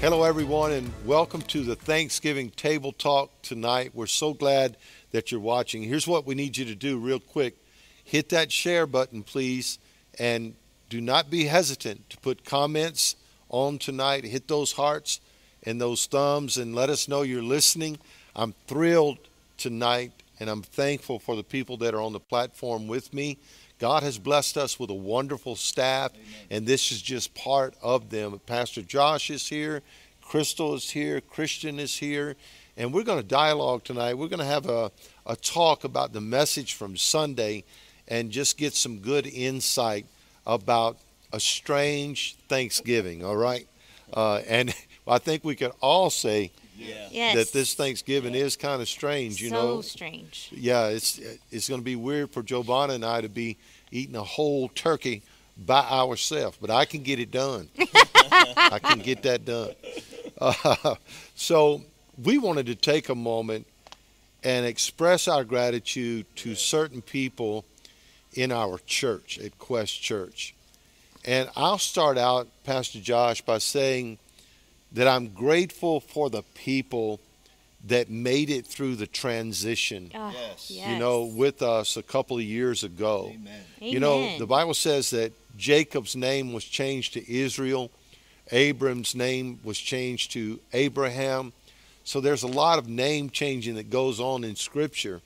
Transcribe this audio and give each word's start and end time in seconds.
Hello, 0.00 0.24
everyone, 0.24 0.72
and 0.72 0.92
welcome 1.06 1.40
to 1.42 1.62
the 1.62 1.76
Thanksgiving 1.76 2.50
Table 2.50 2.92
Talk 2.92 3.30
tonight. 3.42 3.92
We're 3.94 4.06
so 4.06 4.34
glad 4.34 4.76
that 5.12 5.30
you're 5.30 5.40
watching. 5.40 5.82
Here's 5.82 6.06
what 6.06 6.26
we 6.26 6.34
need 6.34 6.56
you 6.56 6.66
to 6.66 6.74
do, 6.74 6.98
real 6.98 7.20
quick 7.20 7.56
hit 8.04 8.28
that 8.28 8.52
share 8.52 8.86
button, 8.86 9.22
please, 9.22 9.78
and 10.18 10.54
do 10.90 11.00
not 11.00 11.30
be 11.30 11.46
hesitant 11.46 12.08
to 12.10 12.18
put 12.18 12.44
comments 12.44 13.16
on 13.48 13.78
tonight. 13.78 14.24
Hit 14.24 14.46
those 14.46 14.72
hearts 14.72 15.20
and 15.64 15.80
those 15.80 16.06
thumbs 16.06 16.58
and 16.58 16.74
let 16.74 16.90
us 16.90 17.08
know 17.08 17.22
you're 17.22 17.42
listening. 17.42 17.98
I'm 18.36 18.54
thrilled 18.66 19.18
tonight, 19.56 20.12
and 20.38 20.50
I'm 20.50 20.62
thankful 20.62 21.18
for 21.18 21.34
the 21.34 21.42
people 21.42 21.78
that 21.78 21.94
are 21.94 22.02
on 22.02 22.12
the 22.12 22.20
platform 22.20 22.86
with 22.86 23.12
me. 23.14 23.38
God 23.84 24.02
has 24.02 24.18
blessed 24.18 24.56
us 24.56 24.80
with 24.80 24.88
a 24.88 24.94
wonderful 24.94 25.56
staff, 25.56 26.12
Amen. 26.14 26.26
and 26.48 26.66
this 26.66 26.90
is 26.90 27.02
just 27.02 27.34
part 27.34 27.74
of 27.82 28.08
them. 28.08 28.40
Pastor 28.46 28.80
Josh 28.80 29.28
is 29.28 29.46
here, 29.46 29.82
Crystal 30.22 30.72
is 30.72 30.88
here, 30.88 31.20
Christian 31.20 31.78
is 31.78 31.98
here, 31.98 32.34
and 32.78 32.94
we're 32.94 33.02
going 33.02 33.20
to 33.20 33.28
dialogue 33.28 33.84
tonight. 33.84 34.14
We're 34.14 34.28
going 34.28 34.38
to 34.38 34.46
have 34.46 34.70
a, 34.70 34.90
a 35.26 35.36
talk 35.36 35.84
about 35.84 36.14
the 36.14 36.22
message 36.22 36.72
from 36.72 36.96
Sunday 36.96 37.64
and 38.08 38.30
just 38.30 38.56
get 38.56 38.72
some 38.72 39.00
good 39.00 39.26
insight 39.26 40.06
about 40.46 40.96
a 41.34 41.38
strange 41.38 42.38
Thanksgiving, 42.48 43.22
all 43.22 43.36
right? 43.36 43.68
Uh, 44.14 44.36
and 44.48 44.74
I 45.06 45.18
think 45.18 45.44
we 45.44 45.56
can 45.56 45.72
all 45.82 46.08
say 46.08 46.52
yeah. 46.76 47.08
Yes. 47.10 47.36
that 47.36 47.52
this 47.52 47.74
Thanksgiving 47.74 48.34
is 48.34 48.56
kind 48.56 48.80
of 48.80 48.88
strange, 48.88 49.40
you 49.40 49.50
so 49.50 49.54
know. 49.54 49.80
So 49.80 49.88
strange. 49.88 50.48
Yeah, 50.52 50.86
it's 50.88 51.20
it's 51.50 51.68
going 51.68 51.80
to 51.80 51.84
be 51.84 51.96
weird 51.96 52.30
for 52.30 52.42
Giovanna 52.42 52.94
and 52.94 53.04
I 53.04 53.20
to 53.20 53.28
be 53.28 53.56
eating 53.94 54.16
a 54.16 54.22
whole 54.22 54.68
turkey 54.68 55.22
by 55.56 55.80
ourselves, 55.80 56.58
but 56.60 56.70
I 56.70 56.84
can 56.84 57.02
get 57.02 57.20
it 57.20 57.30
done. 57.30 57.68
I 57.78 58.80
can 58.82 58.98
get 58.98 59.22
that 59.22 59.44
done. 59.44 59.70
Uh, 60.40 60.96
so 61.36 61.82
we 62.22 62.38
wanted 62.38 62.66
to 62.66 62.74
take 62.74 63.08
a 63.08 63.14
moment 63.14 63.66
and 64.42 64.66
express 64.66 65.28
our 65.28 65.44
gratitude 65.44 66.26
to 66.36 66.54
certain 66.54 67.00
people 67.00 67.64
in 68.34 68.50
our 68.50 68.78
church 68.84 69.38
at 69.38 69.58
Quest 69.58 70.02
Church. 70.02 70.54
And 71.24 71.48
I'll 71.56 71.78
start 71.78 72.18
out, 72.18 72.48
Pastor 72.64 73.00
Josh, 73.00 73.40
by 73.40 73.58
saying 73.58 74.18
that 74.92 75.08
I'm 75.08 75.28
grateful 75.28 76.00
for 76.00 76.28
the 76.28 76.42
people 76.54 77.20
that 77.86 78.08
made 78.08 78.50
it 78.50 78.66
through 78.66 78.96
the 78.96 79.06
transition. 79.06 80.10
Oh, 80.14 80.32
yes. 80.32 80.70
You 80.70 80.98
know, 80.98 81.24
with 81.24 81.62
us 81.62 81.96
a 81.96 82.02
couple 82.02 82.36
of 82.38 82.42
years 82.42 82.82
ago. 82.82 83.32
Amen. 83.34 83.60
You 83.80 84.00
know, 84.00 84.38
the 84.38 84.46
Bible 84.46 84.74
says 84.74 85.10
that 85.10 85.32
Jacob's 85.56 86.16
name 86.16 86.52
was 86.52 86.64
changed 86.64 87.14
to 87.14 87.32
Israel, 87.32 87.90
Abram's 88.50 89.14
name 89.14 89.60
was 89.62 89.78
changed 89.78 90.32
to 90.32 90.60
Abraham. 90.72 91.52
So 92.04 92.20
there's 92.20 92.42
a 92.42 92.48
lot 92.48 92.78
of 92.78 92.88
name 92.88 93.30
changing 93.30 93.76
that 93.76 93.88
goes 93.88 94.20
on 94.20 94.44
in 94.44 94.56
Scripture. 94.56 95.22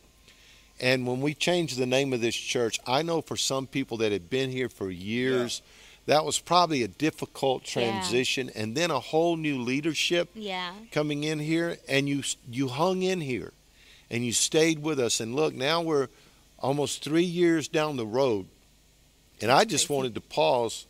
And 0.81 1.06
when 1.06 1.20
we 1.20 1.34
change 1.34 1.75
the 1.75 1.86
name 1.86 2.12
of 2.12 2.20
this 2.20 2.36
church, 2.36 2.79
I 2.86 3.03
know 3.03 3.20
for 3.20 3.36
some 3.36 3.67
people 3.67 3.97
that 3.97 4.12
have 4.12 4.31
been 4.31 4.51
here 4.51 4.69
for 4.69 4.89
years, 4.91 5.61
yeah 5.64 5.77
that 6.09 6.25
was 6.25 6.39
probably 6.39 6.83
a 6.83 6.89
difficult 6.89 7.64
transition 7.64 8.47
yeah. 8.47 8.62
and 8.62 8.75
then 8.75 8.91
a 8.91 8.98
whole 8.98 9.37
new 9.37 9.61
leadership 9.61 10.31
yeah. 10.34 10.73
coming 10.91 11.23
in 11.23 11.39
here 11.39 11.77
and 11.87 12.09
you 12.09 12.23
you 12.51 12.69
hung 12.69 13.03
in 13.03 13.20
here 13.20 13.53
and 14.11 14.25
you 14.25 14.33
stayed 14.33 14.83
with 14.83 14.98
us 14.98 15.20
and 15.20 15.36
look 15.36 15.55
now 15.55 15.83
we're 15.83 16.09
almost 16.61 17.05
3 17.05 17.23
years 17.23 17.69
down 17.69 17.97
the 17.97 18.06
road 18.06 18.47
and 19.42 19.51
I 19.51 19.64
just 19.64 19.91
wanted 19.91 20.14
to 20.14 20.23
pause 20.23 20.86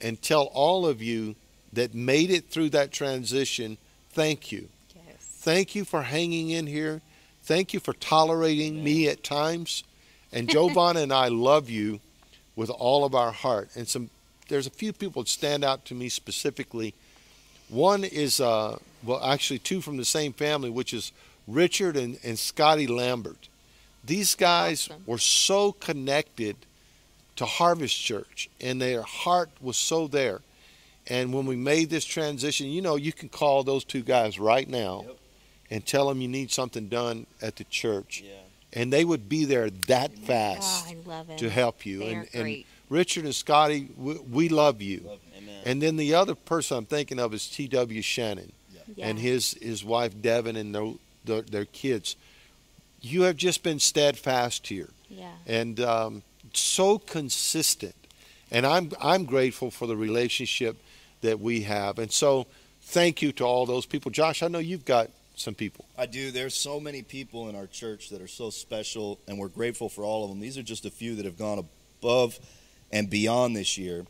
and 0.00 0.20
tell 0.20 0.44
all 0.54 0.86
of 0.86 1.02
you 1.02 1.36
that 1.74 1.94
made 1.94 2.30
it 2.30 2.48
through 2.48 2.70
that 2.70 2.92
transition 2.92 3.76
thank 4.12 4.50
you 4.50 4.70
yes. 4.96 5.16
thank 5.20 5.74
you 5.74 5.84
for 5.84 6.00
hanging 6.00 6.48
in 6.48 6.66
here 6.66 7.02
thank 7.42 7.74
you 7.74 7.78
for 7.78 7.92
tolerating 7.92 8.78
yeah. 8.78 8.84
me 8.84 9.08
at 9.08 9.22
times 9.22 9.84
and 10.32 10.48
Giovanna 10.54 11.00
and 11.00 11.12
I 11.12 11.28
love 11.28 11.68
you 11.68 12.00
with 12.56 12.70
all 12.70 13.04
of 13.04 13.14
our 13.14 13.32
heart 13.32 13.68
and 13.76 13.86
some 13.86 14.08
there's 14.52 14.66
a 14.66 14.70
few 14.70 14.92
people 14.92 15.22
that 15.22 15.28
stand 15.28 15.64
out 15.64 15.86
to 15.86 15.94
me 15.94 16.10
specifically. 16.10 16.94
One 17.70 18.04
is, 18.04 18.38
uh, 18.38 18.78
well, 19.02 19.24
actually 19.24 19.60
two 19.60 19.80
from 19.80 19.96
the 19.96 20.04
same 20.04 20.34
family, 20.34 20.68
which 20.68 20.92
is 20.92 21.10
Richard 21.48 21.96
and, 21.96 22.18
and 22.22 22.38
Scotty 22.38 22.86
Lambert. 22.86 23.48
These 24.04 24.34
guys 24.34 24.88
awesome. 24.90 25.04
were 25.06 25.18
so 25.18 25.72
connected 25.72 26.56
to 27.36 27.46
Harvest 27.46 27.98
Church, 27.98 28.50
and 28.60 28.80
their 28.80 29.00
heart 29.00 29.48
was 29.60 29.78
so 29.78 30.06
there. 30.06 30.42
And 31.06 31.32
when 31.32 31.46
we 31.46 31.56
made 31.56 31.88
this 31.88 32.04
transition, 32.04 32.66
you 32.66 32.82
know, 32.82 32.96
you 32.96 33.12
can 33.12 33.30
call 33.30 33.64
those 33.64 33.84
two 33.84 34.02
guys 34.02 34.38
right 34.38 34.68
now 34.68 35.04
yep. 35.06 35.16
and 35.70 35.86
tell 35.86 36.08
them 36.08 36.20
you 36.20 36.28
need 36.28 36.50
something 36.50 36.88
done 36.88 37.26
at 37.40 37.56
the 37.56 37.64
church. 37.64 38.22
Yeah. 38.22 38.34
And 38.74 38.92
they 38.92 39.04
would 39.04 39.28
be 39.30 39.46
there 39.46 39.70
that 39.88 40.16
fast 40.18 40.94
oh, 41.08 41.36
to 41.38 41.50
help 41.50 41.86
you. 41.86 42.00
They 42.00 42.12
and, 42.12 42.28
and 42.34 42.64
Richard 42.92 43.24
and 43.24 43.34
Scotty, 43.34 43.88
we, 43.96 44.18
we 44.18 44.48
love 44.50 44.82
you. 44.82 45.00
Love, 45.06 45.18
and 45.64 45.80
then 45.80 45.96
the 45.96 46.14
other 46.14 46.34
person 46.34 46.76
I'm 46.76 46.84
thinking 46.84 47.18
of 47.18 47.32
is 47.32 47.48
T.W. 47.48 48.02
Shannon 48.02 48.52
yeah. 48.70 48.80
Yeah. 48.96 49.06
and 49.06 49.18
his, 49.18 49.56
his 49.62 49.84
wife 49.84 50.20
Devin 50.20 50.56
and 50.56 50.74
their, 50.74 50.92
their, 51.24 51.42
their, 51.42 51.64
kids. 51.64 52.16
You 53.00 53.22
have 53.22 53.36
just 53.36 53.62
been 53.62 53.78
steadfast 53.78 54.66
here. 54.66 54.90
Yeah. 55.08 55.30
And 55.46 55.80
um, 55.80 56.22
so 56.52 56.98
consistent. 56.98 57.94
And 58.50 58.66
I'm, 58.66 58.92
I'm 59.00 59.24
grateful 59.24 59.70
for 59.70 59.86
the 59.86 59.96
relationship 59.96 60.76
that 61.22 61.40
we 61.40 61.62
have. 61.62 61.98
And 61.98 62.12
so 62.12 62.46
thank 62.82 63.22
you 63.22 63.32
to 63.32 63.44
all 63.44 63.64
those 63.64 63.86
people. 63.86 64.10
Josh, 64.10 64.42
I 64.42 64.48
know 64.48 64.58
you've 64.58 64.84
got 64.84 65.08
some 65.34 65.54
people. 65.54 65.86
I 65.96 66.06
do. 66.06 66.30
There's 66.30 66.54
so 66.54 66.78
many 66.78 67.02
people 67.02 67.48
in 67.48 67.56
our 67.56 67.66
church 67.66 68.10
that 68.10 68.20
are 68.20 68.28
so 68.28 68.50
special, 68.50 69.18
and 69.26 69.38
we're 69.38 69.48
grateful 69.48 69.88
for 69.88 70.04
all 70.04 70.24
of 70.24 70.30
them. 70.30 70.40
These 70.40 70.58
are 70.58 70.62
just 70.62 70.84
a 70.84 70.90
few 70.90 71.14
that 71.16 71.24
have 71.24 71.38
gone 71.38 71.64
above 72.02 72.38
and 72.92 73.08
beyond 73.08 73.56
this 73.56 73.78
year. 73.78 74.04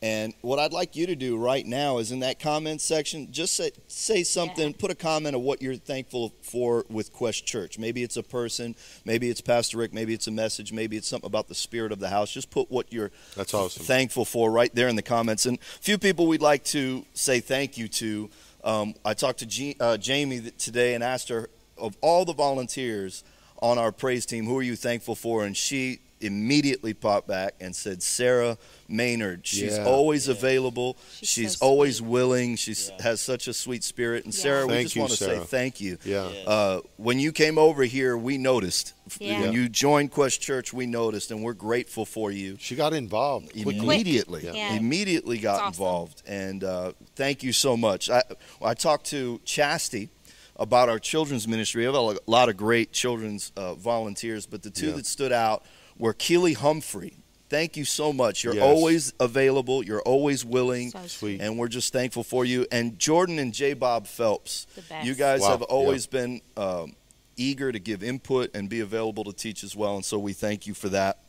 And 0.00 0.32
what 0.42 0.60
I'd 0.60 0.72
like 0.72 0.94
you 0.94 1.06
to 1.06 1.16
do 1.16 1.36
right 1.36 1.66
now 1.66 1.98
is 1.98 2.12
in 2.12 2.20
that 2.20 2.38
comment 2.38 2.80
section, 2.80 3.32
just 3.32 3.56
say, 3.56 3.72
say 3.88 4.22
something, 4.22 4.68
yeah. 4.68 4.76
put 4.78 4.92
a 4.92 4.94
comment 4.94 5.34
of 5.34 5.42
what 5.42 5.60
you're 5.60 5.74
thankful 5.74 6.32
for 6.40 6.84
with 6.88 7.12
Quest 7.12 7.44
Church. 7.44 7.80
Maybe 7.80 8.04
it's 8.04 8.16
a 8.16 8.22
person, 8.22 8.76
maybe 9.04 9.28
it's 9.28 9.40
Pastor 9.40 9.78
Rick, 9.78 9.92
maybe 9.92 10.14
it's 10.14 10.28
a 10.28 10.30
message, 10.30 10.72
maybe 10.72 10.96
it's 10.96 11.08
something 11.08 11.26
about 11.26 11.48
the 11.48 11.54
spirit 11.56 11.90
of 11.90 11.98
the 11.98 12.10
house. 12.10 12.30
Just 12.30 12.50
put 12.50 12.70
what 12.70 12.92
you're 12.92 13.10
That's 13.34 13.52
awesome. 13.54 13.84
thankful 13.84 14.24
for 14.24 14.52
right 14.52 14.72
there 14.72 14.86
in 14.86 14.94
the 14.94 15.02
comments. 15.02 15.46
And 15.46 15.58
a 15.58 15.62
few 15.80 15.98
people 15.98 16.28
we'd 16.28 16.42
like 16.42 16.62
to 16.66 17.04
say 17.14 17.40
thank 17.40 17.76
you 17.76 17.88
to. 17.88 18.30
Um, 18.62 18.94
I 19.04 19.14
talked 19.14 19.40
to 19.40 19.46
G, 19.46 19.74
uh, 19.80 19.96
Jamie 19.96 20.52
today 20.58 20.94
and 20.94 21.02
asked 21.02 21.28
her, 21.28 21.50
of 21.76 21.96
all 22.00 22.24
the 22.24 22.34
volunteers 22.34 23.24
on 23.60 23.78
our 23.78 23.90
praise 23.90 24.26
team, 24.26 24.46
who 24.46 24.56
are 24.58 24.62
you 24.62 24.76
thankful 24.76 25.16
for? 25.16 25.44
And 25.44 25.56
she 25.56 25.98
immediately 26.20 26.94
popped 26.94 27.28
back 27.28 27.54
and 27.60 27.74
said, 27.74 28.02
Sarah 28.02 28.58
Maynard. 28.88 29.46
She's 29.46 29.76
yeah. 29.76 29.84
always 29.84 30.28
yeah. 30.28 30.34
available. 30.34 30.96
She's, 31.18 31.28
She's 31.28 31.58
so 31.58 31.66
always 31.66 31.96
sweet. 31.96 32.08
willing. 32.08 32.56
She 32.56 32.72
yeah. 32.72 33.02
has 33.02 33.20
such 33.20 33.48
a 33.48 33.52
sweet 33.52 33.84
spirit. 33.84 34.24
And 34.24 34.34
Yeah. 34.34 34.40
Sarah, 34.42 34.66
we 34.66 34.82
just 34.82 34.96
you, 34.96 35.02
want 35.02 35.12
to 35.12 35.18
Sarah. 35.18 35.38
say 35.40 35.44
thank 35.44 35.80
you. 35.80 35.98
Yeah. 36.04 36.30
Uh, 36.46 36.80
when 36.96 37.18
you 37.18 37.32
came 37.32 37.58
over 37.58 37.84
here, 37.84 38.16
we 38.16 38.38
noticed. 38.38 38.94
Yeah. 39.18 39.40
When 39.40 39.52
you 39.52 39.68
joined 39.68 40.10
Quest 40.10 40.40
Church, 40.40 40.72
we 40.72 40.86
noticed, 40.86 41.30
and 41.30 41.42
we're 41.42 41.54
grateful 41.54 42.04
for 42.04 42.30
you. 42.30 42.56
She 42.60 42.76
got 42.76 42.92
involved 42.92 43.52
quickly. 43.52 43.78
Immediately, 43.78 44.40
Quick. 44.42 44.54
Yeah. 44.54 44.74
immediately 44.74 45.38
got 45.38 45.56
awesome. 45.62 45.68
involved, 45.68 46.22
and 46.26 46.62
uh, 46.62 46.92
thank 47.16 47.42
you 47.42 47.52
so 47.52 47.76
much. 47.76 48.10
I, 48.10 48.22
I 48.62 48.74
talked 48.74 49.06
to 49.06 49.40
Chastity 49.46 50.10
about 50.56 50.88
our 50.88 50.98
children's 50.98 51.46
ministry. 51.48 51.82
We 51.82 51.86
have 51.86 51.94
a 51.94 52.18
lot 52.26 52.48
of 52.48 52.56
great 52.56 52.92
children's 52.92 53.52
uh, 53.56 53.74
volunteers, 53.74 54.44
but 54.44 54.62
the 54.62 54.70
two 54.70 54.88
Yeah. 54.88 54.96
that 54.96 55.06
stood 55.06 55.32
out 55.32 55.64
were 55.98 56.12
Keely 56.12 56.54
Humphrey. 56.54 57.14
Thank 57.50 57.76
you 57.78 57.84
so 57.86 58.12
much. 58.12 58.44
You're 58.44 58.54
Yes. 58.56 58.62
always 58.62 59.12
available. 59.20 59.82
You're 59.82 60.02
always 60.02 60.44
willing. 60.44 60.90
So 60.90 61.06
Sweet. 61.06 61.40
And 61.40 61.58
we're 61.58 61.68
just 61.68 61.92
thankful 61.94 62.22
for 62.22 62.44
you. 62.44 62.66
And 62.70 62.98
Jordan 62.98 63.38
and 63.38 63.54
J. 63.54 63.72
Bob 63.72 64.06
Phelps. 64.06 64.66
The 64.74 64.82
best. 64.82 65.06
You 65.06 65.14
guys 65.14 65.40
Wow. 65.40 65.48
have 65.50 65.62
always 65.62 66.06
been 66.06 66.42
um, 66.58 66.94
eager 67.38 67.72
to 67.72 67.78
give 67.78 68.02
input 68.02 68.50
and 68.54 68.68
be 68.68 68.80
available 68.80 69.24
to 69.24 69.32
teach 69.32 69.64
as 69.64 69.74
well. 69.74 69.94
And 69.96 70.04
so 70.04 70.18
we 70.18 70.34
thank 70.34 70.66
you 70.66 70.74
for 70.74 70.90
that. 70.90 71.20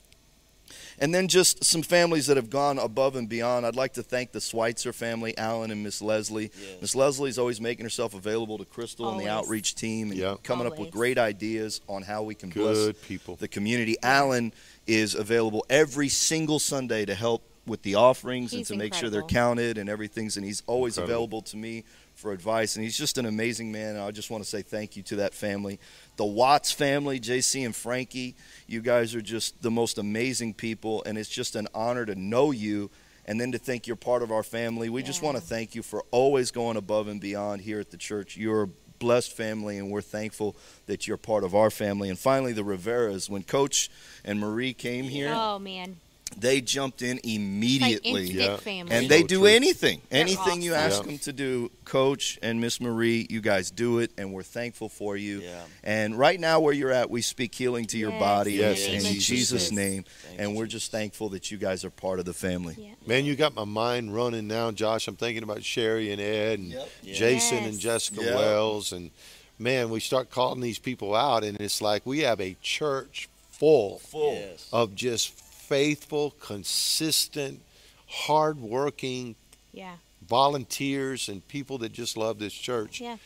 And 1.01 1.13
then 1.15 1.27
just 1.27 1.63
some 1.63 1.81
families 1.81 2.27
that 2.27 2.37
have 2.37 2.49
gone 2.49 2.77
above 2.77 3.15
and 3.15 3.27
beyond. 3.29 3.65
I'd 3.65 3.75
like 3.75 3.93
to 3.93 4.03
thank 4.03 4.31
the 4.33 4.41
Schweitzer 4.41 4.91
family, 4.93 5.37
Alan 5.37 5.71
and 5.71 5.81
Miss 5.83 6.01
Leslie. 6.01 6.51
Yes. 6.59 6.81
Miss 6.81 6.95
Leslie's 6.95 7.39
always 7.39 7.61
making 7.61 7.85
herself 7.85 8.13
available 8.13 8.57
to 8.57 8.65
Crystal 8.65 9.09
and 9.09 9.19
the 9.19 9.27
outreach 9.29 9.75
team 9.75 10.11
and 10.11 10.19
Yeah. 10.19 10.35
coming 10.43 10.67
up 10.67 10.77
with 10.77 10.91
great 10.91 11.17
ideas 11.17 11.81
on 11.87 12.03
how 12.03 12.23
we 12.23 12.35
can 12.35 12.49
bless 12.49 12.75
Good 12.75 13.01
people. 13.03 13.35
the 13.37 13.47
community. 13.47 13.95
Alan 14.03 14.51
is 14.87 15.15
available 15.15 15.65
every 15.69 16.09
single 16.09 16.59
Sunday 16.59 17.05
to 17.05 17.15
help 17.15 17.43
with 17.65 17.81
the 17.83 17.95
offerings 17.95 18.51
and 18.51 18.59
He's 18.59 18.67
to 18.69 18.75
make 18.75 18.93
sure 18.95 19.09
they're 19.09 19.21
counted 19.21 19.77
and 19.77 19.89
everything's 19.89 20.35
and 20.37 20.45
he's 20.45 20.63
always 20.65 20.97
Incredible. 20.97 21.13
available 21.15 21.41
to 21.43 21.57
me 21.57 21.83
for 22.19 22.31
advice 22.31 22.75
and 22.75 22.83
he's 22.83 22.97
just 22.97 23.17
an 23.17 23.25
amazing 23.25 23.71
man 23.71 23.95
and 23.95 24.03
I 24.03 24.11
just 24.11 24.29
want 24.29 24.43
to 24.43 24.49
say 24.49 24.61
thank 24.61 24.95
you 24.97 25.03
to 25.03 25.15
that 25.17 25.33
family. 25.33 25.79
The 26.17 26.25
Watts 26.25 26.71
family, 26.71 27.19
JC 27.19 27.65
and 27.65 27.75
Frankie, 27.75 28.35
you 28.67 28.81
guys 28.81 29.15
are 29.15 29.21
just 29.21 29.61
the 29.61 29.71
most 29.71 29.97
amazing 29.97 30.53
people 30.53 31.01
and 31.05 31.17
it's 31.17 31.29
just 31.29 31.55
an 31.55 31.67
honor 31.73 32.05
to 32.05 32.15
know 32.15 32.51
you 32.51 32.91
and 33.25 33.39
then 33.39 33.51
to 33.51 33.57
think 33.57 33.87
you're 33.87 33.95
part 33.95 34.23
of 34.23 34.31
our 34.31 34.43
family. 34.43 34.89
We 34.89 35.03
just 35.03 35.21
want 35.21 35.37
to 35.37 35.43
thank 35.43 35.75
you 35.75 35.83
for 35.83 36.03
always 36.11 36.51
going 36.51 36.77
above 36.77 37.07
and 37.07 37.21
beyond 37.21 37.61
here 37.61 37.79
at 37.79 37.91
the 37.91 37.97
church. 37.97 38.35
You're 38.35 38.63
a 38.63 38.69
blessed 38.97 39.31
family, 39.31 39.77
and 39.77 39.89
we're 39.89 40.01
thankful 40.01 40.55
that 40.87 41.07
you're 41.07 41.15
part 41.15 41.43
of 41.43 41.55
our 41.55 41.69
family. 41.69 42.09
And 42.09 42.17
finally, 42.17 42.53
the 42.53 42.63
Riveras. 42.63 43.29
When 43.29 43.43
Coach 43.43 43.89
and 44.25 44.39
Marie 44.39 44.73
came 44.73 45.05
here, 45.05 45.31
Oh 45.33 45.59
man, 45.59 45.97
they 46.37 46.61
jumped 46.61 47.01
in 47.01 47.19
immediately. 47.23 48.21
instant 48.21 48.39
Yeah. 48.39 48.57
family. 48.57 48.95
and 48.95 49.05
So 49.05 49.09
they 49.09 49.23
do 49.23 49.39
true. 49.39 49.45
anything, 49.47 50.01
They're 50.09 50.21
anything 50.21 50.61
you 50.61 50.73
ask 50.73 51.01
Yeah. 51.01 51.07
them 51.07 51.17
to 51.19 51.33
do. 51.33 51.71
Coach 51.85 52.37
and 52.41 52.61
Miss 52.61 52.79
Marie, 52.79 53.25
you 53.29 53.41
guys 53.41 53.71
do 53.71 53.99
it, 53.99 54.11
and 54.17 54.31
we're 54.33 54.43
thankful 54.43 54.89
for 54.89 55.17
you. 55.17 55.41
Yeah. 55.41 55.63
And 55.83 56.17
right 56.17 56.39
now, 56.39 56.59
where 56.59 56.73
you're 56.73 56.91
at, 56.91 57.09
we 57.09 57.21
speak 57.21 57.55
healing 57.55 57.85
to 57.87 57.97
your 57.97 58.11
Yes, 58.11 58.19
body 58.19 58.53
Yes, 58.53 58.85
in, 58.85 58.91
in 58.91 58.97
in 58.97 59.03
Jesus' 59.13 59.25
Jesus' 59.27 59.71
name. 59.71 59.79
name. 59.91 60.05
Thank 60.27 60.39
and 60.39 60.55
we're 60.55 60.67
just 60.67 60.91
thankful 60.91 61.29
that 61.29 61.49
you 61.51 61.57
guys 61.57 61.83
are 61.83 61.89
part 61.89 62.19
of 62.19 62.25
the 62.25 62.33
family. 62.33 62.75
Yeah. 62.77 62.93
Man, 63.05 63.25
you 63.25 63.35
got 63.35 63.55
my 63.55 63.65
mind 63.65 64.13
running 64.13 64.47
now, 64.47 64.71
Josh. 64.71 65.07
I'm 65.07 65.15
thinking 65.15 65.43
about 65.43 65.63
Sherry 65.63 66.11
and 66.11 66.21
Ed 66.21 66.59
and 66.59 66.71
Yep. 66.71 66.89
Jason 67.05 67.57
Yes. 67.57 67.67
and 67.67 67.79
Jessica 67.79 68.23
Yeah. 68.23 68.35
Wells. 68.35 68.91
And 68.91 69.09
man, 69.57 69.89
we 69.89 69.99
start 69.99 70.29
calling 70.29 70.61
these 70.61 70.79
people 70.79 71.15
out, 71.15 71.43
and 71.43 71.59
it's 71.59 71.81
like 71.81 72.05
we 72.05 72.19
have 72.19 72.39
a 72.39 72.55
church 72.61 73.27
full 73.51 73.99
Full. 73.99 74.35
Yes. 74.35 74.67
of 74.71 74.95
just 74.95 75.33
faithful, 75.69 76.31
consistent, 76.41 77.61
hardworking 78.07 79.35
Yeah, 79.71 79.95
volunteers 80.27 81.29
and 81.29 81.47
people 81.47 81.77
that 81.79 81.91
just 81.93 82.17
love 82.17 82.39
this 82.39 82.53
church. 82.53 82.99
yeah. 83.01 83.17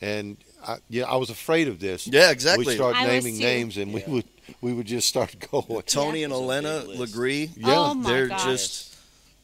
And 0.00 0.36
I, 0.64 0.76
yeah, 0.88 1.04
I 1.10 1.16
was 1.16 1.28
afraid 1.28 1.66
of 1.66 1.80
this. 1.80 2.06
Yeah, 2.06 2.30
exactly. 2.30 2.66
We 2.66 2.74
start 2.76 2.94
I 2.94 3.04
naming 3.04 3.36
names, 3.38 3.76
and 3.76 3.90
Yeah. 3.90 4.02
we 4.06 4.12
would 4.12 4.24
we 4.60 4.72
would 4.72 4.86
just 4.86 5.08
start 5.08 5.34
going. 5.50 5.82
Tony 5.86 6.20
Yeah. 6.20 6.26
and 6.26 6.32
Elena 6.32 6.84
big. 6.86 7.00
Legree, 7.00 7.50
Yeah. 7.56 7.66
Oh, 7.68 7.90
oh 7.90 7.94
my 7.94 8.08
they're 8.10 8.28
gosh. 8.28 8.44
just 8.44 8.96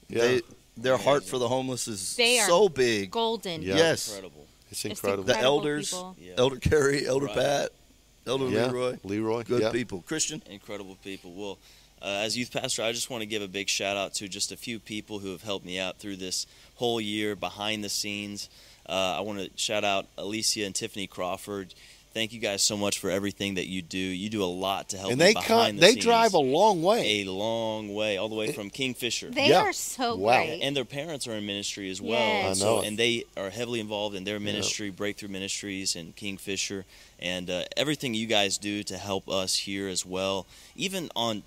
Yeah, 0.08 0.20
they 0.22 0.40
their 0.76 0.96
heart 0.96 1.24
for 1.24 1.38
the 1.38 1.48
homeless 1.48 1.88
is 1.88 2.14
They 2.16 2.38
are 2.38 2.46
so 2.46 2.68
big. 2.68 3.10
Golden. 3.10 3.62
Yeah. 3.62 3.76
Yes, 3.76 4.08
Incredible. 4.08 4.46
it's 4.70 4.82
Just 4.82 5.02
incredible. 5.02 5.24
the 5.24 5.38
elders. 5.38 5.92
Yeah. 6.20 6.34
Elder 6.38 6.56
Carey, 6.56 7.04
Elder 7.06 7.26
Right. 7.26 7.34
Pat, 7.36 7.70
Elder 8.26 8.48
yeah, 8.48 8.66
Leroy, 8.66 8.98
Leroy. 9.02 9.42
good 9.42 9.62
yeah. 9.62 9.72
people. 9.72 10.02
Christian, 10.06 10.40
Incredible 10.48 10.96
people. 11.02 11.32
Well, 11.32 11.58
uh, 12.04 12.20
as 12.24 12.36
youth 12.36 12.52
pastor, 12.52 12.82
I 12.82 12.92
just 12.92 13.08
want 13.10 13.22
to 13.22 13.26
give 13.26 13.42
a 13.42 13.48
big 13.48 13.68
shout 13.68 13.96
out 13.96 14.14
to 14.14 14.28
just 14.28 14.52
a 14.52 14.56
few 14.56 14.78
people 14.78 15.18
who 15.20 15.30
have 15.32 15.42
helped 15.42 15.64
me 15.64 15.78
out 15.78 15.98
through 15.98 16.16
this 16.16 16.46
whole 16.76 17.00
year 17.00 17.34
behind 17.34 17.82
the 17.82 17.88
scenes. 17.88 18.48
Uh, 18.88 18.92
I 19.18 19.20
want 19.20 19.38
to 19.38 19.50
shout 19.56 19.84
out 19.84 20.06
Alicia 20.18 20.64
and 20.64 20.74
Tiffany 20.74 21.06
Crawford. 21.06 21.74
Thank 22.12 22.32
you 22.32 22.38
guys 22.38 22.62
so 22.62 22.76
much 22.76 23.00
for 23.00 23.10
everything 23.10 23.54
that 23.54 23.66
you 23.66 23.82
do. 23.82 23.98
You 23.98 24.28
do 24.30 24.44
a 24.44 24.46
lot 24.46 24.90
to 24.90 24.96
help 24.96 25.10
and 25.10 25.18
me 25.18 25.24
they 25.26 25.32
behind 25.32 25.48
come, 25.48 25.76
the 25.76 25.80
they 25.80 25.92
scenes. 25.94 26.04
drive 26.04 26.34
a 26.34 26.38
long 26.38 26.80
way. 26.82 27.22
a 27.22 27.24
long 27.24 27.92
way, 27.92 28.18
all 28.18 28.28
the 28.28 28.36
way 28.36 28.52
from 28.52 28.70
Kingfisher. 28.70 29.30
They 29.30 29.48
Yeah. 29.48 29.62
are 29.62 29.72
so 29.72 30.14
Wow. 30.14 30.44
great. 30.44 30.60
and 30.62 30.76
their 30.76 30.84
parents 30.84 31.26
are 31.26 31.32
in 31.32 31.44
ministry 31.44 31.90
as 31.90 32.00
well. 32.00 32.12
Yes. 32.20 32.44
I 32.44 32.48
And 32.50 32.60
know 32.60 32.80
so, 32.82 32.86
and 32.86 32.96
they 32.96 33.24
are 33.36 33.50
heavily 33.50 33.80
involved 33.80 34.14
in 34.14 34.22
their 34.22 34.38
ministry, 34.38 34.90
Breakthrough 34.90 35.30
Ministries 35.30 35.96
and 35.96 36.14
Kingfisher, 36.14 36.84
and 37.18 37.50
uh, 37.50 37.64
everything 37.76 38.14
you 38.14 38.26
guys 38.28 38.58
do 38.58 38.84
to 38.84 38.96
help 38.96 39.28
us 39.28 39.56
here 39.56 39.88
as 39.88 40.06
well. 40.06 40.46
Even 40.76 41.10
on 41.16 41.42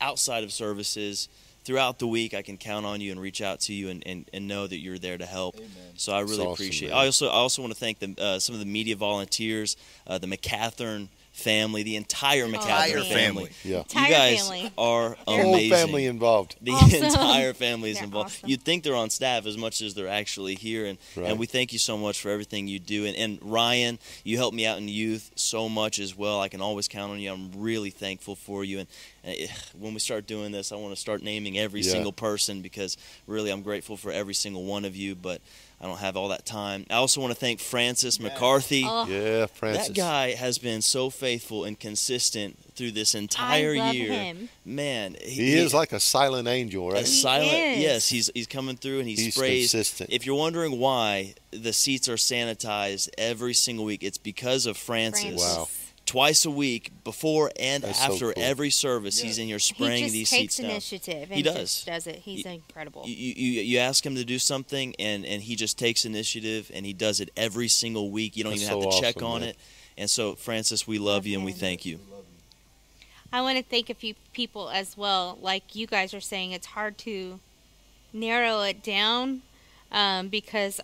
outside 0.00 0.44
of 0.44 0.52
services, 0.52 1.28
throughout 1.64 1.98
the 1.98 2.06
week, 2.06 2.34
I 2.34 2.42
can 2.42 2.56
count 2.56 2.86
on 2.86 3.00
you 3.00 3.12
and 3.12 3.20
reach 3.20 3.40
out 3.42 3.60
to 3.60 3.72
you 3.72 3.88
and, 3.88 4.02
and, 4.06 4.28
and 4.32 4.48
know 4.48 4.66
that 4.66 4.78
you're 4.78 4.98
there 4.98 5.18
to 5.18 5.26
help. 5.26 5.56
So 5.96 6.12
I 6.12 6.20
really 6.20 6.38
awesome, 6.40 6.52
appreciate. 6.52 6.88
man. 6.90 6.98
I 6.98 7.06
also 7.06 7.28
I 7.28 7.32
also 7.32 7.62
want 7.62 7.74
to 7.74 7.78
thank 7.78 7.98
the, 7.98 8.14
uh, 8.18 8.38
some 8.38 8.54
of 8.54 8.58
the 8.60 8.66
media 8.66 8.96
volunteers, 8.96 9.76
uh, 10.06 10.18
the 10.18 10.26
McCathern 10.26 11.08
family, 11.32 11.82
the 11.82 11.96
entire 11.96 12.46
McCathern 12.46 12.94
man. 13.08 13.12
family. 13.14 13.50
yeah, 13.64 13.78
Entire 13.78 14.04
you 14.08 14.14
guys 14.14 14.40
family. 14.48 14.72
are 14.76 15.10
They're 15.26 15.42
whole 15.42 15.54
amazing. 15.54 15.70
family 15.76 16.06
involved. 16.06 16.56
The 16.60 16.72
Awesome. 16.72 17.04
entire 17.04 17.54
family 17.54 17.90
is 17.90 17.96
They're 17.96 18.04
involved. 18.04 18.30
awesome. 18.36 18.48
You'd 18.50 18.62
think 18.62 18.84
they're 18.84 18.94
on 18.96 19.10
staff 19.10 19.46
as 19.46 19.56
much 19.56 19.80
as 19.80 19.94
they're 19.94 20.08
actually 20.08 20.54
here, 20.54 20.84
and 20.86 20.98
Right. 21.16 21.30
and 21.30 21.38
we 21.38 21.46
thank 21.46 21.72
you 21.72 21.78
so 21.78 21.96
much 21.96 22.20
for 22.20 22.30
everything 22.30 22.68
you 22.68 22.78
do. 22.78 23.06
And, 23.06 23.16
and 23.16 23.38
Ryan, 23.42 23.98
you 24.24 24.36
help 24.36 24.52
me 24.54 24.66
out 24.66 24.78
in 24.78 24.88
youth 24.88 25.30
so 25.34 25.68
much 25.68 25.98
as 25.98 26.16
well. 26.16 26.40
I 26.40 26.48
can 26.48 26.60
always 26.60 26.88
count 26.88 27.12
on 27.12 27.20
you. 27.20 27.32
I'm 27.32 27.50
really 27.56 27.90
thankful 27.90 28.36
for 28.36 28.62
you. 28.64 28.80
And, 28.80 28.88
and 29.24 29.50
when 29.78 29.94
we 29.94 30.00
start 30.00 30.26
doing 30.26 30.52
this, 30.52 30.72
I 30.72 30.76
want 30.76 30.94
to 30.94 31.00
start 31.00 31.22
naming 31.22 31.58
every 31.58 31.80
Yeah. 31.80 31.92
single 31.92 32.12
person 32.12 32.60
because 32.60 32.96
really 33.26 33.50
I'm 33.50 33.62
grateful 33.62 33.96
for 33.96 34.10
every 34.12 34.34
single 34.34 34.64
one 34.64 34.84
of 34.84 34.96
you. 34.96 35.14
But 35.14 35.40
I 35.82 35.86
don't 35.86 35.98
have 35.98 36.14
all 36.16 36.28
that 36.28 36.44
time. 36.44 36.84
I 36.90 36.94
also 36.96 37.22
want 37.22 37.32
to 37.32 37.38
thank 37.40 37.58
Francis 37.58 38.20
McCarthy. 38.20 38.84
Oh, 38.86 39.06
Yeah, 39.06 39.46
Francis. 39.46 39.88
That 39.88 39.94
guy 39.96 40.32
has 40.34 40.58
been 40.58 40.82
so 40.82 41.08
faithful 41.08 41.64
and 41.64 41.78
consistent 41.80 42.58
through 42.74 42.90
this 42.90 43.14
entire 43.14 43.74
I 43.74 43.78
love 43.78 43.94
year. 43.94 44.12
him. 44.12 44.48
Man, 44.66 45.16
He 45.22 45.54
is 45.54 45.72
like 45.72 45.92
a 45.92 46.00
silent 46.00 46.48
angel, 46.48 46.90
a 46.90 46.94
right? 46.94 47.06
He 47.06 47.06
silent. 47.06 47.50
is. 47.52 47.78
Yes, 47.78 48.08
he's 48.08 48.30
he's 48.34 48.46
coming 48.46 48.76
through 48.76 48.98
and 49.00 49.08
he 49.08 49.14
He's 49.14 49.34
sprays. 49.34 49.70
consistent. 49.70 50.10
If 50.12 50.26
you're 50.26 50.36
wondering 50.36 50.78
why 50.78 51.34
the 51.50 51.72
seats 51.72 52.08
are 52.10 52.16
sanitized 52.16 53.08
every 53.16 53.54
single 53.54 53.84
week, 53.86 54.02
it's 54.02 54.18
because 54.18 54.66
of 54.66 54.76
Francis. 54.76 55.22
Francis. 55.22 55.40
Wow. 55.56 55.68
Twice 56.10 56.44
a 56.44 56.50
week, 56.50 56.90
before 57.04 57.52
and 57.58 57.84
That's 57.84 57.98
so 58.04 58.12
after 58.12 58.32
cool. 58.32 58.42
every 58.42 58.70
service, 58.70 59.20
Yeah. 59.20 59.26
he's 59.26 59.38
in 59.38 59.46
here 59.46 59.56
He 59.56 59.60
spraying 59.60 60.02
just 60.04 60.12
these 60.12 60.30
takes 60.30 60.40
seats 60.40 60.56
down. 60.56 60.70
initiative 60.70 61.28
and 61.30 61.36
He 61.36 61.42
does. 61.42 61.54
just 61.54 61.86
does 61.86 62.06
it. 62.08 62.16
He's 62.24 62.44
You- 62.44 62.50
incredible. 62.50 63.04
You, 63.06 63.14
you 63.14 63.62
you 63.62 63.78
ask 63.78 64.04
him 64.04 64.16
to 64.16 64.24
do 64.24 64.40
something 64.40 64.96
and 64.98 65.24
and 65.24 65.40
he 65.40 65.54
just 65.54 65.78
takes 65.78 66.04
initiative 66.04 66.68
and 66.74 66.84
he 66.84 66.92
does 66.92 67.20
it 67.20 67.30
every 67.36 67.68
single 67.68 68.10
week. 68.10 68.36
You 68.36 68.42
don't 68.42 68.50
That's 68.54 68.62
even 68.64 68.74
have 68.82 68.82
so 68.92 68.98
to 68.98 69.00
check 69.00 69.22
on 69.22 69.40
man. 69.42 69.50
it. 69.50 69.56
And 69.96 70.10
so, 70.10 70.34
Francis, 70.34 70.84
we 70.86 70.98
love 70.98 71.10
Love 71.18 71.26
you 71.26 71.36
and 71.36 71.44
we 71.44 71.52
thank 71.52 71.84
you. 71.86 72.00
I 73.32 73.42
want 73.42 73.58
to 73.58 73.62
thank 73.62 73.88
a 73.90 73.94
few 73.94 74.14
people 74.32 74.68
as 74.70 74.96
well. 74.96 75.38
Like 75.40 75.76
you 75.76 75.86
guys 75.86 76.12
are 76.14 76.20
saying, 76.20 76.50
it's 76.50 76.66
hard 76.66 76.98
to 76.98 77.38
narrow 78.12 78.62
it 78.62 78.82
down 78.82 79.42
um, 79.92 80.26
because 80.28 80.80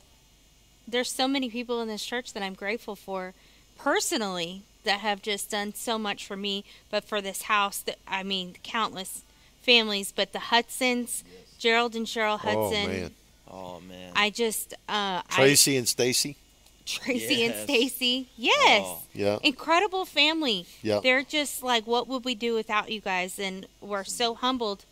there's 0.87 1.11
so 1.11 1.27
many 1.27 1.51
people 1.51 1.81
in 1.83 1.89
this 1.89 2.05
church 2.07 2.33
that 2.35 2.43
I'm 2.45 2.55
grateful 2.55 2.95
for 2.95 3.35
personally 3.77 4.63
that 4.87 5.01
have 5.01 5.21
just 5.21 5.51
done 5.51 5.75
so 5.75 5.99
much 5.99 6.27
for 6.27 6.37
me, 6.37 6.65
but 6.91 7.05
for 7.05 7.21
this 7.21 7.43
house, 7.43 7.79
that 7.81 7.99
I 8.09 8.23
mean, 8.23 8.57
countless 8.63 9.23
families. 9.61 10.13
But 10.13 10.33
the 10.33 10.39
Hudsons, 10.39 11.23
Gerald 11.59 11.95
and 11.95 12.07
Cheryl 12.07 12.39
Hudson. 12.39 12.57
Oh 12.57 12.71
Hudson, 12.71 12.91
man, 12.91 13.11
Oh 13.49 13.81
man. 13.81 14.13
I 14.15 14.31
just 14.31 14.75
uh, 14.89 15.23
Tracy 15.31 15.77
and 15.77 15.89
Stacy. 15.89 16.37
I, 16.39 16.43
Tracy 16.87 17.45
and 17.45 17.55
Stacy, 17.65 18.29
yes. 18.37 18.83
Oh. 18.85 19.03
Yeah, 19.13 19.39
incredible 19.43 20.05
family. 20.05 20.67
Yeah. 20.83 21.01
They're 21.03 21.23
just 21.23 21.63
like, 21.63 21.87
what 21.87 22.07
would 22.07 22.25
we 22.25 22.35
do 22.35 22.55
without 22.55 22.91
you 22.91 23.01
guys? 23.01 23.39
And 23.39 23.67
we're 23.81 24.05
so 24.05 24.35
humbled 24.35 24.85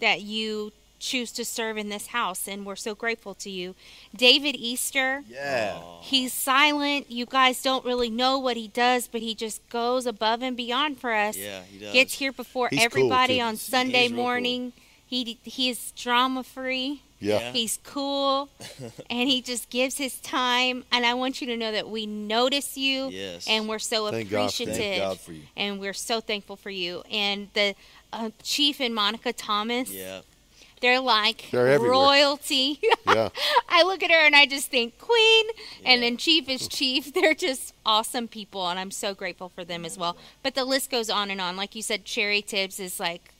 that 0.00 0.22
you 0.22 0.72
choose 1.00 1.32
to 1.32 1.44
serve 1.44 1.76
in 1.78 1.88
this 1.88 2.08
house, 2.08 2.46
and 2.46 2.64
we're 2.64 2.76
so 2.76 2.94
grateful 2.94 3.34
to 3.34 3.50
you. 3.50 3.74
David 4.14 4.54
Easter, 4.54 5.24
Yeah. 5.28 5.80
He's 6.02 6.32
silent. 6.32 7.10
You 7.10 7.26
guys 7.26 7.60
don't 7.62 7.84
really 7.84 8.10
know 8.10 8.38
what 8.38 8.56
he 8.56 8.68
does, 8.68 9.08
but 9.08 9.20
he 9.22 9.34
just 9.34 9.66
goes 9.70 10.06
above 10.06 10.42
and 10.42 10.56
beyond 10.56 11.00
for 11.00 11.12
us. 11.12 11.36
Yeah, 11.36 11.62
he 11.64 11.78
does. 11.78 11.92
Gets 11.92 12.14
here 12.14 12.32
before 12.32 12.68
He's 12.70 12.84
everybody 12.84 13.38
too. 13.38 13.42
on 13.44 13.56
Sunday 13.56 14.02
he's 14.02 14.10
real 14.12 14.16
cool. 14.18 14.24
morning. 14.24 14.72
He 15.06 15.38
he's 15.42 15.90
drama 15.92 16.44
free. 16.44 17.02
yeah, 17.18 17.40
Yeah. 17.40 17.52
He's 17.52 17.78
cool, 17.82 18.48
and 19.10 19.28
he 19.28 19.42
just 19.42 19.68
gives 19.70 19.96
his 19.98 20.20
time. 20.20 20.84
And 20.92 21.04
I 21.04 21.14
want 21.14 21.40
you 21.40 21.46
to 21.48 21.56
know 21.56 21.72
that 21.72 21.88
we 21.88 22.06
notice 22.06 22.76
you, 22.76 23.08
Yes. 23.08 23.46
and 23.48 23.68
we're 23.68 23.78
so 23.80 24.10
Thank 24.10 24.30
appreciative 24.30 24.74
that. 24.76 24.80
Thank 24.80 25.02
God 25.02 25.20
for 25.20 25.32
you. 25.32 25.42
and 25.56 25.80
we're 25.80 25.92
so 25.94 26.20
thankful 26.20 26.56
for 26.56 26.70
you. 26.70 27.02
And 27.10 27.48
the 27.54 27.74
uh, 28.12 28.30
chief 28.42 28.80
and 28.80 28.94
Monica 28.94 29.32
Thomas, 29.32 29.90
Yeah. 29.90 30.20
They're 30.80 31.00
like 31.00 31.46
They're 31.50 31.68
everywhere. 31.68 31.92
royalty. 31.98 32.80
yeah. 33.06 33.28
I 33.68 33.82
look 33.82 34.02
at 34.02 34.10
her 34.10 34.24
and 34.26 34.34
I 34.34 34.46
just 34.46 34.70
think 34.70 34.98
queen, 34.98 35.46
and 35.84 36.02
then 36.02 36.16
chief 36.16 36.48
is 36.48 36.66
chief. 36.68 37.12
They're 37.14 37.34
just 37.34 37.74
awesome 37.84 38.28
people, 38.28 38.66
and 38.68 38.78
I'm 38.78 38.90
so 38.90 39.14
grateful 39.14 39.48
for 39.50 39.64
them 39.64 39.84
as 39.84 39.98
well. 39.98 40.16
But 40.42 40.54
the 40.54 40.64
list 40.64 40.90
goes 40.90 41.10
on 41.10 41.30
and 41.30 41.40
on. 41.40 41.56
Like 41.56 41.74
you 41.74 41.82
said, 41.82 42.04
Cherry 42.04 42.42
Tibbs 42.42 42.80
is 42.80 42.98
like 42.98 43.32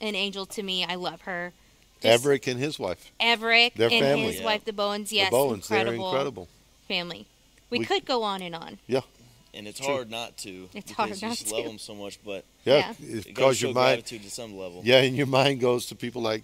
an 0.00 0.14
angel 0.14 0.44
to 0.46 0.62
me. 0.62 0.84
I 0.84 0.94
love 0.96 1.22
her. 1.22 1.52
Just 2.00 2.12
Everett 2.14 2.46
and 2.48 2.58
his 2.58 2.78
wife, 2.78 3.10
Everett 3.20 3.74
Their 3.76 3.88
and 3.90 4.00
family. 4.00 4.22
his 4.24 4.40
Yeah. 4.40 4.44
wife, 4.44 4.64
the 4.64 4.72
Bowens. 4.72 5.12
Yes, 5.12 5.28
the 5.28 5.36
Bowens. 5.36 5.68
They're 5.68 5.78
incredible, 5.78 6.08
incredible. 6.10 6.48
family. 6.88 7.26
We, 7.70 7.78
We- 7.78 7.84
could 7.86 8.04
go 8.04 8.22
on 8.24 8.42
and 8.42 8.54
on. 8.56 8.78
Yeah. 8.88 9.02
And 9.54 9.68
it's 9.68 9.78
True. 9.80 9.94
hard 9.94 10.10
not 10.10 10.36
to. 10.38 10.68
It's 10.74 10.90
because 10.90 10.96
hard 10.96 11.10
you 11.22 11.28
not 11.28 11.36
just 11.38 11.52
love 11.52 11.64
them 11.64 11.78
so 11.78 11.94
much, 11.94 12.18
but 12.24 12.44
Yeah, 12.64 12.78
Yeah. 12.78 12.90
it's 13.16 13.26
it 13.26 13.34
goes 13.34 13.34
because 13.34 13.62
your 13.62 13.72
mind. 13.74 13.98
gratitude 13.98 14.22
to 14.24 14.30
some 14.30 14.56
level. 14.58 14.80
Yeah, 14.84 15.02
and 15.02 15.14
your 15.14 15.26
mind 15.26 15.60
goes 15.60 15.86
to 15.86 15.94
people 15.94 16.22
like 16.22 16.42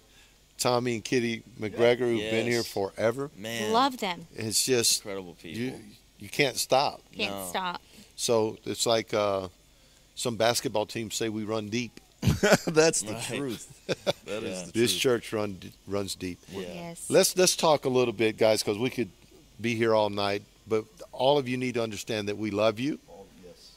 Tommy 0.59 0.95
and 0.95 1.03
Kitty 1.03 1.43
McGregor 1.59 1.99
who've 1.99 2.19
been 2.31 2.45
here 2.47 2.63
forever. 2.63 3.31
Man, 3.35 3.71
Love 3.71 3.97
them. 3.97 4.27
It's 4.35 4.65
just 4.65 5.01
incredible 5.01 5.35
people. 5.41 5.59
you 5.59 5.73
you 6.19 6.29
can't 6.29 6.57
stop. 6.57 7.01
Can't 7.15 7.33
No. 7.33 7.47
stop. 7.49 7.81
So 8.15 8.57
it's 8.65 8.85
like 8.85 9.13
uh, 9.13 9.47
some 10.15 10.35
basketball 10.35 10.85
teams 10.85 11.15
say 11.15 11.29
we 11.29 11.43
run 11.45 11.69
deep. 11.69 11.99
That's 12.67 13.01
the 13.01 13.15
truth. 13.25 13.67
That 14.25 14.43
is 14.43 14.59
Yeah. 14.59 14.65
the 14.65 14.71
This 14.73 14.91
truth. 14.91 15.01
church 15.01 15.33
run 15.33 15.57
runs 15.87 16.13
deep. 16.15 16.39
yeah. 16.51 16.59
Yes. 16.61 17.05
Let's 17.09 17.35
let's 17.37 17.55
talk 17.55 17.85
a 17.85 17.89
little 17.89 18.13
bit, 18.13 18.37
guys, 18.37 18.61
because 18.61 18.77
we 18.77 18.89
could 18.89 19.09
be 19.61 19.73
here 19.75 19.95
all 19.95 20.09
night. 20.09 20.43
But 20.67 20.85
all 21.11 21.37
of 21.39 21.47
you 21.47 21.57
need 21.57 21.73
to 21.75 21.81
understand 21.83 22.27
that 22.27 22.37
we 22.37 22.51
love 22.51 22.79
you 22.79 22.99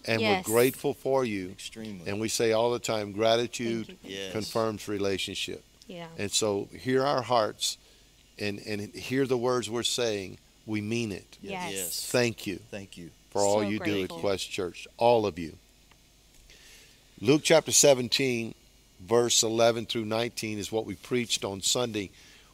and 0.05 0.21
Yes. 0.21 0.45
we're 0.47 0.53
grateful 0.53 0.93
for 0.95 1.25
you. 1.25 1.51
Extremely. 1.51 2.11
And 2.11 2.21
we 2.21 2.29
say 2.29 2.53
all 2.53 2.71
the 2.73 2.79
time, 2.81 3.13
gratitude 3.13 3.97
Yes. 4.05 4.33
confirms 4.33 4.89
relationship. 4.89 5.63
Yeah. 5.87 6.07
And 6.19 6.31
so 6.31 6.69
hear 6.73 7.05
our 7.05 7.23
hearts 7.23 7.79
and, 8.39 8.61
and 8.67 8.95
hear 8.95 9.27
the 9.27 9.37
words 9.37 9.69
we're 9.69 9.83
saying, 9.83 10.39
we 10.67 10.81
mean 10.81 11.13
it. 11.13 11.39
Yes. 11.43 11.73
Yes. 11.73 12.11
Thank 12.11 12.47
you 12.47 12.61
Thank 12.71 12.97
you. 12.97 13.11
for 13.31 13.43
all 13.43 13.61
So 13.61 13.69
you 13.69 13.79
do 13.79 13.85
grateful. 13.85 14.17
at 14.17 14.21
Quest 14.21 14.51
Church, 14.51 14.87
all 14.97 15.27
of 15.27 15.39
you. 15.39 15.57
Luke 17.21 17.43
chapter 17.45 17.71
17, 17.73 18.55
verse 19.01 19.43
11 19.43 19.87
through 19.87 20.05
19 20.05 20.59
is 20.59 20.73
what 20.73 20.87
we 20.87 20.97
preached 20.97 21.45
on 21.45 21.61
Sunday. 21.63 22.11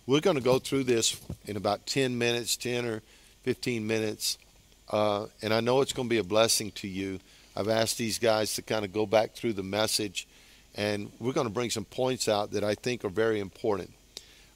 We're 0.06 0.20
going 0.20 0.36
to 0.36 0.42
go 0.42 0.58
through 0.58 0.84
this 0.84 1.20
in 1.46 1.56
about 1.56 1.86
10 1.86 2.16
minutes, 2.18 2.56
10 2.56 2.84
or 2.84 3.02
15 3.44 3.86
minutes, 3.86 4.36
uh, 4.90 5.26
and 5.42 5.52
I 5.54 5.60
know 5.60 5.80
it's 5.80 5.92
going 5.92 6.08
to 6.08 6.10
be 6.10 6.18
a 6.18 6.24
blessing 6.24 6.70
to 6.72 6.88
you. 6.88 7.18
I've 7.56 7.68
asked 7.68 7.98
these 7.98 8.18
guys 8.18 8.54
to 8.54 8.62
kind 8.62 8.84
of 8.84 8.92
go 8.92 9.04
back 9.06 9.32
through 9.32 9.54
the 9.54 9.62
message, 9.62 10.27
and 10.78 11.10
we're 11.18 11.32
going 11.32 11.46
to 11.46 11.52
bring 11.52 11.70
some 11.70 11.84
points 11.84 12.28
out 12.28 12.52
that 12.52 12.62
I 12.62 12.74
think 12.76 13.04
are 13.04 13.08
very 13.10 13.40
important. 13.40 13.92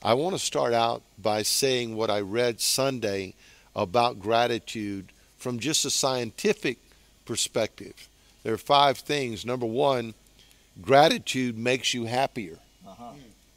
I 0.05 0.15
want 0.15 0.35
to 0.37 0.39
start 0.39 0.73
out 0.73 1.03
by 1.21 1.43
saying 1.43 1.97
what 1.97 2.11
I 2.11 2.21
read 2.21 2.61
Sunday 2.61 3.35
about 3.75 4.21
gratitude 4.21 5.09
from 5.37 5.59
just 5.59 5.85
a 5.85 5.91
scientific 5.91 6.79
perspective. 7.25 8.09
There 8.45 8.55
are 8.55 8.59
five 8.59 8.99
things. 8.99 9.45
Number 9.45 9.67
one, 9.67 10.15
gratitude 10.81 11.59
makes 11.59 11.93
you 11.93 12.05
happier. 12.05 12.59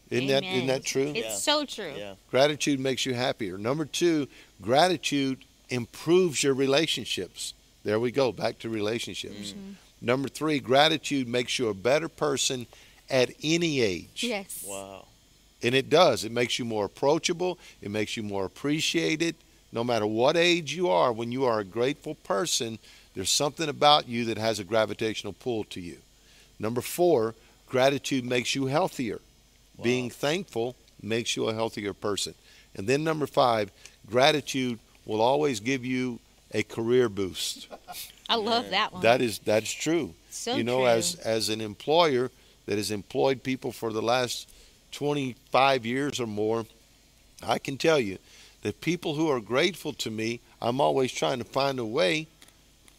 Isn't 0.10 0.28
that 0.28 0.44
isn't 0.44 0.68
that 0.68 0.84
true? 0.86 1.12
It's 1.16 1.28
Yeah. 1.28 1.36
so 1.36 1.66
true. 1.66 1.94
Yeah. 1.98 2.14
Gratitude 2.30 2.80
makes 2.80 3.06
you 3.06 3.14
happier. 3.16 3.58
Number 3.58 3.86
two, 3.86 4.28
gratitude 4.62 5.40
improves 5.70 6.44
your 6.44 6.54
relationships. 6.54 7.54
There 7.84 8.00
we 8.00 8.12
go, 8.12 8.32
back 8.32 8.60
to 8.60 8.70
relationships. 8.70 9.52
Mm-hmm. 9.52 9.72
Number 10.06 10.30
three, 10.30 10.60
gratitude 10.60 11.28
makes 11.28 11.58
you 11.58 11.68
a 11.70 11.74
better 11.74 12.08
person 12.08 12.68
at 13.10 13.32
any 13.42 13.82
age. 13.82 14.24
Yes. 14.24 14.64
Wow. 14.66 15.08
And 15.64 15.74
it 15.74 15.90
does. 15.90 16.24
It 16.24 16.32
makes 16.32 16.60
you 16.60 16.64
more 16.64 16.86
approachable. 16.86 17.58
It 17.82 17.90
makes 17.90 18.16
you 18.16 18.22
more 18.22 18.46
appreciated. 18.46 19.34
No 19.72 19.84
matter 19.84 20.06
what 20.06 20.38
age 20.38 20.76
you 20.76 20.90
are, 20.90 21.12
when 21.12 21.32
you 21.32 21.46
are 21.46 21.60
a 21.60 21.64
grateful 21.64 22.14
person, 22.14 22.78
there's 23.16 23.32
something 23.32 23.68
about 23.68 24.08
you 24.08 24.26
that 24.26 24.38
has 24.38 24.60
a 24.60 24.64
gravitational 24.64 25.34
pull 25.34 25.64
to 25.66 25.82
you. 25.82 25.98
Number 26.60 26.82
four, 26.82 27.34
gratitude 27.68 28.26
makes 28.26 28.54
you 28.54 28.68
healthier. 28.68 29.22
Being 29.82 30.12
thankful 30.12 30.76
makes 31.02 31.36
you 31.36 31.50
a 31.50 31.54
healthier 31.56 31.94
person. 31.94 32.36
And 32.76 32.86
then 32.86 33.04
number 33.04 33.26
five, 33.26 33.72
gratitude 34.08 34.78
will 35.04 35.20
always 35.20 35.60
give 35.60 35.84
you 35.84 36.20
a 36.52 36.62
career 36.62 37.10
boost. 37.10 37.68
I 38.29 38.36
love 38.36 38.70
that 38.72 38.94
one. 38.94 39.01
That 39.03 39.22
is 39.22 39.39
that's 39.39 39.72
true. 39.72 40.13
so 40.29 40.55
you 40.55 40.63
know, 40.63 40.79
true. 40.79 40.88
as 40.88 41.15
as 41.15 41.50
an 41.50 41.62
employer 41.62 42.32
that 42.65 42.77
has 42.77 42.91
employed 42.91 43.44
people 43.44 43.72
for 43.72 43.94
the 43.94 44.01
last 44.01 44.50
25 44.91 45.86
years 45.86 46.20
or 46.20 46.27
more, 46.27 46.65
I 47.44 47.60
can 47.60 47.77
tell 47.77 48.00
you 48.00 48.17
that 48.63 48.82
people 48.82 49.13
who 49.15 49.29
are 49.29 49.39
grateful 49.39 49.94
to 49.94 50.10
me, 50.10 50.39
I'm 50.62 50.82
always 50.82 51.12
trying 51.12 51.38
to 51.39 51.44
find 51.46 51.77
a 51.79 51.86
way 51.86 52.27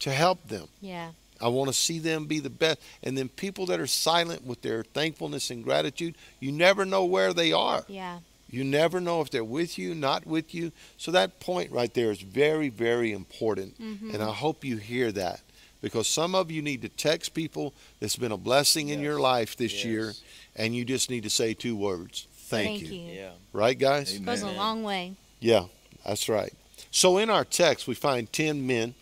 to 0.00 0.12
help 0.12 0.46
them. 0.48 0.68
yeah. 0.80 1.10
I 1.38 1.48
want 1.48 1.68
to 1.68 1.74
see 1.74 1.98
them 1.98 2.24
be 2.24 2.40
the 2.40 2.48
best. 2.48 2.80
And 3.02 3.16
then 3.16 3.28
people 3.28 3.66
that 3.66 3.78
are 3.78 3.86
silent 3.86 4.46
with 4.46 4.62
their 4.62 4.84
thankfulness 4.84 5.50
and 5.50 5.62
gratitude, 5.62 6.14
you 6.40 6.50
never 6.50 6.86
know 6.86 7.04
where 7.04 7.34
they 7.34 7.52
are. 7.52 7.84
Yeah. 7.88 8.20
You 8.48 8.62
never 8.64 9.00
know 9.00 9.20
if 9.20 9.30
they're 9.30 9.42
with 9.44 9.76
you, 9.78 9.94
not 9.94 10.26
with 10.26 10.54
you. 10.54 10.72
So 10.96 11.10
that 11.10 11.40
point 11.40 11.72
right 11.72 11.92
there 11.92 12.10
is 12.10 12.20
very, 12.20 12.68
very 12.68 13.12
important. 13.12 13.80
Mm-hmm. 13.80 14.10
And 14.14 14.22
I 14.22 14.32
hope 14.32 14.64
you 14.64 14.76
hear 14.76 15.10
that 15.12 15.40
because 15.82 16.08
some 16.08 16.34
of 16.34 16.50
you 16.50 16.62
need 16.62 16.82
to 16.82 16.88
text 16.88 17.34
people 17.34 17.74
that's 18.00 18.16
been 18.16 18.32
a 18.32 18.36
blessing 18.36 18.88
in 18.90 19.00
your 19.00 19.18
life 19.20 19.56
this 19.56 19.74
Yes. 19.74 19.84
year, 19.84 20.12
and 20.54 20.74
you 20.76 20.84
just 20.84 21.10
need 21.10 21.24
to 21.24 21.30
say 21.30 21.54
two 21.54 21.76
words 21.76 22.28
thank, 22.32 22.80
Thank 22.80 22.92
you. 22.92 22.98
you. 23.00 23.12
Yeah. 23.14 23.30
Right, 23.52 23.76
guys? 23.78 24.12
Amen. 24.14 24.24
Goes 24.26 24.42
a 24.42 24.50
long 24.52 24.84
way. 24.84 25.14
Yeah, 25.40 25.64
that's 26.04 26.28
right. 26.28 26.52
So 26.92 27.18
in 27.18 27.28
our 27.28 27.44
text, 27.44 27.88
we 27.88 27.94
find 27.94 28.32
10 28.32 28.64
men, 28.66 28.94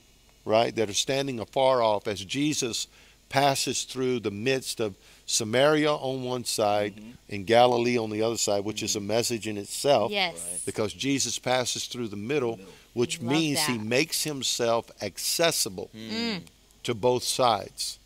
right, 0.46 0.74
that 0.74 0.88
are 0.88 0.94
standing 0.94 1.38
afar 1.38 1.82
off 1.82 2.08
as 2.08 2.24
Jesus 2.24 2.86
passes 3.28 3.84
through 3.84 4.20
the 4.20 4.30
midst 4.30 4.80
of 4.80 4.96
Samaria 5.26 5.90
on 5.92 6.22
one 6.22 6.44
side 6.44 6.94
and 7.30 7.46
Galilee 7.46 7.96
on 7.98 8.10
the 8.10 8.22
other 8.22 8.36
side, 8.36 8.64
which 8.64 8.82
is 8.82 8.94
a 8.96 9.00
message 9.00 9.46
in 9.48 9.56
itself. 9.56 10.12
Yes. 10.12 10.34
Right. 10.34 10.60
Because 10.66 10.92
Jesus 10.92 11.38
passes 11.38 11.86
through 11.86 12.08
the 12.08 12.16
middle, 12.16 12.58
which 12.92 13.20
Love 13.20 13.32
means 13.32 13.60
he 13.60 13.78
makes 13.78 14.24
himself 14.24 14.90
accessible 15.02 15.90
Mm. 15.96 16.42
to 16.82 16.94
both 16.94 17.24
sides. 17.24 17.98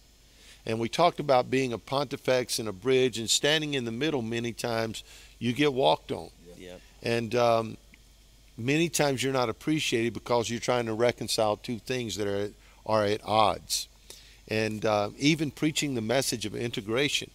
And 0.64 0.78
we 0.78 0.88
talked 0.88 1.18
about 1.18 1.50
being 1.50 1.72
a 1.72 1.78
pontifex 1.78 2.58
and 2.58 2.68
a 2.68 2.72
bridge 2.72 3.18
and 3.18 3.28
standing 3.28 3.74
in 3.74 3.84
the 3.84 3.92
middle 3.92 4.22
many 4.22 4.52
times 4.52 5.02
you 5.38 5.52
get 5.52 5.72
walked 5.72 6.12
on. 6.12 6.30
Yep. 6.58 6.80
And 7.02 7.34
um, 7.34 7.76
many 8.56 8.88
times 8.88 9.22
you're 9.22 9.32
not 9.32 9.48
appreciated 9.48 10.12
because 10.12 10.50
you're 10.50 10.60
trying 10.60 10.86
to 10.86 10.92
reconcile 10.94 11.56
two 11.56 11.78
things 11.78 12.16
that 12.16 12.26
are, 12.28 12.50
are 12.86 13.04
at 13.04 13.20
odds. 13.24 13.88
And 14.50 14.84
uh, 14.84 15.10
even 15.18 15.50
preaching 15.50 15.94
the 15.94 16.00
message 16.00 16.46
of 16.46 16.54
integration 16.54 17.30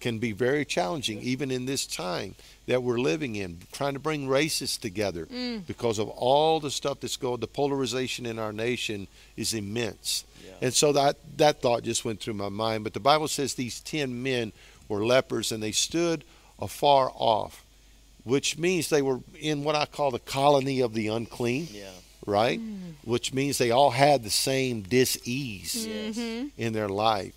can 0.00 0.18
be 0.18 0.32
very 0.32 0.64
challenging, 0.64 1.20
even 1.22 1.50
in 1.50 1.64
this 1.64 1.86
time 1.86 2.34
that 2.66 2.82
we're 2.82 2.98
living 2.98 3.36
in, 3.36 3.58
trying 3.72 3.94
to 3.94 3.98
bring 4.00 4.28
races 4.28 4.76
together 4.76 5.26
because 5.66 5.98
of 5.98 6.08
all 6.10 6.60
the 6.60 6.70
stuff 6.70 7.00
that's 7.00 7.16
going, 7.16 7.40
the 7.40 7.46
polarization 7.46 8.26
in 8.26 8.38
our 8.38 8.52
nation 8.52 9.06
is 9.36 9.54
immense. 9.54 10.24
Yeah. 10.44 10.52
And 10.60 10.74
so 10.74 10.92
that, 10.92 11.16
that 11.38 11.62
thought 11.62 11.82
just 11.82 12.04
went 12.04 12.20
through 12.20 12.34
my 12.34 12.50
mind. 12.50 12.84
But 12.84 12.92
the 12.94 13.00
Bible 13.00 13.28
says 13.28 13.54
these 13.54 13.80
10 13.80 14.22
men 14.22 14.52
were 14.88 15.04
lepers 15.04 15.50
and 15.50 15.62
they 15.62 15.72
stood 15.72 16.24
afar 16.60 17.10
off, 17.14 17.64
which 18.24 18.58
means 18.58 18.88
they 18.88 19.02
were 19.02 19.20
in 19.40 19.64
what 19.64 19.76
I 19.76 19.86
call 19.86 20.10
the 20.10 20.18
colony 20.18 20.80
of 20.80 20.92
the 20.94 21.08
unclean, 21.08 21.68
Yeah. 21.70 21.90
Right? 22.26 22.60
Which 23.04 23.32
means 23.32 23.56
they 23.58 23.70
all 23.70 23.92
had 23.92 24.22
the 24.24 24.30
same 24.30 24.82
dis-ease 24.82 25.86
Yes. 25.86 26.18
in 26.58 26.72
their 26.72 26.88
life. 26.88 27.32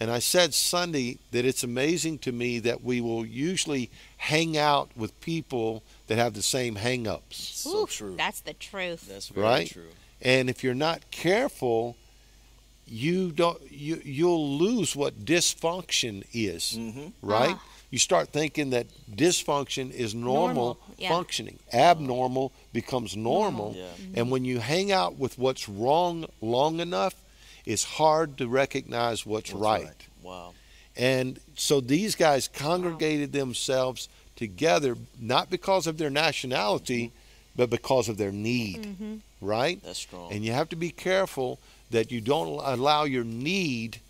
And 0.00 0.10
I 0.12 0.20
said 0.20 0.54
Sunday 0.54 1.18
that 1.32 1.44
it's 1.44 1.64
amazing 1.64 2.18
to 2.20 2.30
me 2.30 2.60
that 2.60 2.84
we 2.84 3.00
will 3.00 3.26
usually 3.26 3.90
hang 4.16 4.56
out 4.56 4.90
with 4.96 5.20
people 5.20 5.82
that 6.06 6.18
have 6.18 6.34
the 6.34 6.42
same 6.42 6.76
hang-ups. 6.76 7.36
So 7.36 7.82
Oof, 7.82 7.90
true. 7.90 8.14
That's 8.16 8.40
the 8.40 8.54
truth. 8.54 9.08
That's 9.08 9.26
very 9.28 9.44
Right? 9.46 9.68
true. 9.70 9.90
And 10.22 10.48
if 10.48 10.62
you're 10.62 10.74
not 10.74 11.10
careful, 11.10 11.96
you 12.86 13.32
don't 13.32 13.60
you 13.70 14.00
you'll 14.04 14.56
lose 14.56 14.96
what 14.96 15.24
dysfunction 15.24 16.24
is, 16.32 16.74
Mhm. 16.76 17.12
right? 17.20 17.56
Ah. 17.58 17.62
You 17.90 17.98
start 17.98 18.28
thinking 18.28 18.70
that 18.70 18.86
dysfunction 19.10 19.90
is 19.90 20.14
normal, 20.14 20.54
Normal, 20.54 20.78
yeah. 20.98 21.08
functioning. 21.08 21.58
Abnormal 21.72 22.52
becomes 22.72 23.16
normal. 23.16 23.74
Yeah. 23.76 23.86
And 24.14 24.30
when 24.30 24.44
you 24.44 24.58
hang 24.58 24.92
out 24.92 25.16
with 25.16 25.38
what's 25.38 25.68
wrong 25.68 26.26
long 26.42 26.80
enough, 26.80 27.14
it's 27.64 27.84
hard 27.84 28.36
to 28.38 28.48
recognize 28.48 29.24
what's 29.24 29.50
That's 29.50 29.60
right. 29.60 29.84
right. 29.84 30.06
Wow. 30.22 30.54
And 30.96 31.38
so 31.54 31.80
these 31.80 32.14
guys 32.14 32.48
congregated 32.48 33.32
themselves 33.32 34.08
together 34.36 34.96
not 35.18 35.48
because 35.48 35.86
of 35.86 35.96
their 35.96 36.10
nationality, 36.10 37.06
mm-hmm. 37.06 37.16
but 37.56 37.70
because 37.70 38.08
of 38.08 38.18
their 38.18 38.32
need, 38.32 38.82
mm-hmm. 38.82 39.14
right? 39.40 39.82
That's 39.82 39.98
strong. 39.98 40.32
And 40.32 40.44
you 40.44 40.52
have 40.52 40.68
to 40.70 40.76
be 40.76 40.90
careful 40.90 41.58
that 41.90 42.10
you 42.10 42.20
don't 42.20 42.60
allow 42.62 43.04
your 43.04 43.24
need 43.24 44.00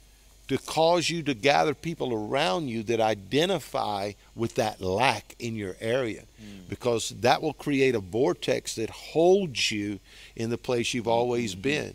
to 0.48 0.58
cause 0.58 1.10
you 1.10 1.22
to 1.22 1.34
gather 1.34 1.74
people 1.74 2.12
around 2.14 2.68
you 2.68 2.82
that 2.84 3.00
identify 3.00 4.12
with 4.34 4.54
that 4.56 4.80
lack 4.80 5.34
in 5.38 5.54
your 5.54 5.76
area 5.80 6.24
because 6.68 7.10
that 7.20 7.40
will 7.42 7.52
create 7.52 7.94
a 7.94 7.98
vortex 8.00 8.74
that 8.76 8.90
holds 8.90 9.70
you 9.70 9.98
in 10.36 10.50
the 10.50 10.58
place 10.58 10.92
you've 10.94 11.08
always 11.08 11.54
been. 11.54 11.94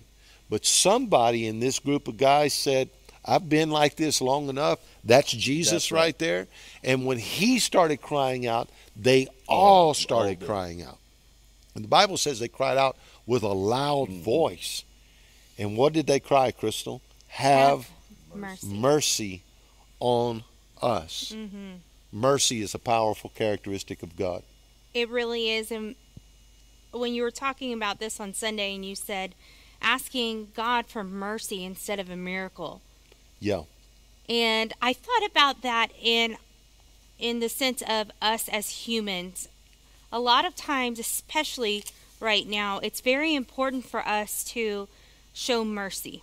But 0.50 0.66
somebody 0.66 1.48
in 1.48 1.60
this 1.60 1.80
group 1.80 2.08
of 2.08 2.18
guys 2.18 2.54
said, 2.54 2.90
I've 3.26 3.48
been 3.50 3.70
like 3.72 3.96
this 3.96 4.22
long 4.22 4.50
enough. 4.50 4.80
That's 5.04 5.32
Jesus 5.32 5.72
That's 5.72 5.92
right. 5.92 6.00
right. 6.00 6.20
there. 6.20 6.48
And 6.84 7.06
when 7.06 7.18
he 7.18 7.58
started 7.60 8.02
crying 8.02 8.46
out, 8.46 8.70
they 8.96 9.28
all 9.48 9.88
all 9.88 9.94
started 9.94 10.40
did. 10.40 10.46
crying 10.48 10.82
out. 10.84 10.98
And 11.74 11.84
the 11.84 11.88
Bible 11.90 12.18
says 12.18 12.40
they 12.40 12.48
cried 12.50 12.78
out 12.78 12.98
with 13.26 13.42
a 13.44 13.48
loud 13.48 14.10
Mm-hmm. 14.10 14.22
voice. 14.24 14.84
And 15.58 15.78
what 15.78 15.94
did 15.94 16.06
they 16.08 16.20
cry, 16.20 16.52
Crystal? 16.52 17.02
Have 17.30 17.88
Mercy. 18.36 18.68
mercy 18.68 19.44
on 20.00 20.44
us. 20.82 21.34
hmm 21.36 21.74
Mercy 22.12 22.62
is 22.62 22.76
a 22.76 22.80
powerful 22.80 23.32
characteristic 23.34 24.04
of 24.04 24.16
God. 24.16 24.44
It 24.94 25.10
really 25.10 25.50
is. 25.50 25.72
And 25.72 25.96
when 26.92 27.14
you 27.16 27.24
were 27.24 27.32
talking 27.32 27.74
about 27.74 28.00
this 28.00 28.20
on 28.20 28.34
Sunday 28.36 28.76
and 28.76 28.86
you 28.86 28.94
said 28.96 29.34
asking 29.82 30.50
God 30.56 30.86
for 30.86 31.04
mercy 31.04 31.66
instead 31.66 32.00
of 32.00 32.10
a 32.12 32.16
miracle. 32.16 32.82
Yeah. 33.40 33.64
And 34.30 34.74
I 34.82 34.94
thought 34.94 35.26
about 35.26 35.62
that 35.64 35.88
in 36.00 36.38
in 37.18 37.40
the 37.40 37.50
sense 37.50 37.82
of 37.88 38.12
us 38.22 38.48
as 38.50 38.86
humans. 38.88 39.48
A 40.12 40.20
lot 40.20 40.46
of 40.46 40.56
times, 40.56 41.00
especially 41.00 41.84
right 42.20 42.46
now, 42.48 42.78
it's 42.80 43.02
very 43.02 43.34
important 43.34 43.86
for 43.86 44.08
us 44.08 44.44
to 44.46 44.88
show 45.34 45.66
mercy 45.66 46.22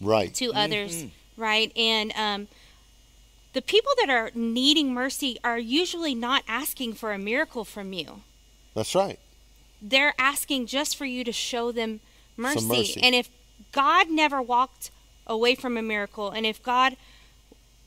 Right. 0.00 0.34
to 0.34 0.52
others, 0.52 1.04
right? 1.38 1.72
And 1.76 2.12
um, 2.16 2.48
the 3.54 3.62
people 3.62 3.92
that 4.00 4.10
are 4.10 4.30
needing 4.34 4.92
mercy 4.92 5.38
are 5.42 5.58
usually 5.58 6.14
not 6.14 6.42
asking 6.46 6.94
for 6.94 7.12
a 7.12 7.18
miracle 7.18 7.64
from 7.64 7.92
you. 7.92 8.20
That's 8.74 8.94
right. 8.94 9.18
they're 9.80 10.14
asking 10.18 10.66
just 10.66 10.96
for 10.96 11.04
you 11.04 11.24
to 11.24 11.32
show 11.32 11.72
them 11.72 12.00
mercy. 12.36 12.66
mercy. 12.66 13.00
And 13.02 13.14
if 13.14 13.30
God 13.72 14.10
never 14.10 14.42
walked 14.42 14.90
away 15.26 15.54
from 15.54 15.76
a 15.76 15.82
miracle, 15.82 16.30
and 16.30 16.44
if 16.46 16.62
God, 16.62 16.96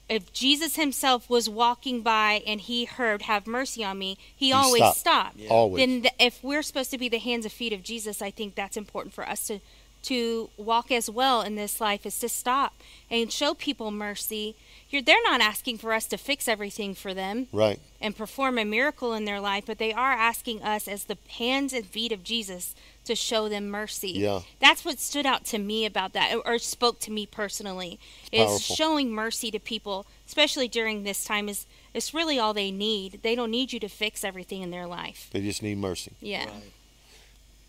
if 0.10 0.32
Jesus 0.34 0.76
himself 0.76 1.30
was 1.30 1.48
walking 1.50 2.02
by 2.02 2.42
and 2.46 2.60
he 2.62 2.86
heard, 2.86 3.24
Have 3.24 3.48
mercy 3.48 3.84
on 3.84 4.00
me, 4.00 4.18
he, 4.36 4.52
always 4.52 4.82
stopped. 4.82 4.98
stopped. 4.98 5.38
Yeah. 5.38 5.50
Always. 5.50 5.82
Then, 5.82 6.02
the, 6.02 6.12
if 6.20 6.44
we're 6.44 6.64
supposed 6.64 6.92
to 6.92 6.98
be 6.98 7.08
the 7.10 7.20
hands 7.20 7.46
and 7.46 7.52
feet 7.52 7.72
of 7.74 7.84
Jesus, 7.84 8.22
I 8.22 8.32
think 8.32 8.56
that's 8.56 8.76
important 8.78 9.14
for 9.14 9.28
us 9.28 9.48
to 9.48 9.60
to 10.04 10.50
walk 10.58 10.92
as 10.92 11.10
well 11.10 11.42
in 11.42 11.56
this 11.56 11.80
life 11.80 12.06
is 12.06 12.18
to 12.20 12.30
stop 12.30 12.74
and 13.10 13.32
show 13.32 13.54
people 13.54 13.92
mercy. 13.92 14.56
You're, 14.90 15.02
they're 15.04 15.22
not 15.24 15.42
asking 15.42 15.78
for 15.78 15.94
us 15.94 16.06
to 16.08 16.18
fix 16.18 16.48
everything 16.48 16.96
for 16.96 17.14
them 17.14 17.48
Right. 17.52 17.80
and 18.02 18.16
perform 18.16 18.58
a 18.58 18.66
miracle 18.66 19.14
in 19.14 19.26
their 19.26 19.40
life, 19.40 19.66
but 19.68 19.78
they 19.78 19.94
are 19.94 20.12
asking 20.14 20.64
us 20.64 20.88
as 20.88 21.04
the 21.06 21.18
hands 21.38 21.72
and 21.72 21.86
feet 21.86 22.12
of 22.12 22.24
Jesus 22.24 22.74
to 23.06 23.16
show 23.16 23.48
them 23.48 23.70
mercy. 23.70 24.12
Yeah. 24.12 24.42
That's 24.60 24.84
what 24.84 25.00
stood 25.00 25.26
out 25.26 25.46
to 25.46 25.60
me 25.60 25.86
about 25.86 26.14
that 26.14 26.36
or 26.46 26.58
spoke 26.58 27.00
to 27.02 27.12
me 27.12 27.26
personally 27.26 28.00
is 28.32 28.40
powerful. 28.48 28.76
showing 28.76 29.12
mercy 29.12 29.52
to 29.52 29.60
people, 29.60 30.06
especially 30.28 30.68
during 30.68 31.04
this 31.04 31.24
time 31.24 31.48
is 31.48 31.66
it's 31.94 32.14
really 32.14 32.40
all 32.40 32.54
they 32.54 32.72
need. 32.72 33.20
They 33.22 33.36
don't 33.36 33.52
need 33.52 33.74
you 33.74 33.80
to 33.82 33.90
fix 33.90 34.24
everything 34.24 34.62
in 34.62 34.72
their 34.72 34.88
life. 34.88 35.30
They 35.32 35.42
just 35.42 35.62
need 35.62 35.78
mercy. 35.78 36.14
Yeah. 36.22 36.46
Right. 36.46 36.72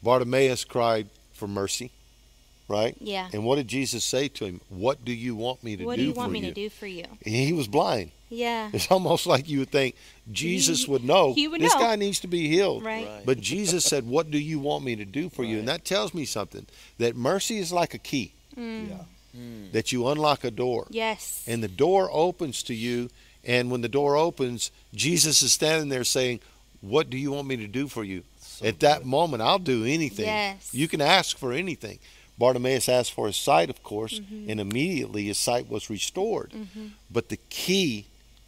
Bartimaeus 0.03 0.65
cried 0.65 1.09
for 1.33 1.47
mercy, 1.49 1.91
right? 2.73 2.97
Yeah. 3.01 3.29
And 3.33 3.45
what 3.45 3.57
did 3.57 3.69
Jesus 3.69 4.03
say 4.05 4.29
to 4.29 4.47
him? 4.47 4.61
What 4.69 5.05
do 5.05 5.13
you 5.13 5.37
want 5.37 5.63
me 5.63 5.77
to 5.77 5.85
What 5.85 5.97
do 5.97 6.03
What 6.03 6.05
do 6.05 6.09
you 6.09 6.13
want 6.15 6.33
me 6.33 6.41
you? 6.41 6.47
to 6.47 6.53
do 6.55 6.69
for 6.71 6.87
you? 6.87 7.05
And 7.25 7.35
he 7.35 7.53
was 7.53 7.69
blind. 7.69 8.11
Yeah. 8.31 8.71
It's 8.73 8.91
almost 8.91 9.27
like 9.27 9.49
you 9.49 9.59
would 9.61 9.71
think 9.71 9.95
Jesus 10.33 10.89
would 10.89 11.05
know 11.05 11.35
He 11.35 11.47
would 11.49 11.61
this 11.61 11.75
know. 11.75 11.81
guy 11.81 11.97
needs 11.97 12.19
to 12.21 12.27
be 12.29 12.49
healed. 12.49 12.83
Right. 12.83 13.07
Right. 13.07 13.27
But 13.27 13.41
Jesus 13.41 13.85
said, 13.85 14.07
What 14.07 14.31
do 14.31 14.39
you 14.39 14.59
want 14.59 14.85
me 14.85 14.97
to 14.97 15.05
do 15.05 15.29
for 15.29 15.45
you? 15.45 15.59
And 15.59 15.69
that 15.69 15.85
tells 15.85 16.15
me 16.15 16.25
something 16.25 16.67
that 16.99 17.15
mercy 17.15 17.59
is 17.59 17.71
like 17.73 17.93
a 17.95 17.99
key 17.99 18.33
Mm. 18.57 18.89
Yeah. 18.91 18.97
that 19.73 19.93
you 19.93 20.07
unlock 20.09 20.45
a 20.45 20.51
door. 20.51 20.87
Yes. 20.91 21.43
And 21.47 21.63
the 21.63 21.69
door 21.69 22.11
opens 22.13 22.63
to 22.65 22.75
you. 22.75 23.09
And 23.45 23.71
when 23.71 23.81
the 23.81 23.89
door 23.89 24.17
opens, 24.17 24.71
Jesus 24.95 25.43
is 25.43 25.53
standing 25.53 25.89
there 25.89 26.05
saying, 26.05 26.41
What 26.81 27.11
do 27.11 27.17
you 27.19 27.33
want 27.33 27.49
me 27.49 27.57
to 27.57 27.67
do 27.67 27.89
for 27.89 28.05
you? 28.05 28.23
So 28.41 28.67
At 28.67 28.81
that 28.81 29.05
moment, 29.05 29.43
I'll 29.43 29.59
do 29.59 29.85
anything. 29.85 30.27
Yes. 30.27 30.71
You 30.75 30.87
can 30.89 31.01
ask 31.01 31.37
for 31.39 31.53
anything. 31.53 31.99
Bartimaeus 32.43 32.89
asked 32.89 33.13
for 33.13 33.29
his 33.29 33.37
sight, 33.37 33.71
of 33.71 33.85
course, 33.85 34.19
Mm-hmm. 34.19 34.51
and 34.51 34.59
immediately 34.61 35.27
his 35.27 35.39
sight 35.39 35.69
was 35.71 35.89
restored. 35.89 36.53
But 37.09 37.29
the 37.29 37.37
key 37.51 38.07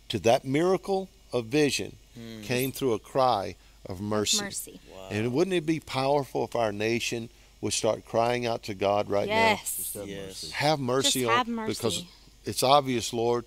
to 0.09 0.19
that 0.21 0.45
miracle 0.45 1.09
of 1.33 1.47
vision 1.47 1.95
came 2.43 2.73
through 2.73 2.95
a 2.95 2.99
cry 2.99 3.55
of 3.87 4.01
mercy. 4.01 4.41
mercy. 4.43 4.81
Wow. 4.93 5.09
And 5.13 5.33
wouldn't 5.33 5.55
it 5.55 5.65
be 5.65 5.79
powerful 5.79 6.45
if 6.45 6.57
our 6.57 6.73
nation 6.73 7.29
would 7.61 7.73
start 7.73 8.05
crying 8.05 8.47
out 8.47 8.65
to 8.65 8.75
God 8.75 9.09
right 9.09 9.29
yes. 9.29 9.77
Just 9.77 9.95
have 9.95 10.09
Yes. 10.09 10.27
mercy. 10.27 10.49
now? 10.51 10.57
Have 10.57 10.79
mercy 10.81 11.21
Just 11.21 11.31
on 11.31 11.37
have 11.39 11.49
mercy. 11.49 11.73
because 11.75 12.05
it's 12.45 12.63
obvious, 12.65 13.13
Lord, 13.13 13.45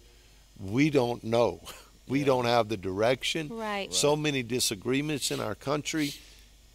we 0.60 0.90
don't 0.90 1.24
know. 1.24 1.60
We 2.10 2.20
Yeah. 2.20 2.26
don't 2.28 2.46
have 2.46 2.70
the 2.70 2.78
direction. 2.78 3.50
Right. 3.50 3.94
So 3.94 4.16
many 4.16 4.42
disagreements 4.42 5.30
in 5.30 5.42
our 5.42 5.56
country, 5.56 6.14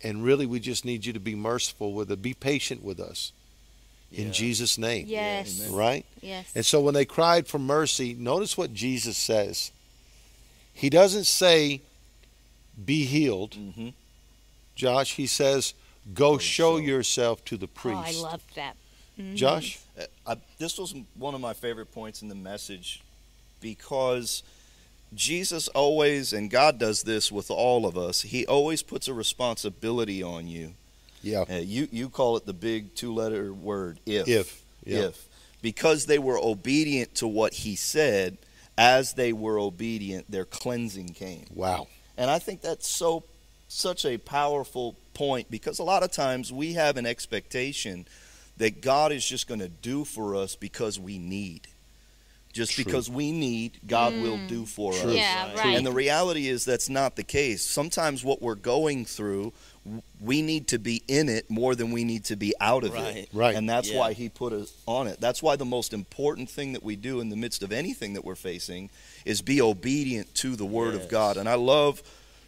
and 0.03 0.23
really 0.23 0.45
we 0.45 0.61
just 0.61 0.85
need 0.85 1.07
you 1.07 1.15
to 1.15 1.21
be 1.21 1.35
merciful 1.35 1.95
with 1.95 2.11
it. 2.13 2.21
Be 2.21 2.35
patient 2.35 2.83
with 2.85 3.01
us. 3.01 3.33
In 4.13 4.27
Yeah. 4.27 4.33
Jesus' 4.33 4.79
name. 4.79 5.07
Yes. 5.09 5.61
Amen. 5.63 5.75
Right? 5.75 6.07
Yes. 6.21 6.51
And 6.55 6.65
so 6.67 6.81
when 6.81 6.95
they 6.95 7.05
cried 7.05 7.47
for 7.49 7.59
mercy, 7.59 8.15
notice 8.15 8.57
what 8.57 8.75
Jesus 8.75 9.17
says. 9.17 9.73
He 10.75 10.91
doesn't 10.91 11.25
say, 11.25 11.81
be 12.85 13.05
healed. 13.05 13.55
hmm 13.55 13.91
Josh, 14.75 15.15
he 15.15 15.27
says, 15.27 15.75
go 16.15 16.39
show 16.39 16.79
show. 16.79 16.85
yourself 16.85 17.45
to 17.47 17.57
the 17.57 17.67
oh, 17.67 17.71
priest. 17.75 18.19
I 18.19 18.23
love 18.23 18.43
that. 18.55 18.77
Mhm. 19.19 19.35
Josh? 19.35 19.79
Uh, 19.99 20.05
I, 20.27 20.37
this 20.59 20.79
was 20.79 20.95
one 21.15 21.35
of 21.35 21.41
my 21.41 21.53
favorite 21.53 21.93
points 21.93 22.23
in 22.23 22.29
the 22.29 22.35
message 22.35 23.03
because 23.61 24.43
Jesus 25.15 25.69
always, 25.69 26.33
and 26.33 26.51
God 26.51 26.79
does 26.79 27.03
this 27.03 27.31
with 27.31 27.51
all 27.51 27.87
of 27.87 27.99
us, 27.99 28.23
He 28.23 28.47
always 28.47 28.83
puts 28.83 29.09
a 29.09 29.15
responsibility 29.15 30.23
on 30.23 30.49
you. 30.49 30.75
Yeah. 31.23 31.45
Uh, 31.49 31.55
you, 31.57 31.89
you 31.91 32.09
call 32.09 32.37
it 32.37 32.47
the 32.47 32.53
big 32.53 32.95
two 32.95 33.15
letter 33.15 33.53
word, 33.53 34.01
if. 34.07 34.29
If. 34.29 34.63
Yeah. 34.85 34.99
If. 35.09 35.29
Because 35.63 36.07
they 36.07 36.19
were 36.19 36.39
obedient 36.39 37.15
to 37.17 37.29
what 37.29 37.53
He 37.55 37.77
said, 37.77 38.39
as 38.77 39.15
they 39.15 39.33
were 39.33 39.59
obedient, 39.59 40.31
their 40.31 40.45
cleansing 40.45 41.11
came. 41.11 41.45
Wow. 41.55 41.87
And 42.17 42.31
I 42.31 42.39
think 42.39 42.61
that's 42.63 42.89
so 42.89 43.25
such 43.69 44.05
a 44.05 44.19
powerful 44.19 44.97
point 45.15 45.51
because 45.51 45.79
a 45.79 45.83
lot 45.83 46.03
of 46.03 46.11
times 46.11 46.53
we 46.53 46.75
have 46.75 46.97
an 46.99 47.07
expectation 47.07 48.07
that 48.59 48.83
God 48.83 49.13
is 49.13 49.27
just 49.27 49.47
going 49.49 49.61
to 49.61 49.69
do 49.69 50.05
for 50.05 50.37
us 50.37 50.57
because 50.57 50.99
we 51.01 51.17
need. 51.19 51.69
Just 52.53 52.73
True. 52.73 52.85
because 52.85 53.09
we 53.09 53.33
need, 53.33 53.79
God 53.87 54.13
will 54.13 54.39
do 54.47 54.67
for 54.67 54.93
True. 54.93 55.11
us. 55.13 55.17
Yeah, 55.17 55.47
Right. 55.49 55.57
right. 55.57 55.77
And 55.79 55.87
the 55.87 55.93
reality 55.93 56.49
is 56.49 56.67
that's 56.67 56.91
not 56.91 57.17
the 57.17 57.23
case. 57.23 57.65
Sometimes 57.65 58.23
what 58.23 58.43
we're 58.43 58.57
going 58.57 59.07
through, 59.07 59.45
w- 59.45 59.53
we 60.21 60.43
need 60.43 60.69
to 60.69 60.79
be 60.79 61.03
in 61.09 61.29
it 61.29 61.51
more 61.51 61.75
than 61.75 61.91
we 61.91 62.05
need 62.05 62.25
to 62.27 62.37
be 62.37 62.55
out 62.61 62.85
of 62.85 62.93
Right. 62.93 63.17
it. 63.17 63.29
Right. 63.33 63.57
And 63.57 63.69
that's 63.69 63.89
Yeah. 63.91 63.99
why 63.99 64.13
he 64.13 64.29
put 64.29 64.53
us 64.53 64.73
on 64.87 65.09
it. 65.09 65.21
That's 65.21 65.43
why 65.43 65.57
the 65.57 65.65
most 65.65 65.93
important 65.93 66.49
thing 66.49 66.73
that 66.75 66.83
we 66.85 66.95
do 66.95 67.21
in 67.21 67.31
the 67.31 67.37
midst 67.37 67.63
of 67.65 67.73
anything 67.73 68.13
that 68.15 68.25
we're 68.25 68.37
facing 68.37 68.91
is 69.25 69.43
be 69.43 69.61
obedient 69.61 70.35
to 70.37 70.55
the 70.55 70.65
word 70.67 70.95
of 70.95 71.09
God. 71.09 71.37
And 71.37 71.49
I 71.49 71.55
love 71.57 72.01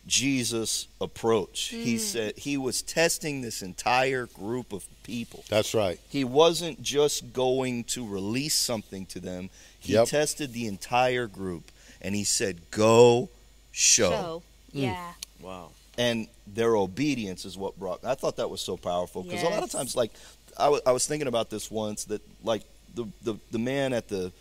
Jesus' 0.07 0.87
approach. 1.01 1.73
Mm. 1.75 1.83
He 1.83 1.99
said 1.99 2.37
he 2.37 2.57
was 2.57 2.83
testing 2.83 3.40
this 3.40 3.62
entire 3.62 4.27
group 4.27 4.73
of 4.73 4.87
people. 5.03 5.44
That's 5.49 5.75
right. 5.75 5.99
He 6.09 6.25
wasn't 6.25 6.83
just 6.83 7.33
going 7.33 7.85
to 7.85 8.07
release 8.07 8.55
something 8.55 9.07
to 9.07 9.18
them. 9.20 9.51
He 9.81 9.94
Yep. 9.94 10.09
tested 10.09 10.53
the 10.53 10.66
entire 10.66 11.27
group 11.27 11.73
and 12.01 12.14
he 12.14 12.23
said, 12.25 12.70
"Go 12.70 13.31
show." 13.73 14.11
Show. 14.11 14.42
Mm. 14.75 14.83
Yeah. 14.83 15.12
Wow. 15.40 15.70
And 15.96 16.26
their 16.46 16.74
obedience 16.76 17.44
is 17.44 17.57
what 17.57 17.78
brought. 17.78 18.04
I 18.04 18.14
thought 18.14 18.37
that 18.37 18.50
was 18.50 18.61
so 18.61 18.76
powerful 18.76 19.22
because 19.22 19.42
a 19.42 19.48
lot 19.48 19.62
of 19.62 19.70
times, 19.70 19.94
like 19.94 20.11
I 20.59 20.68
was 20.92 21.07
thinking 21.07 21.28
about 21.28 21.50
this 21.50 21.70
once 21.70 22.04
that 22.07 22.20
like 22.42 22.62
the 22.94 23.07
the, 23.22 23.35
the 23.52 23.59
man 23.59 23.92
at 23.92 24.09
the 24.09 24.33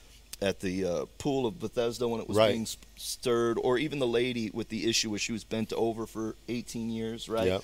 at 0.41 0.59
the 0.59 0.85
uh, 0.85 1.05
pool 1.19 1.45
of 1.45 1.59
Bethesda 1.59 2.07
when 2.07 2.19
it 2.19 2.27
was 2.27 2.37
Right. 2.37 2.51
being 2.51 2.63
s- 2.63 2.75
stirred, 2.97 3.57
or 3.63 3.77
even 3.77 3.99
the 3.99 4.07
lady 4.07 4.49
with 4.53 4.67
the 4.69 4.89
issue 4.89 5.09
where 5.11 5.19
she 5.19 5.31
was 5.31 5.43
bent 5.43 5.71
over 5.73 6.05
for 6.05 6.35
18 6.49 6.89
years, 6.89 7.29
right? 7.29 7.47
Yeah. 7.47 7.59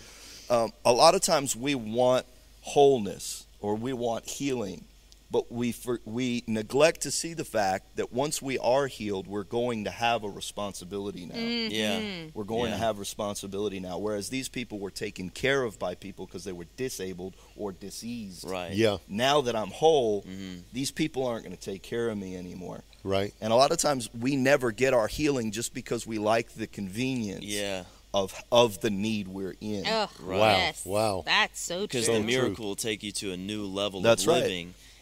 um, 0.56 0.72
a 0.86 0.94
lot 0.94 1.14
of 1.16 1.22
times 1.22 1.56
we 1.58 1.76
want 1.76 2.26
wholeness 2.62 3.46
or 3.60 3.76
we 3.76 3.92
want 3.92 4.26
healing, 4.30 4.86
but 5.32 5.52
we 5.52 5.72
for, 5.72 6.00
we 6.06 6.44
neglect 6.48 7.02
to 7.02 7.12
see 7.12 7.34
the 7.34 7.46
fact 7.46 7.96
that 7.98 8.12
once 8.12 8.42
we 8.42 8.58
are 8.58 8.88
healed, 8.88 9.28
we're 9.28 9.44
going 9.44 9.84
to 9.84 9.92
have 9.92 10.24
a 10.24 10.30
responsibility 10.30 11.26
now. 11.26 11.36
Yeah. 11.36 12.00
Mhm. 12.00 12.32
We're 12.34 12.44
going 12.46 12.72
Yeah. 12.72 12.78
to 12.78 12.84
have 12.84 13.00
responsibility 13.00 13.80
now. 13.80 13.98
Whereas 14.00 14.30
these 14.30 14.50
people 14.50 14.80
were 14.80 14.90
taken 14.92 15.30
care 15.30 15.64
of 15.64 15.78
by 15.78 15.96
people 15.96 16.26
because 16.26 16.44
they 16.46 16.52
were 16.52 16.66
disabled 16.78 17.36
or 17.56 17.72
diseased. 17.72 18.44
Right. 18.50 18.74
Yeah. 18.74 18.98
Now 19.08 19.42
that 19.42 19.56
I'm 19.56 19.70
whole, 19.72 20.24
Mhm. 20.24 20.64
these 20.74 20.92
people 20.92 21.26
aren't 21.26 21.44
going 21.46 21.56
to 21.56 21.62
take 21.62 21.84
care 21.84 22.10
of 22.10 22.18
me 22.18 22.36
anymore. 22.36 22.84
Right. 23.04 23.34
And 23.40 23.54
a 23.54 23.56
lot 23.56 23.72
of 23.72 23.78
times 23.78 24.10
we 24.20 24.36
never 24.36 24.72
get 24.72 24.94
our 24.94 25.08
healing 25.08 25.52
just 25.52 25.74
because 25.74 26.08
we 26.08 26.18
like 26.18 26.56
the 26.56 26.68
convenience 26.68 27.46
Yeah. 27.46 27.84
of 28.14 28.34
of 28.52 28.82
the 28.82 28.90
need 28.90 29.28
we're 29.28 29.56
in. 29.62 29.86
Ugh, 29.86 30.10
Right. 30.20 30.40
Wow. 30.40 30.58
Yes. 30.58 30.86
Wow. 30.86 31.24
That's 31.26 31.62
so 31.62 31.76
true. 31.82 31.88
Because 31.88 32.06
So 32.08 32.14
the 32.14 32.18
true. 32.20 32.28
miracle 32.28 32.66
will 32.66 32.76
take 32.76 33.04
you 33.04 33.12
to 33.14 33.32
a 33.32 33.38
new 33.38 33.66
level 33.68 34.02
That's 34.02 34.24
of 34.24 34.30
right. 34.30 34.44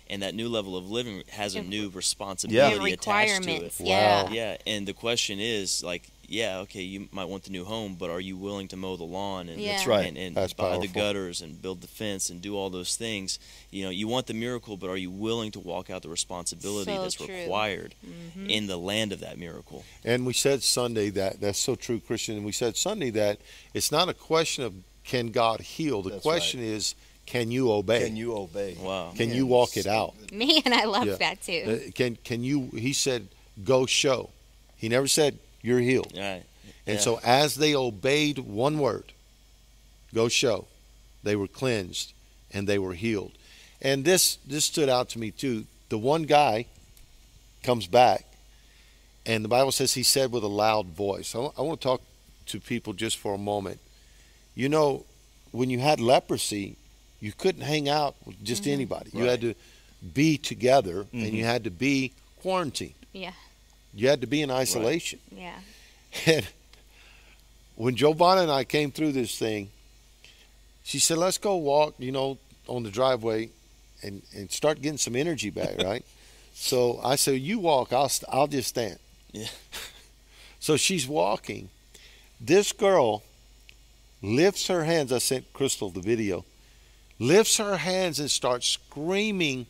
Living, 0.07 0.13
and 0.13 0.23
that 0.23 0.35
new 0.35 0.49
level 0.49 0.75
of 0.77 0.89
living 0.89 1.23
has 1.29 1.55
a 1.55 1.61
new 1.61 1.85
And 1.85 1.95
responsibility 1.95 2.93
attached 2.93 3.43
to 3.43 3.49
it. 3.49 3.53
requirements. 3.53 3.79
Wow. 3.79 3.87
Yeah. 3.87 4.29
Yeah, 4.31 4.57
and 4.65 4.87
the 4.87 4.93
question 4.93 5.39
is 5.39 5.83
like, 5.83 6.03
yeah, 6.29 6.57
okay, 6.59 6.81
you 6.81 7.07
might 7.13 7.29
want 7.29 7.43
the 7.45 7.51
new 7.51 7.63
home, 7.63 7.95
but 7.97 8.09
are 8.09 8.19
you 8.19 8.35
willing 8.35 8.67
to 8.67 8.75
mow 8.75 8.97
the 8.97 9.05
lawn 9.05 9.47
and 9.47 9.61
Yeah. 9.61 9.75
That's 9.77 9.87
right. 9.87 10.05
and, 10.07 10.17
and 10.17 10.35
That's 10.35 10.51
buy 10.51 10.77
the 10.77 10.87
gutters 10.89 11.41
and 11.41 11.61
build 11.61 11.79
the 11.79 11.87
fence 11.87 12.29
and 12.29 12.41
do 12.41 12.57
all 12.57 12.69
those 12.69 12.97
things? 12.97 13.39
You 13.71 13.85
know, 13.85 13.89
you 13.91 14.09
want 14.09 14.27
the 14.27 14.33
miracle, 14.33 14.75
but 14.75 14.89
are 14.89 14.97
you 14.97 15.09
willing 15.09 15.51
to 15.51 15.59
walk 15.61 15.89
out 15.89 16.01
the 16.01 16.09
responsibility 16.09 16.91
So 16.93 17.01
that's 17.01 17.15
true. 17.15 17.27
required 17.33 17.95
Mhm. 18.05 18.49
in 18.49 18.67
the 18.67 18.75
land 18.77 19.13
of 19.13 19.21
that 19.21 19.37
miracle? 19.39 19.85
And 20.03 20.25
we 20.25 20.33
said 20.33 20.63
Sunday 20.63 21.09
that 21.11 21.39
that's 21.39 21.59
so 21.59 21.75
true, 21.75 22.01
Christian. 22.01 22.35
And 22.35 22.45
we 22.45 22.51
said 22.51 22.75
Sunday 22.75 23.09
that 23.11 23.39
it's 23.73 23.89
not 23.91 24.09
a 24.09 24.13
question 24.13 24.65
of 24.65 24.73
can 25.05 25.27
God 25.31 25.61
heal. 25.61 26.01
The 26.01 26.09
That's 26.09 26.23
question 26.23 26.59
is 26.59 26.93
can 27.27 27.51
you 27.51 27.71
obey? 27.71 28.05
Can 28.05 28.15
you 28.15 28.35
obey? 28.35 28.75
Wow. 28.79 29.13
Can 29.15 29.27
Man, 29.29 29.37
you 29.37 29.45
walk 29.45 29.77
it 29.77 29.85
out? 29.85 30.15
good. 30.19 30.31
Man, 30.31 30.73
I 30.73 30.85
love 30.85 31.05
Yeah. 31.05 31.17
that 31.17 31.41
too. 31.43 31.63
Uh, 31.87 31.91
Can 31.91 32.15
can 32.23 32.43
you? 32.43 32.69
He 32.73 32.93
said, 32.93 33.27
"Go 33.63 33.85
show." 33.85 34.31
He 34.77 34.89
never 34.89 35.07
said 35.07 35.37
you're 35.61 35.79
healed. 35.79 36.13
All 36.15 36.21
right. 36.21 36.43
And 36.87 36.95
Yeah. 36.97 37.01
so 37.03 37.19
as 37.23 37.55
they 37.55 37.75
obeyed 37.75 38.39
one 38.39 38.79
word, 38.79 39.13
"Go 40.13 40.27
show," 40.29 40.65
they 41.23 41.35
were 41.35 41.47
cleansed 41.47 42.13
and 42.51 42.67
they 42.67 42.79
were 42.79 42.93
healed. 42.95 43.33
And 43.81 44.03
this 44.05 44.37
this 44.47 44.65
stood 44.65 44.89
out 44.89 45.09
to 45.09 45.19
me 45.19 45.29
too. 45.31 45.65
The 45.89 45.97
one 45.97 46.23
guy 46.23 46.65
comes 47.63 47.87
back, 47.87 48.25
and 49.25 49.43
the 49.43 49.49
Bible 49.49 49.71
says 49.71 49.93
he 49.93 50.03
said 50.03 50.31
with 50.31 50.43
a 50.43 50.47
loud 50.65 50.87
voice. 50.87 51.35
I 51.35 51.39
want 51.61 51.81
to 51.81 51.83
talk 51.87 52.01
to 52.47 52.59
people 52.59 52.93
just 52.93 53.17
for 53.17 53.33
a 53.33 53.37
moment. 53.37 53.79
You 54.55 54.69
know, 54.69 55.05
when 55.51 55.69
you 55.69 55.79
had 55.79 55.99
leprosy, 55.99 56.77
you 57.19 57.31
couldn't 57.31 57.61
hang 57.61 57.89
out 57.89 58.15
with 58.25 58.43
just 58.43 58.63
Mm-hmm. 58.63 58.71
anybody. 58.73 59.09
You 59.13 59.23
had 59.25 59.41
to 59.41 59.53
be 60.13 60.37
together 60.37 61.05
and 61.11 61.33
you 61.33 61.43
had 61.45 61.63
to 61.63 61.71
be 61.71 62.13
quarantined. 62.41 62.93
Yeah. 63.13 63.31
You 63.93 64.07
had 64.09 64.21
to 64.21 64.27
be 64.27 64.41
in 64.41 64.51
isolation. 64.51 65.19
Yeah. 65.31 65.55
And 66.25 66.47
when 67.75 67.95
Giovanna 67.95 68.41
and 68.41 68.51
I 68.51 68.63
came 68.63 68.91
through 68.91 69.11
this 69.11 69.37
thing, 69.37 69.69
she 70.83 70.99
said, 70.99 71.17
"Let's 71.17 71.37
go 71.37 71.57
walk, 71.57 71.95
you 71.99 72.11
know, 72.11 72.37
on 72.67 72.83
the 72.83 72.89
driveway, 72.89 73.49
and 74.01 74.21
and 74.35 74.49
start 74.51 74.81
getting 74.81 74.97
some 74.97 75.15
energy 75.15 75.49
back, 75.51 75.77
right?" 75.83 76.03
so 76.55 76.99
I 77.03 77.15
said, 77.17 77.39
"You 77.41 77.59
walk, 77.59 77.91
I'll 77.93 78.09
st- 78.09 78.29
I'll 78.33 78.47
just 78.47 78.69
stand." 78.69 78.99
Yeah. 79.31 79.47
So 80.59 80.75
she's 80.75 81.07
walking. 81.07 81.69
This 82.41 82.73
girl 82.73 83.21
lifts 84.23 84.67
her 84.67 84.83
hands. 84.85 85.11
I 85.13 85.19
sent 85.19 85.53
Crystal 85.53 85.91
the 85.91 86.01
video. 86.01 86.45
Lifts 87.19 87.57
her 87.57 87.77
hands 87.77 88.19
and 88.19 88.29
starts 88.29 88.67
screaming 88.67 89.65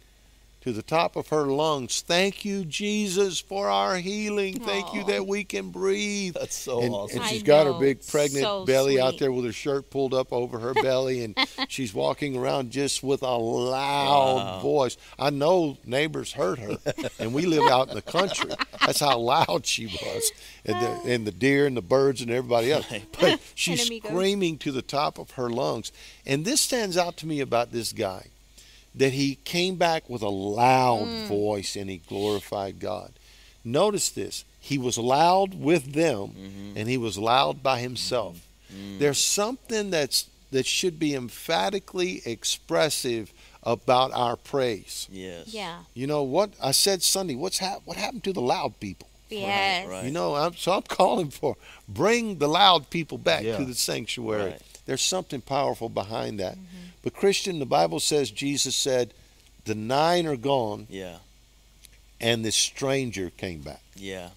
to 0.61 0.73
the 0.73 0.81
top 0.81 1.15
of 1.15 1.27
her 1.29 1.45
lungs, 1.45 2.01
"Thank 2.01 2.43
you, 2.43 2.65
Jesus, 2.65 3.39
for 3.39 3.69
our 3.69 3.97
healing. 3.97 4.59
Thank 4.59 4.93
you 4.93 5.03
that 5.05 5.25
we 5.27 5.43
can 5.43 5.69
breathe." 5.69 6.33
That's 6.33 6.55
so 6.55 6.81
and, 6.81 6.93
awesome. 6.93 7.17
and 7.17 7.25
I 7.25 7.31
she's 7.31 7.43
got 7.43 7.67
her 7.67 7.73
big 7.73 8.05
pregnant 8.05 8.43
So 8.43 8.65
belly 8.65 8.99
out 8.99 9.17
there 9.17 9.31
with 9.31 9.45
her 9.45 9.51
shirt 9.53 9.89
pulled 9.89 10.13
up 10.13 10.33
over 10.33 10.59
her 10.59 10.73
belly, 10.73 11.23
and 11.23 11.37
she's 11.69 11.93
walking 11.93 12.35
around 12.35 12.71
just 12.71 13.03
with 13.03 13.21
a 13.21 13.37
loud 13.37 14.37
Wow. 14.37 14.59
voice. 14.61 14.97
I 15.17 15.29
know 15.29 15.77
neighbors 15.85 16.33
heard 16.33 16.59
her, 16.59 16.77
and 17.19 17.33
we 17.33 17.45
live 17.45 17.69
out 17.69 17.89
in 17.89 17.95
the 17.95 18.01
country. 18.01 18.51
That's 18.85 18.99
how 18.99 19.17
loud 19.19 19.65
she 19.65 19.85
was, 19.87 20.31
and 20.65 20.75
the, 20.75 21.01
and 21.13 21.27
the 21.27 21.31
deer 21.31 21.65
and 21.65 21.77
the 21.77 21.81
birds 21.81 22.21
and 22.21 22.31
everybody 22.31 22.71
else. 22.71 22.85
But 23.19 23.39
she's 23.55 23.85
screaming 23.85 24.57
to 24.59 24.71
the 24.71 24.81
top 24.81 25.17
of 25.19 25.31
her 25.31 25.49
lungs, 25.49 25.91
and 26.25 26.45
this 26.45 26.61
stands 26.61 26.97
out 26.97 27.17
to 27.17 27.27
me 27.27 27.39
about 27.39 27.71
this 27.71 27.93
guy 27.93 28.27
that 28.97 29.13
he 29.13 29.35
came 29.43 29.75
back 29.75 30.09
with 30.09 30.21
a 30.21 30.29
loud 30.29 31.05
Mm. 31.07 31.27
voice 31.27 31.75
and 31.75 31.89
he 31.89 31.97
glorified 31.97 32.79
God. 32.79 33.13
Notice 33.63 34.09
this. 34.09 34.43
He 34.59 34.77
was 34.77 34.97
loud 34.97 35.53
with 35.53 35.93
them 35.93 36.29
Mm-hmm. 36.29 36.77
and 36.77 36.89
he 36.89 36.97
was 36.97 37.17
loud 37.17 37.61
by 37.63 37.79
himself. 37.79 38.45
Mm. 38.73 38.99
There's 38.99 39.23
something 39.23 39.89
that's 39.91 40.25
that 40.51 40.65
should 40.65 40.97
be 40.97 41.13
emphatically 41.13 42.21
expressive 42.25 43.33
about 43.63 44.11
our 44.13 44.35
praise. 44.37 45.07
Yes. 45.11 45.47
Yeah. 45.53 45.79
You 45.93 46.07
know 46.07 46.23
what 46.23 46.51
I 46.61 46.71
said 46.71 47.03
Sunday, 47.03 47.35
what's 47.35 47.57
hap- 47.57 47.81
what 47.85 47.97
happened 47.97 48.23
to 48.25 48.33
the 48.33 48.41
loud 48.41 48.79
people? 48.79 49.09
Yes. 49.29 49.87
right. 49.89 50.05
You 50.05 50.11
know, 50.11 50.35
I'm, 50.35 50.55
so 50.55 50.71
I'm 50.71 50.83
calling 50.83 51.29
for 51.31 51.57
bring 51.87 52.37
the 52.37 52.47
loud 52.47 52.89
people 52.89 53.17
back 53.17 53.43
Yeah. 53.43 53.57
to 53.57 53.65
the 53.65 53.73
sanctuary. 53.75 54.51
Right. 54.51 54.61
There's 54.85 55.01
something 55.01 55.41
powerful 55.41 55.89
behind 55.89 56.39
that. 56.39 56.57
But 57.07 57.13
Christian, 57.13 57.59
the 57.59 57.65
Bible 57.65 58.01
says 58.01 58.31
Jesus 58.31 58.75
said, 58.75 59.13
the 59.63 59.75
nine 59.75 60.25
are 60.27 60.35
gone 60.35 60.87
Yeah. 60.89 61.19
and 62.19 62.43
the 62.43 62.51
stranger 62.51 63.29
came 63.29 63.61
back. 63.61 63.79
Yeah, 63.95 64.31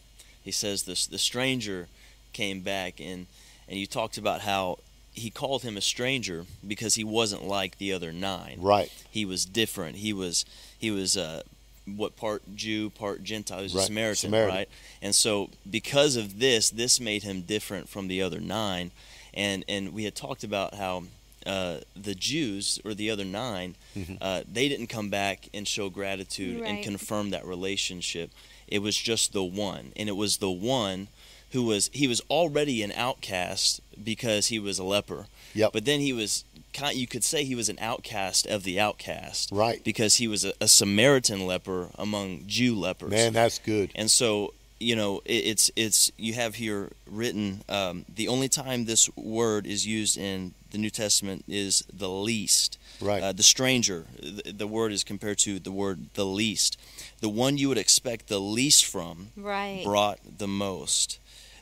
he 0.45 0.53
says 0.53 0.85
this. 0.85 1.05
The 1.09 1.19
stranger 1.19 1.89
came 2.33 2.61
back, 2.61 3.01
and 3.01 3.27
and 3.69 3.77
you 3.77 3.89
talked 3.89 4.19
about 4.19 4.43
how 4.43 4.79
he 5.13 5.31
called 5.31 5.63
him 5.65 5.77
a 5.77 5.81
stranger 5.81 6.47
because 6.65 6.95
he 6.95 7.03
wasn't 7.03 7.45
like 7.45 7.79
the 7.79 7.93
other 7.93 8.13
nine. 8.13 8.59
Right. 8.61 8.93
He 9.11 9.25
was 9.25 9.45
different. 9.45 9.97
He 9.97 10.13
was 10.13 10.45
he 10.79 10.93
was 10.93 11.17
uh, 11.17 11.43
what 11.87 12.15
part 12.15 12.43
Jew, 12.55 12.91
part 12.91 13.25
Gentile. 13.25 13.59
He 13.59 13.65
was 13.65 13.75
a 13.75 13.81
Samaritan, 13.83 14.31
Samaritan. 14.31 14.55
right? 14.57 14.69
And 15.03 15.13
so 15.13 15.51
because 15.69 16.15
of 16.15 16.39
this, 16.39 16.71
this 16.71 17.01
made 17.01 17.25
him 17.25 17.43
different 17.43 17.89
from 17.89 18.07
the 18.07 18.23
other 18.23 18.39
nine. 18.39 18.93
And 19.35 19.65
and 19.69 19.93
we 19.93 20.05
had 20.05 20.15
talked 20.15 20.45
about 20.45 20.75
how. 20.75 21.03
Uh, 21.47 21.79
the 21.97 22.15
Jews 22.15 22.79
or 22.85 22.93
the 22.93 23.11
other 23.11 23.25
9 23.25 23.75
Mhm. 23.97 24.19
uh, 24.21 24.43
they 24.51 24.69
didn't 24.69 24.89
come 24.89 25.09
back 25.09 25.49
and 25.55 25.67
show 25.67 25.89
gratitude 25.89 26.61
and 26.63 26.83
confirm 26.85 27.31
that 27.31 27.47
relationship. 27.47 28.31
It 28.69 28.81
was 28.81 28.97
just 28.97 29.33
the 29.33 29.43
one, 29.43 29.93
and 29.97 30.09
it 30.09 30.17
was 30.17 30.37
the 30.37 30.51
one 30.51 31.09
who 31.53 31.63
was 31.65 31.89
he 31.95 32.07
was 32.07 32.21
already 32.31 32.83
an 32.83 32.93
outcast 32.93 33.81
because 34.05 34.49
he 34.49 34.59
was 34.59 34.79
a 34.79 34.85
leper. 34.85 35.27
Yep. 35.55 35.73
But 35.73 35.85
then 35.87 36.01
he 36.01 36.13
was 36.13 36.45
kind 36.73 36.97
you 36.97 37.07
could 37.07 37.25
say 37.25 37.43
he 37.43 37.55
was 37.57 37.69
an 37.69 37.79
outcast 37.81 38.47
of 38.47 38.63
the 38.63 38.79
outcast 38.79 39.49
Right. 39.51 39.83
because 39.83 40.17
he 40.17 40.29
was 40.29 40.45
a, 40.45 40.53
a 40.61 40.69
Samaritan 40.69 41.47
leper 41.47 41.89
among 41.99 42.45
Jew 42.47 42.77
lepers. 42.79 43.11
Man, 43.11 43.33
that's 43.33 43.59
good. 43.59 43.91
And 43.97 44.09
so, 44.11 44.55
you 44.81 44.97
know, 44.97 45.21
it, 45.25 45.45
it's 45.47 45.71
it's 45.77 46.11
you 46.17 46.33
have 46.35 46.55
here 46.57 46.91
written 47.07 47.63
um, 47.69 48.05
the 48.13 48.29
only 48.29 48.49
time 48.49 48.87
this 48.87 49.15
word 49.17 49.67
is 49.67 49.87
used 49.87 50.17
in 50.19 50.55
the 50.71 50.79
New 50.79 50.91
Testament 50.91 51.45
is 51.47 51.85
the 51.93 52.09
least. 52.09 52.79
Right. 53.01 53.23
Uh, 53.23 53.33
the 53.33 53.43
stranger, 53.43 54.07
the, 54.19 54.53
the 54.53 54.67
word 54.67 54.93
is 54.93 55.05
compared 55.05 55.39
to 55.39 55.59
the 55.59 55.71
word 55.73 56.07
the 56.15 56.25
least. 56.27 56.79
The 57.21 57.29
one 57.29 57.59
you 57.59 57.69
would 57.69 57.79
expect 57.79 58.29
the 58.29 58.41
least 58.41 58.85
from 58.87 59.29
Right. 59.37 59.83
brought 59.85 60.19
the 60.39 60.49
most. 60.49 61.19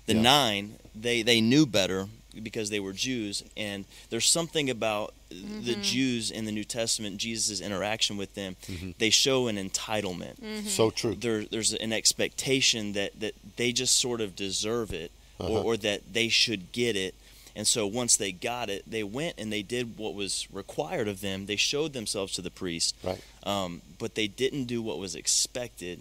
The 0.06 0.14
Yeah. 0.14 0.22
nine, 0.22 0.74
they 0.94 1.22
they 1.22 1.40
knew 1.40 1.66
better 1.66 2.08
because 2.42 2.70
they 2.70 2.80
were 2.80 2.92
Jews, 2.92 3.42
and 3.56 3.84
there's 4.10 4.26
something 4.26 4.70
about 4.70 5.14
the 5.30 5.76
Jews 5.82 6.30
in 6.30 6.44
the 6.46 6.52
New 6.52 6.64
Testament, 6.64 7.18
Jesus' 7.18 7.60
interaction 7.60 8.16
with 8.16 8.34
them. 8.34 8.56
Mm-hmm. 8.66 8.90
They 8.98 9.10
show 9.10 9.46
an 9.48 9.56
entitlement 9.56 10.66
So 10.66 10.90
true. 10.90 11.14
there, 11.14 11.44
there's 11.44 11.74
an 11.74 11.92
expectation 11.92 12.92
that, 12.94 13.18
that 13.20 13.34
they 13.56 13.72
just 13.72 13.96
sort 13.96 14.20
of 14.20 14.34
deserve 14.34 14.92
it 14.92 15.10
Uh-huh. 15.40 15.52
or, 15.52 15.64
or 15.64 15.76
that 15.78 16.00
they 16.12 16.28
should 16.28 16.72
get 16.72 16.96
it. 16.96 17.14
And 17.54 17.66
so 17.66 17.86
once 17.86 18.16
they 18.16 18.30
got 18.32 18.70
it, 18.70 18.84
they 18.90 19.02
went 19.02 19.34
and 19.38 19.52
they 19.52 19.62
did 19.62 19.98
what 19.98 20.14
was 20.14 20.46
required 20.52 21.08
of 21.08 21.20
them. 21.20 21.46
They 21.46 21.56
showed 21.56 21.92
themselves 21.92 22.32
to 22.34 22.42
the 22.42 22.50
priest, 22.50 22.94
Right. 23.02 23.20
um, 23.44 23.82
but 23.98 24.14
they 24.14 24.28
didn't 24.28 24.64
do 24.64 24.80
what 24.80 24.98
was 24.98 25.14
expected 25.14 25.98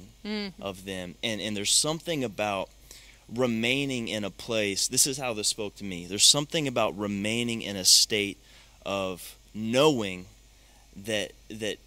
of 0.61 0.85
them. 0.85 1.15
And, 1.23 1.41
and 1.41 1.57
there's 1.57 1.71
something 1.73 2.23
about 2.23 2.69
remaining 3.33 4.07
in 4.07 4.23
a 4.23 4.29
place. 4.29 4.87
This 4.87 5.05
is 5.07 5.17
how 5.17 5.33
this 5.33 5.47
spoke 5.47 5.75
to 5.75 5.83
me. 5.83 6.05
There's 6.05 6.23
something 6.25 6.67
about 6.67 6.97
remaining 6.97 7.61
in 7.61 7.75
a 7.75 7.85
state 7.85 8.37
of 8.85 9.35
knowing 9.53 10.25
that 10.95 11.31
that 11.49 11.77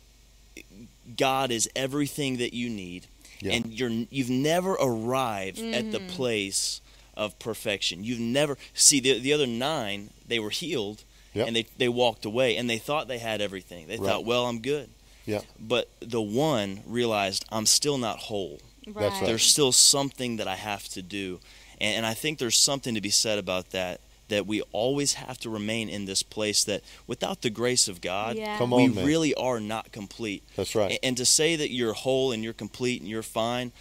God 1.17 1.51
is 1.51 1.69
everything 1.75 2.37
that 2.39 2.53
you 2.53 2.69
need, 2.69 3.07
Yeah. 3.41 3.55
and 3.55 3.73
you're 3.73 4.07
you've 4.11 4.31
never 4.31 4.73
arrived 4.75 5.59
at 5.59 5.91
the 5.93 5.99
mm-hmm. 5.99 6.09
place 6.09 6.81
of 7.15 7.39
perfection. 7.39 8.05
You've 8.05 8.21
never 8.21 8.57
see 8.75 9.01
the 9.01 9.19
the 9.19 9.33
other 9.33 9.47
nine. 9.47 10.11
They 10.27 10.39
were 10.39 10.51
healed, 10.51 11.05
Yep. 11.35 11.47
and 11.47 11.57
they 11.57 11.67
they 11.79 11.89
walked 11.89 12.25
away, 12.25 12.57
and 12.57 12.69
they 12.69 12.79
thought 12.79 13.09
they 13.09 13.19
had 13.19 13.41
everything. 13.41 13.87
They 13.89 13.97
Right. 13.97 14.07
thought, 14.07 14.25
well, 14.25 14.47
I'm 14.47 14.61
good. 14.61 14.91
Yeah. 15.27 15.41
But 15.59 15.89
the 16.01 16.21
one 16.23 16.83
realized 16.87 17.45
I'm 17.51 17.67
still 17.67 17.99
not 17.99 18.19
whole. 18.19 18.61
That's 18.95 19.15
right. 19.17 19.27
There's 19.27 19.43
still 19.45 19.73
something 19.73 20.37
that 20.37 20.49
I 20.49 20.57
have 20.57 20.89
to 20.91 21.03
do, 21.03 21.41
and, 21.81 21.99
and 21.99 22.07
I 22.07 22.15
think 22.15 22.39
there's 22.39 22.59
something 22.59 22.95
to 22.95 23.01
be 23.01 23.11
said 23.11 23.39
about 23.39 23.71
that. 23.71 24.01
That 24.29 24.47
we 24.47 24.63
always 24.71 25.15
have 25.15 25.39
to 25.39 25.51
remain 25.51 25.89
in 25.89 26.05
this 26.05 26.23
place. 26.23 26.63
That 26.63 26.83
without 27.09 27.43
the 27.43 27.51
grace 27.51 27.89
of 27.89 28.01
God, 28.01 28.37
Yeah. 28.37 28.59
Come 28.59 28.71
we 28.71 28.87
man. 28.87 29.05
really 29.05 29.35
are 29.35 29.59
not 29.59 29.91
complete. 29.91 30.45
That's 30.55 30.77
right. 30.77 30.93
A- 30.93 31.05
And 31.05 31.17
to 31.17 31.25
say 31.25 31.57
that 31.57 31.73
you're 31.73 31.95
whole 31.95 32.31
and 32.31 32.45
you're 32.45 32.53
complete 32.53 33.01
and 33.01 33.11
you're 33.11 33.25
fine, 33.25 33.73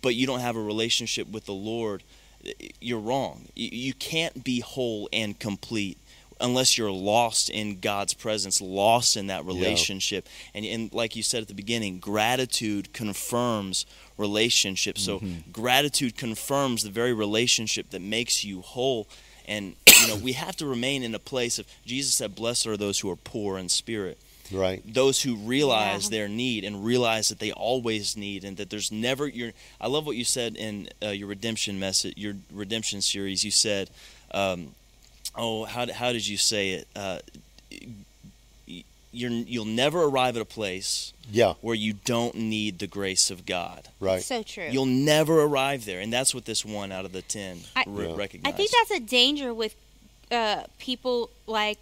but 0.00 0.14
you 0.14 0.24
don't 0.24 0.38
have 0.38 0.54
a 0.54 0.62
relationship 0.62 1.26
with 1.28 1.46
the 1.46 1.52
Lord, 1.52 2.04
you're 2.80 3.00
wrong. 3.00 3.48
You- 3.56 3.70
You 3.72 3.92
can't 3.92 4.44
be 4.44 4.60
whole 4.60 5.08
and 5.12 5.36
complete 5.36 5.98
unless 6.40 6.78
you're 6.78 6.92
lost 6.92 7.50
in 7.50 7.80
God's 7.80 8.14
presence, 8.14 8.60
lost 8.60 9.16
in 9.16 9.26
that 9.26 9.44
relationship. 9.44 10.28
And, 10.54 10.64
and 10.64 10.92
like 10.94 11.16
you 11.16 11.24
said 11.24 11.42
at 11.42 11.48
the 11.48 11.54
beginning, 11.54 11.98
gratitude 11.98 12.92
confirms 12.92 13.84
relationship. 14.18 14.98
So 14.98 15.22
gratitude 15.52 16.16
confirms 16.16 16.82
the 16.82 16.90
very 16.90 17.12
relationship 17.14 17.90
that 17.90 18.02
makes 18.02 18.44
you 18.44 18.60
whole. 18.60 19.06
And 19.46 19.74
you 20.02 20.08
know, 20.08 20.16
we 20.16 20.32
have 20.32 20.56
to 20.56 20.66
remain 20.66 21.02
in 21.02 21.14
a 21.14 21.18
place 21.18 21.58
of 21.58 21.66
Jesus 21.86 22.14
said, 22.14 22.34
"Blessed 22.34 22.66
are 22.66 22.76
those 22.76 23.00
who 23.00 23.08
are 23.10 23.16
poor 23.16 23.56
in 23.58 23.68
spirit." 23.68 24.18
Right. 24.50 24.82
those 24.94 25.20
who 25.20 25.36
realize 25.36 26.04
Yeah. 26.04 26.10
their 26.20 26.28
need 26.28 26.64
and 26.64 26.82
realize 26.82 27.28
that 27.28 27.38
they 27.38 27.52
always 27.52 28.16
need 28.16 28.44
and 28.44 28.56
that 28.56 28.70
there's 28.70 28.90
never 28.90 29.26
your 29.28 29.52
i 29.78 29.86
love 29.88 30.06
what 30.06 30.16
you 30.16 30.24
said 30.24 30.56
in 30.56 30.88
uh, 31.02 31.08
your 31.10 31.28
redemption 31.28 31.78
message 31.78 32.14
your 32.16 32.34
redemption 32.50 33.02
series 33.02 33.44
you 33.44 33.50
said 33.50 33.90
um, 34.32 34.68
oh 35.36 35.66
how, 35.66 35.92
how 35.92 36.12
did 36.14 36.26
you 36.26 36.38
say 36.38 36.70
it 36.70 36.88
uh, 36.96 37.18
y- 37.34 37.42
you're, 39.18 39.30
you'll 39.30 39.64
never 39.64 40.02
arrive 40.04 40.36
at 40.36 40.42
a 40.42 40.46
place 40.46 41.12
Yeah. 41.30 41.54
where 41.60 41.74
you 41.74 41.92
don't 42.04 42.34
need 42.36 42.78
the 42.78 42.86
grace 42.86 43.30
of 43.30 43.44
god 43.46 43.88
Right. 44.00 44.22
So 44.22 44.42
true. 44.42 44.68
you'll 44.70 44.86
never 44.86 45.42
arrive 45.42 45.84
there 45.84 46.00
and 46.00 46.12
that's 46.12 46.34
what 46.34 46.44
this 46.44 46.64
one 46.64 46.92
out 46.92 47.04
of 47.04 47.12
the 47.12 47.22
ten 47.22 47.60
I- 47.76 47.84
re- 47.86 48.06
Yeah. 48.08 48.40
I 48.44 48.52
think 48.52 48.70
that's 48.70 48.90
a 48.92 49.00
danger 49.00 49.52
with 49.52 49.74
uh, 50.30 50.64
people 50.78 51.30
like 51.46 51.78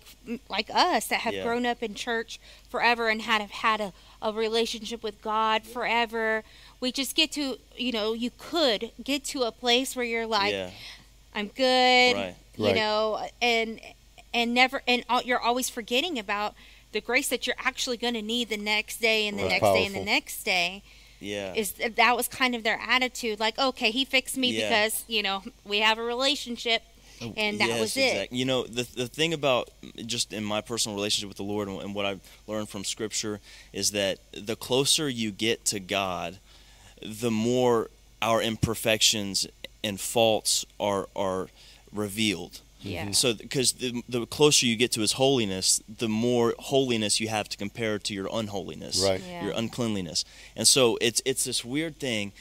like 0.49 0.71
us 0.73 1.07
that 1.09 1.21
have 1.21 1.35
Yeah. 1.35 1.43
grown 1.43 1.67
up 1.67 1.83
in 1.83 1.95
church 1.95 2.39
forever 2.71 3.09
and 3.09 3.23
had 3.23 3.41
have 3.41 3.51
had 3.51 3.81
a, 3.81 3.93
a 4.23 4.33
relationship 4.33 5.03
with 5.03 5.21
God 5.21 5.65
forever. 5.65 6.45
We 6.79 6.93
just 6.93 7.17
get 7.17 7.33
to 7.33 7.59
you 7.77 7.91
know 7.93 8.13
you 8.13 8.31
could 8.39 8.93
get 9.03 9.25
to 9.33 9.43
a 9.43 9.51
place 9.51 9.97
where 9.97 10.05
you're 10.05 10.27
like 10.27 10.53
yeah 10.53 10.71
I'm 11.35 11.49
good, 11.49 12.15
Right. 12.17 12.35
you 12.57 12.65
Right. 12.67 12.75
know, 12.77 13.27
and 13.43 13.81
and 14.33 14.55
never 14.55 14.81
and 14.87 15.05
all, 15.09 15.23
you're 15.23 15.41
always 15.41 15.69
forgetting 15.69 16.17
about 16.19 16.55
the 16.93 17.01
grace 17.01 17.29
that 17.29 17.47
you're 17.47 17.57
actually 17.59 17.97
going 17.97 18.15
to 18.15 18.23
need 18.23 18.49
the 18.49 18.57
next 18.57 19.01
day 19.01 19.27
and 19.29 19.39
the 19.39 19.49
next 19.49 19.63
day 19.73 19.87
and 19.87 19.95
the 19.95 20.05
next 20.05 20.43
day 20.45 20.83
Yeah. 21.21 21.53
is 21.55 21.73
that 21.97 22.17
was 22.17 22.29
kind 22.29 22.55
of 22.55 22.63
their 22.63 22.79
attitude 22.81 23.39
like 23.41 23.59
okay 23.59 23.91
he 23.91 24.05
fixed 24.05 24.37
me 24.37 24.51
Yeah. 24.53 24.69
because 24.69 25.05
you 25.09 25.23
know 25.23 25.43
we 25.65 25.81
have 25.81 25.99
a 25.99 26.03
relationship 26.03 26.83
oh, 27.23 27.33
and 27.37 27.59
that 27.61 27.69
yes, 27.69 27.81
was 27.81 27.97
it 27.97 28.01
exact- 28.01 28.33
You 28.33 28.45
know, 28.45 28.63
the 28.65 28.83
the 28.95 29.09
thing 29.09 29.33
about 29.35 29.71
just 30.07 30.33
in 30.33 30.45
my 30.45 30.61
personal 30.61 30.97
relationship 30.97 31.29
with 31.29 31.37
the 31.39 31.43
Lord 31.45 31.69
and 31.69 31.95
what 31.95 32.07
I've 32.07 32.21
learned 32.47 32.69
from 32.69 32.85
Scripture 32.85 33.41
is 33.73 33.91
that 33.93 34.19
the 34.33 34.57
closer 34.57 35.09
you 35.09 35.31
get 35.33 35.65
to 35.67 35.81
God, 35.81 36.39
the 37.03 37.31
more 37.31 37.91
our 38.23 38.41
imperfections 38.43 39.47
and 39.85 40.01
faults 40.01 40.65
are 40.81 41.09
are 41.15 41.49
revealed. 41.93 42.61
Yeah 42.81 43.11
So, 43.13 43.35
because 43.35 43.73
the, 43.73 44.03
the 44.09 44.27
closer 44.27 44.67
you 44.67 44.77
get 44.77 44.93
to 44.93 45.01
His 45.01 45.13
holiness, 45.13 45.81
the 45.99 46.09
more 46.09 46.55
holiness 46.59 47.21
you 47.21 47.29
have 47.29 47.49
to 47.49 47.57
compare 47.57 47.99
to 47.99 48.15
your 48.15 48.29
unholiness, 48.33 49.03
Right. 49.03 49.23
Yeah. 49.27 49.45
your 49.47 49.55
uncleanliness. 49.55 50.25
And 50.57 50.67
so, 50.69 50.99
it's 51.01 51.21
it's 51.25 51.45
this 51.45 51.65
weird 51.65 51.99
thing. 51.99 52.33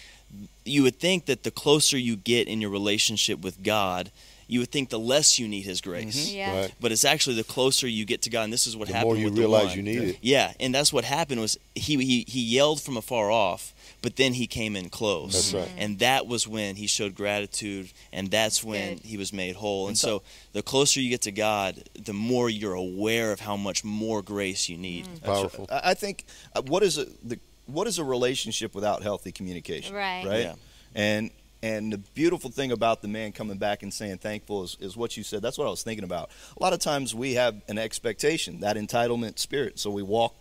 You 0.66 0.84
would 0.84 1.00
think 1.00 1.26
that 1.26 1.44
the 1.44 1.52
closer 1.52 1.98
you 1.98 2.16
get 2.16 2.48
in 2.48 2.60
your 2.62 2.72
relationship 2.72 3.40
with 3.42 3.64
God, 3.64 4.12
you 4.48 4.60
would 4.60 4.72
think 4.72 4.90
the 4.90 5.00
less 5.00 5.40
you 5.40 5.48
need 5.48 5.64
His 5.66 5.82
grace. 5.82 6.28
Mm-hmm. 6.28 6.38
yeah 6.38 6.60
Right. 6.62 6.74
But 6.82 6.92
it's 6.92 7.06
actually 7.06 7.36
the 7.38 7.44
closer 7.44 7.88
you 7.88 8.06
get 8.06 8.22
to 8.24 8.30
God, 8.30 8.44
and 8.44 8.54
this 8.54 8.68
is 8.68 8.76
what 8.76 8.88
The 8.88 8.94
happened 8.96 9.12
The 9.12 9.16
more 9.16 9.22
you 9.22 9.30
with 9.30 9.40
realize 9.40 9.72
the 9.72 9.78
you 9.78 9.84
need 9.84 10.02
it. 10.10 10.18
Yeah, 10.22 10.54
and 10.60 10.74
that's 10.76 10.92
what 10.92 11.06
happened 11.06 11.40
was 11.42 11.58
he 11.76 11.96
he 12.04 12.26
he 12.28 12.42
yelled 12.42 12.82
from 12.82 12.98
afar 12.98 13.32
off, 13.32 13.74
but 14.06 14.18
then 14.18 14.34
he 14.34 14.46
came 14.46 14.76
in 14.76 14.90
close. 14.90 15.34
That's 15.34 15.54
right. 15.56 15.76
And 15.80 15.98
that 15.98 16.28
was 16.28 16.48
when 16.48 16.76
he 16.76 16.86
showed 16.86 17.16
gratitude, 17.16 17.92
and 18.14 18.30
that's 18.30 18.64
when 18.64 18.98
Good. 18.98 19.04
he 19.04 19.18
was 19.18 19.34
made 19.34 19.56
whole. 19.56 19.88
And 19.88 19.98
so 19.98 20.22
the 20.54 20.62
closer 20.62 21.00
you 21.00 21.10
get 21.10 21.24
to 21.24 21.32
God, 21.32 21.84
the 22.00 22.14
more 22.14 22.48
you're 22.48 22.76
aware 22.76 23.32
of 23.32 23.40
how 23.40 23.58
much 23.58 23.84
more 23.84 24.22
grace 24.22 24.70
you 24.70 24.78
need. 24.78 25.08
That's 25.08 25.20
Powerful. 25.22 25.66
right. 25.72 25.82
I 25.84 25.92
I 25.92 25.94
think 25.96 26.26
uh, 26.56 26.62
what 26.62 26.84
is 26.84 27.00
a 27.00 27.06
the 27.24 27.40
what 27.66 27.88
is 27.88 27.98
a 27.98 28.04
relationship 28.04 28.76
without 28.76 29.02
healthy 29.02 29.32
communication? 29.32 29.96
Right. 29.96 30.24
Right. 30.24 30.44
Yeah. 30.44 30.56
And 30.94 31.32
and 31.64 31.92
the 31.92 31.98
beautiful 31.98 32.52
thing 32.52 32.72
about 32.72 33.02
the 33.02 33.08
man 33.08 33.32
coming 33.32 33.58
back 33.58 33.82
and 33.82 33.92
saying 33.92 34.20
thankful 34.20 34.66
is, 34.66 34.78
is 34.80 34.96
what 34.96 35.18
you 35.18 35.24
said. 35.24 35.42
That's 35.42 35.58
what 35.58 35.66
I 35.66 35.72
was 35.72 35.82
thinking 35.82 36.04
about. 36.04 36.30
A 36.60 36.62
lot 36.62 36.74
of 36.74 36.80
times 36.80 37.16
we 37.16 37.34
have 37.34 37.60
an 37.68 37.80
expectation, 37.80 38.60
that 38.60 38.78
entitlement 38.78 39.40
spirit. 39.40 39.80
So 39.80 39.90
we 39.90 40.04
walk 40.04 40.36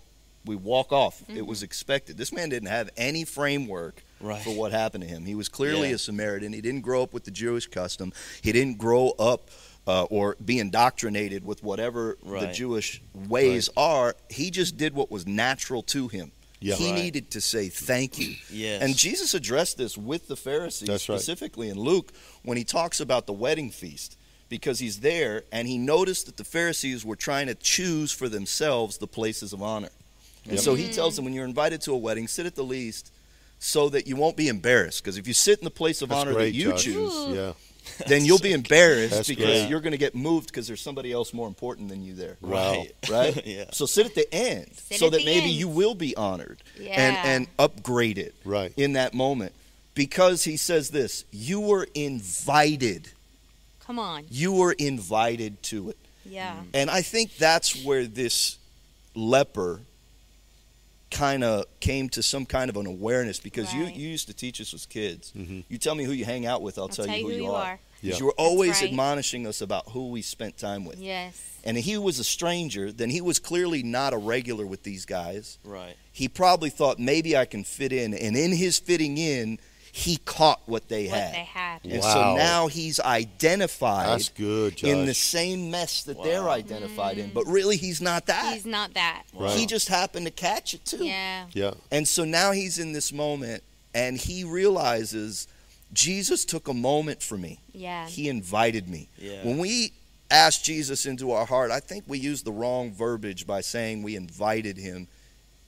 we 0.45 0.57
walk 0.57 0.93
off. 0.93 1.23
It 1.29 1.47
was 1.47 1.63
expected. 1.63 2.17
This 2.19 2.33
man 2.33 2.49
didn't 2.51 2.69
have 2.69 2.91
any 2.97 3.25
framework 3.25 4.03
Right. 4.21 4.43
for 4.43 4.51
what 4.55 4.73
happened 4.73 5.03
to 5.05 5.09
him. 5.09 5.25
He 5.25 5.35
was 5.35 5.49
clearly 5.49 5.89
Yeah. 5.89 5.95
a 5.97 5.99
Samaritan. 5.99 6.53
He 6.53 6.61
didn't 6.61 6.83
grow 6.83 7.03
up 7.03 7.13
with 7.13 7.25
the 7.25 7.31
Jewish 7.31 7.67
custom. 7.67 8.13
He 8.43 8.53
didn't 8.53 8.79
grow 8.79 9.11
up 9.19 9.51
uh, 9.87 10.05
or 10.05 10.35
be 10.43 10.59
indoctrinated 10.59 11.45
with 11.45 11.63
whatever 11.63 12.17
the 12.25 12.47
Jewish 12.55 13.03
ways 13.29 13.69
are. 13.77 14.17
He 14.31 14.51
just 14.51 14.79
did 14.79 14.95
what 14.95 15.11
was 15.11 15.27
natural 15.27 15.83
to 15.85 16.09
him. 16.09 16.33
Yeah. 16.61 16.77
he 16.77 16.93
Right. 16.93 17.03
needed 17.03 17.31
to 17.33 17.43
say 17.43 17.69
thank 17.69 18.19
you. 18.19 18.37
Yes. 18.51 18.81
And 18.83 18.97
Jesus 18.97 19.35
addressed 19.35 19.77
this 19.77 19.99
with 19.99 20.29
the 20.29 20.37
Pharisees, 20.37 20.89
right. 20.89 20.99
specifically 20.99 21.69
in 21.69 21.79
Luke, 21.79 22.11
when 22.43 22.57
he 22.57 22.65
talks 22.65 23.01
about 23.01 23.27
the 23.27 23.35
wedding 23.35 23.71
feast, 23.71 24.17
because 24.49 24.79
he's 24.79 25.01
there 25.01 25.45
and 25.53 25.69
he 25.69 25.77
noticed 25.77 26.25
that 26.25 26.39
the 26.39 26.45
Pharisees 26.45 27.05
were 27.05 27.17
trying 27.17 27.49
to 27.49 27.55
choose 27.55 28.13
for 28.13 28.31
themselves 28.31 28.97
the 28.97 29.07
places 29.07 29.53
of 29.53 29.63
honor. 29.63 29.91
And 30.45 30.53
Yep. 30.55 30.61
so 30.61 30.75
he 30.75 30.89
tells 30.89 31.17
them 31.17 31.25
when 31.25 31.35
you're 31.35 31.45
invited 31.47 31.81
to 31.83 31.93
a 31.93 31.97
wedding, 31.97 32.29
sit 32.29 32.45
at 32.47 32.55
the 32.55 32.65
least 32.65 33.11
so 33.59 33.89
that 33.89 34.07
you 34.07 34.15
won't 34.17 34.37
be 34.37 34.49
embarrassed. 34.49 35.03
Because 35.03 35.17
if 35.17 35.27
you 35.27 35.33
sit 35.35 35.59
in 35.59 35.65
the 35.65 35.71
place 35.71 36.03
of 36.03 36.11
That's 36.11 36.21
honor 36.21 36.33
great, 36.35 36.51
that 36.53 36.55
you 36.55 36.71
Josh. 36.73 36.85
choose, 36.85 37.15
Ooh. 37.15 37.35
Yeah. 37.35 37.53
then 38.09 38.25
you'll 38.27 38.39
be 38.39 38.53
embarrassed 38.53 39.15
That's 39.15 39.29
because 39.29 39.45
great. 39.45 39.69
you're 39.71 39.81
going 39.81 39.93
to 39.93 39.99
get 39.99 40.15
moved 40.15 40.49
because 40.49 40.67
there's 40.67 40.81
somebody 40.83 41.13
else 41.13 41.33
more 41.33 41.49
important 41.49 41.89
than 41.89 42.03
you 42.03 42.15
there. 42.15 42.37
Wow. 42.43 42.73
Right. 42.73 42.93
Right? 43.11 43.47
yeah. 43.47 43.65
So 43.73 43.87
sit 43.87 44.05
at 44.07 44.15
the 44.15 44.33
end 44.35 44.69
Sit 44.75 44.99
so 44.99 45.09
that 45.11 45.25
maybe 45.25 45.47
end. 45.47 45.53
you 45.53 45.69
will 45.69 45.95
be 45.95 46.15
honored 46.17 46.63
and, 46.79 47.17
and 47.17 47.57
upgraded 47.59 48.33
Right. 48.45 48.73
in 48.77 48.95
that 48.95 49.15
moment. 49.15 49.53
Because 49.95 50.45
he 50.45 50.57
says 50.57 50.91
this, 50.91 51.25
you 51.31 51.61
were 51.61 51.87
invited. 51.95 53.09
come 53.81 53.99
on 53.99 54.25
You 54.31 54.53
were 54.53 54.73
invited 54.73 55.63
to 55.65 55.91
it. 55.91 55.97
yeah 56.27 56.57
And 56.75 56.91
I 56.91 57.01
think 57.03 57.37
that's 57.37 57.85
where 57.85 58.05
this 58.07 58.59
leper 59.15 59.81
kind 61.15 61.45
of 61.45 61.65
came 61.81 62.09
to 62.11 62.23
some 62.23 62.45
kind 62.45 62.69
of 62.69 62.77
an 62.77 62.87
awareness 62.87 63.39
because 63.39 63.73
you, 63.73 63.85
Right. 63.85 63.95
you 63.95 64.09
used 64.09 64.27
to 64.27 64.35
teach 64.35 64.61
us 64.61 64.75
as 64.75 64.85
kids. 64.85 65.33
Mhm. 65.37 65.65
You 65.69 65.79
tell 65.79 65.95
me 65.95 66.05
who 66.05 66.13
you 66.13 66.25
hang 66.25 66.45
out 66.45 66.61
with, 66.61 66.77
I'll, 66.77 66.85
I'll 66.85 66.89
tell, 66.89 67.07
you 67.07 67.29
who, 67.29 67.33
you 67.33 67.51
are. 67.53 67.79
Yeah. 68.03 68.11
'Cause 68.11 68.21
You 68.21 68.27
were 68.27 68.33
always 68.33 68.73
right. 68.81 68.91
admonishing 68.91 69.47
us 69.47 69.61
about 69.61 69.91
who 69.91 70.09
we 70.11 70.21
spent 70.23 70.59
time 70.59 70.85
with. 70.85 70.99
yes 70.99 71.41
And 71.63 71.79
he 71.79 71.97
was 71.97 72.19
a 72.19 72.25
stranger, 72.25 72.93
then 72.93 73.09
he 73.11 73.21
was 73.23 73.39
clearly 73.39 73.83
not 73.83 74.13
a 74.13 74.19
regular 74.19 74.67
with 74.67 74.83
these 74.83 75.07
guys. 75.07 75.57
Right. 75.65 75.95
He 76.13 76.29
probably 76.29 76.69
thought 76.69 76.99
maybe 76.99 77.35
I 77.37 77.45
can 77.47 77.65
fit 77.65 77.93
in. 77.93 78.13
And 78.13 78.37
in 78.37 78.53
his 78.53 78.79
fitting 78.79 79.17
in, 79.17 79.59
he 79.97 80.17
caught 80.25 80.61
what 80.67 80.89
they 80.89 81.07
what 81.07 81.19
had. 81.21 81.35
they 81.35 81.45
had 81.45 81.79
And 81.85 82.01
Wow. 82.03 82.13
so 82.15 82.37
now 82.37 82.67
he's 82.67 82.99
identified 82.99 84.09
That's 84.09 84.29
good, 84.29 84.77
Josh. 84.77 84.91
in 84.91 85.07
the 85.07 85.15
same 85.15 85.71
mess 85.71 86.03
that 86.05 86.21
they're 86.21 86.43
Wow. 86.43 86.51
identified 86.51 87.17
in. 87.19 87.31
But 87.33 87.47
really, 87.47 87.77
he's 87.77 88.01
not 88.01 88.27
that. 88.27 88.55
he's 88.55 88.67
not 88.67 88.95
that 88.95 89.23
Right. 89.33 89.57
He 89.57 89.67
just 89.67 89.87
happened 89.87 90.27
to 90.27 90.33
catch 90.33 90.75
it 90.75 90.85
too. 90.85 91.05
yeah 91.05 91.47
yeah. 91.53 91.75
And 91.93 92.09
so 92.09 92.25
now 92.25 92.51
he's 92.51 92.79
in 92.81 92.93
this 92.93 93.13
moment 93.13 93.63
and 93.95 94.17
he 94.19 94.43
realizes 94.43 95.47
Jesus 95.93 96.45
took 96.45 96.67
a 96.67 96.75
moment 96.75 97.23
for 97.23 97.39
me. 97.39 97.61
yeah 97.73 98.09
He 98.09 98.29
invited 98.29 98.89
me. 98.89 99.09
Yeah. 99.17 99.45
When 99.45 99.59
we 99.59 99.93
ask 100.29 100.61
Jesus 100.65 101.07
into 101.07 101.31
our 101.31 101.47
heart, 101.47 101.71
I 101.71 101.79
think 101.79 102.03
we 102.09 102.19
use 102.19 102.43
the 102.43 102.51
wrong 102.51 102.91
verbiage 102.93 103.47
by 103.47 103.61
saying 103.61 104.03
we 104.03 104.17
invited 104.17 104.77
him 104.77 105.07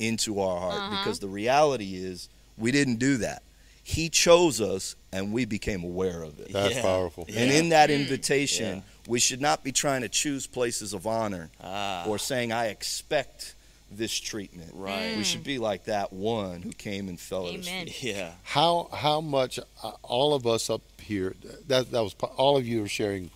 into 0.00 0.40
our 0.40 0.58
heart 0.60 0.74
Uh-huh. 0.82 0.96
because 1.04 1.20
the 1.20 1.28
reality 1.28 1.94
is 1.94 2.28
we 2.58 2.72
didn't 2.72 2.96
do 2.96 3.18
that. 3.18 3.42
He 3.88 4.08
chose 4.08 4.60
us 4.60 4.96
and 5.12 5.32
we 5.32 5.44
became 5.44 5.84
aware 5.84 6.24
of 6.24 6.40
it. 6.40 6.52
That's 6.52 6.74
Yeah. 6.74 6.82
powerful. 6.82 7.24
And 7.28 7.50
Yeah. 7.52 7.58
in 7.58 7.68
that 7.68 7.88
Mm. 7.88 8.00
invitation, 8.00 8.76
Yeah. 8.78 8.82
we 9.06 9.20
should 9.20 9.40
not 9.40 9.62
be 9.62 9.70
trying 9.70 10.00
to 10.00 10.08
choose 10.08 10.48
places 10.48 10.92
of 10.92 11.06
honor 11.06 11.50
Ah. 11.62 12.04
or 12.08 12.18
saying, 12.18 12.50
I 12.50 12.66
expect 12.66 13.54
this 13.92 14.12
treatment. 14.18 14.72
right. 14.74 15.16
We 15.16 15.22
should 15.22 15.44
be 15.44 15.58
like 15.58 15.84
that 15.84 16.12
one 16.12 16.62
who 16.62 16.72
came 16.72 17.08
and 17.08 17.18
fell 17.20 17.46
at 17.46 17.54
his 17.54 17.68
Amen. 17.68 17.86
feet. 17.86 18.02
Yeah. 18.16 18.32
how 18.42 18.88
how 18.92 19.20
much 19.20 19.60
uh, 19.84 19.92
all 20.02 20.34
of 20.34 20.48
us 20.48 20.68
up 20.68 20.82
here 21.00 21.36
that 21.68 21.92
that 21.92 22.02
was 22.02 22.16
all 22.36 22.56
of 22.56 22.66
you 22.66 22.82
are 22.82 22.88
sharing 22.88 23.30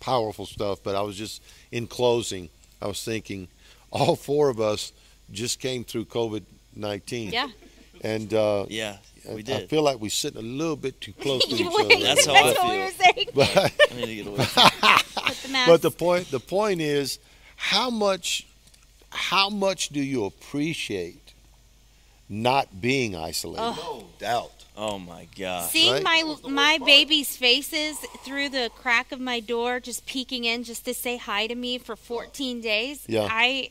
powerful 0.00 0.46
stuff 0.46 0.80
but 0.82 0.96
i 0.96 1.00
was 1.00 1.16
just 1.16 1.40
in 1.70 1.86
closing 1.86 2.48
i 2.80 2.88
was 2.88 3.00
thinking 3.04 3.46
all 3.92 4.16
four 4.16 4.48
of 4.48 4.60
us 4.60 4.90
just 5.30 5.60
came 5.60 5.84
through 5.84 6.04
covid-19 6.06 7.30
yeah 7.32 7.46
and 8.02 8.34
uh 8.34 8.66
Yeah. 8.68 8.96
We 9.28 9.42
did. 9.42 9.62
I 9.62 9.66
feel 9.66 9.82
like 9.82 9.98
we're 10.00 10.10
sitting 10.10 10.38
a 10.38 10.42
little 10.42 10.76
bit 10.76 11.00
too 11.00 11.12
close 11.12 11.44
to 11.46 11.54
each 11.56 11.66
other. 11.66 12.04
That's 12.04 12.26
how 12.26 12.34
I 12.34 12.52
what 12.52 12.70
we 12.72 12.78
were 12.78 12.90
saying 12.90 13.28
But, 13.34 13.56
I 13.90 13.94
need 13.94 14.06
to 14.06 14.14
get 14.14 14.26
away. 14.26 14.36
The 14.36 15.64
but 15.66 15.82
the 15.82 15.90
point 15.90 16.30
the 16.30 16.40
point 16.40 16.80
is 16.80 17.18
how 17.56 17.90
much 17.90 18.46
how 19.10 19.50
much 19.50 19.90
do 19.90 20.00
you 20.00 20.24
appreciate 20.24 21.34
not 22.28 22.80
being 22.80 23.14
isolated? 23.14 23.62
Oh. 23.62 23.98
No 24.00 24.06
doubt. 24.18 24.64
oh 24.76 24.98
my 24.98 25.28
God. 25.38 25.70
Seeing 25.70 25.92
right? 25.92 26.02
my 26.02 26.36
my 26.48 26.78
baby's 26.84 27.36
faces 27.36 27.98
through 28.24 28.48
the 28.48 28.70
crack 28.74 29.12
of 29.12 29.20
my 29.20 29.40
door, 29.40 29.80
just 29.80 30.06
peeking 30.06 30.44
in, 30.44 30.64
just 30.64 30.84
to 30.86 30.94
say 30.94 31.16
hi 31.16 31.46
to 31.46 31.54
me 31.54 31.78
for 31.78 31.94
14 31.96 32.60
days. 32.60 33.04
Yeah. 33.06 33.28
I, 33.30 33.70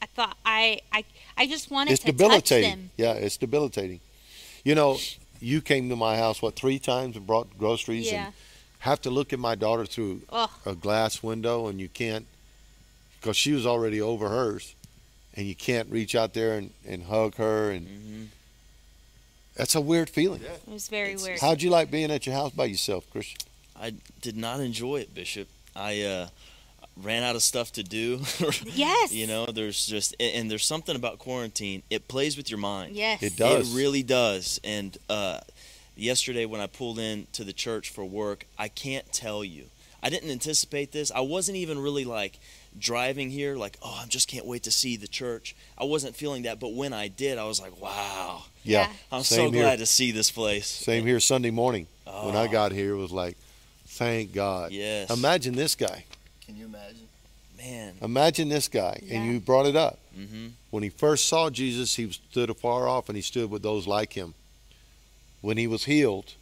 I 0.00 0.06
thought 0.06 0.36
I 0.44 0.80
I 0.92 1.04
I 1.36 1.46
just 1.46 1.70
wanted 1.70 1.92
it's 1.92 2.04
to 2.04 2.12
touch 2.12 2.48
them. 2.48 2.90
Yeah, 2.96 3.12
it's 3.12 3.36
debilitating. 3.36 4.00
You 4.64 4.74
know, 4.74 4.98
you 5.40 5.60
came 5.60 5.88
to 5.90 5.96
my 5.96 6.16
house 6.16 6.40
what 6.42 6.56
three 6.56 6.78
times 6.78 7.16
and 7.16 7.26
brought 7.26 7.56
groceries 7.58 8.10
Yeah. 8.10 8.26
and 8.26 8.34
have 8.80 9.00
to 9.02 9.10
look 9.10 9.32
at 9.32 9.38
my 9.38 9.54
daughter 9.54 9.84
through 9.86 10.22
Oh, 10.30 10.50
a 10.66 10.74
glass 10.74 11.22
window 11.22 11.68
and 11.68 11.78
you 11.80 11.88
can't 11.88 12.26
because 13.20 13.36
she 13.36 13.52
was 13.52 13.66
already 13.66 14.00
over 14.00 14.28
hers 14.28 14.74
and 15.34 15.46
you 15.46 15.54
can't 15.54 15.90
reach 15.90 16.14
out 16.14 16.34
there 16.34 16.56
and, 16.58 16.70
and 16.86 17.04
hug 17.04 17.34
her 17.36 17.70
and 17.70 17.86
hmm 17.86 18.22
that's 19.56 19.76
a 19.76 19.80
weird 19.80 20.10
feeling. 20.10 20.42
it 20.42 20.62
was 20.66 20.88
very 20.88 21.10
It's- 21.10 21.22
weird. 21.22 21.38
How'd 21.38 21.62
you 21.62 21.70
like 21.70 21.88
being 21.88 22.10
at 22.10 22.26
your 22.26 22.34
house 22.34 22.50
by 22.50 22.64
yourself, 22.64 23.08
Christian? 23.12 23.38
I 23.80 23.92
did 24.20 24.36
not 24.36 24.58
enjoy 24.58 24.96
it, 24.96 25.14
Bishop. 25.14 25.46
I 25.76 26.02
uh, 26.02 26.28
ran 27.02 27.22
out 27.22 27.34
of 27.36 27.42
stuff 27.42 27.72
to 27.72 27.82
do. 27.82 28.20
yes. 28.64 29.12
you 29.12 29.26
know, 29.26 29.46
there's 29.46 29.86
just 29.86 30.14
and 30.20 30.34
and 30.34 30.50
there's 30.50 30.64
something 30.64 30.96
about 30.96 31.18
quarantine. 31.18 31.82
It 31.90 32.08
plays 32.08 32.36
with 32.36 32.50
your 32.50 32.58
mind. 32.58 32.94
Yes. 32.96 33.22
It 33.22 33.36
does. 33.36 33.72
It 33.72 33.76
really 33.76 34.02
does. 34.02 34.60
And 34.64 34.96
uh, 35.08 35.40
yesterday 35.96 36.44
when 36.46 36.60
I 36.60 36.66
pulled 36.66 36.98
in 36.98 37.26
to 37.32 37.44
the 37.44 37.52
church 37.52 37.90
for 37.90 38.04
work, 38.04 38.46
I 38.58 38.68
can't 38.68 39.10
tell 39.12 39.42
you. 39.44 39.64
I 40.02 40.10
didn't 40.10 40.30
anticipate 40.30 40.92
this. 40.92 41.10
I 41.12 41.20
wasn't 41.20 41.56
even 41.56 41.78
really 41.78 42.04
like 42.04 42.38
driving 42.78 43.30
here 43.30 43.56
like, 43.56 43.78
oh, 43.82 44.00
I 44.02 44.06
just 44.06 44.28
can't 44.28 44.44
wait 44.44 44.64
to 44.64 44.70
see 44.70 44.96
the 44.96 45.08
church. 45.08 45.56
I 45.78 45.84
wasn't 45.84 46.14
feeling 46.14 46.42
that, 46.42 46.60
but 46.60 46.74
when 46.74 46.92
I 46.92 47.08
did, 47.08 47.38
I 47.38 47.44
was 47.44 47.58
like, 47.60 47.80
wow. 47.80 48.42
Yeah. 48.64 48.90
I'm 49.10 49.22
Same 49.22 49.48
so 49.48 49.50
here. 49.50 49.62
glad 49.62 49.78
to 49.78 49.86
see 49.86 50.10
this 50.10 50.30
place. 50.30 50.66
Same 50.66 51.06
here 51.06 51.20
Sunday 51.20 51.50
morning 51.50 51.86
when 52.04 52.36
I 52.36 52.46
Oh, 52.46 52.52
got 52.52 52.72
here 52.72 52.92
it 52.92 52.96
was 52.96 53.12
like, 53.12 53.38
thank 53.86 54.34
God. 54.34 54.72
Yes. 54.72 55.10
Imagine 55.10 55.54
this 55.54 55.74
guy. 55.74 56.04
Can 56.46 56.56
you 56.56 56.66
imagine? 56.66 57.08
Man. 57.56 57.94
Imagine 58.02 58.48
this 58.48 58.68
guy, 58.68 58.98
Yeah. 59.02 59.16
and 59.18 59.32
you 59.32 59.40
brought 59.40 59.66
it 59.66 59.76
up. 59.76 59.98
Mm-hmm. 60.18 60.48
When 60.70 60.82
he 60.82 60.88
first 60.88 61.26
saw 61.26 61.50
Jesus, 61.50 61.94
he 61.94 62.10
stood 62.10 62.50
afar 62.50 62.88
off 62.88 63.08
and 63.08 63.16
he 63.16 63.22
stood 63.22 63.50
with 63.50 63.62
those 63.62 63.86
like 63.86 64.12
him. 64.14 64.34
When 65.40 65.56
he 65.56 65.66
was 65.66 65.84
healed, 65.84 66.34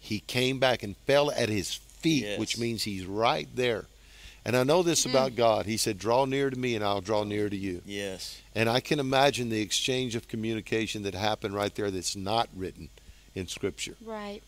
he 0.00 0.20
came 0.20 0.58
back 0.58 0.82
and 0.82 0.96
fell 1.06 1.30
at 1.30 1.48
his 1.48 1.74
feet, 1.74 2.24
Yes. 2.24 2.38
which 2.38 2.58
means 2.58 2.84
he's 2.84 3.04
right 3.06 3.48
there. 3.54 3.86
And 4.46 4.56
I 4.56 4.62
know 4.62 4.82
this 4.82 5.06
about 5.06 5.36
God. 5.36 5.64
He 5.64 5.78
said, 5.78 5.98
Draw 5.98 6.26
near 6.26 6.50
to 6.50 6.58
me 6.58 6.74
and 6.74 6.84
I'll 6.84 7.00
draw 7.00 7.24
near 7.24 7.48
to 7.48 7.56
you. 7.56 7.80
Yes. 7.86 8.40
And 8.54 8.68
I 8.68 8.80
can 8.80 9.00
imagine 9.00 9.48
the 9.48 9.60
exchange 9.62 10.14
of 10.14 10.28
communication 10.28 11.02
that 11.04 11.14
happened 11.14 11.54
right 11.54 11.74
there 11.74 11.90
that's 11.90 12.14
not 12.14 12.48
written 12.54 12.90
in 13.34 13.46
Scripture 13.48 13.96
Right. 14.04 14.42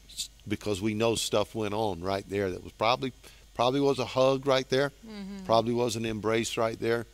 because 0.46 0.80
we 0.82 0.92
know 0.94 1.14
stuff 1.14 1.54
went 1.54 1.72
on 1.74 2.02
right 2.02 2.28
there 2.28 2.50
that 2.50 2.62
was 2.62 2.72
probably 2.74 3.12
probably 3.56 3.80
was 3.80 3.98
a 3.98 4.04
hug 4.04 4.46
right 4.46 4.68
there, 4.68 4.92
probably 5.46 5.72
was 5.72 5.96
an 5.96 6.04
embrace 6.04 6.56
right 6.58 6.78
there, 6.78 7.06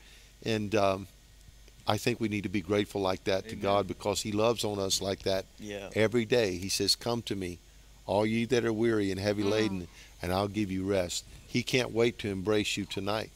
and 0.44 0.74
um, 0.74 1.06
I 1.86 1.96
think 1.96 2.20
we 2.20 2.28
need 2.28 2.42
to 2.42 2.48
be 2.48 2.60
grateful 2.60 3.00
like 3.00 3.24
that 3.24 3.48
to 3.48 3.54
God 3.56 3.86
because 3.86 4.20
He 4.22 4.32
loves 4.32 4.64
on 4.64 4.78
us 4.80 5.00
like 5.00 5.22
that 5.22 5.46
Yeah. 5.60 5.88
every 5.94 6.24
day. 6.24 6.58
He 6.58 6.68
says, 6.68 6.96
"Come 6.96 7.22
to 7.22 7.36
me, 7.36 7.58
all 8.06 8.26
ye 8.26 8.44
that 8.46 8.64
are 8.64 8.72
weary 8.72 9.10
and 9.12 9.20
heavy 9.20 9.44
laden, 9.44 9.86
and 10.20 10.32
I'll 10.32 10.48
give 10.48 10.70
you 10.70 10.84
rest." 10.84 11.24
He 11.46 11.62
can't 11.62 11.92
wait 11.92 12.18
to 12.20 12.28
embrace 12.28 12.76
you 12.76 12.86
tonight. 12.86 13.30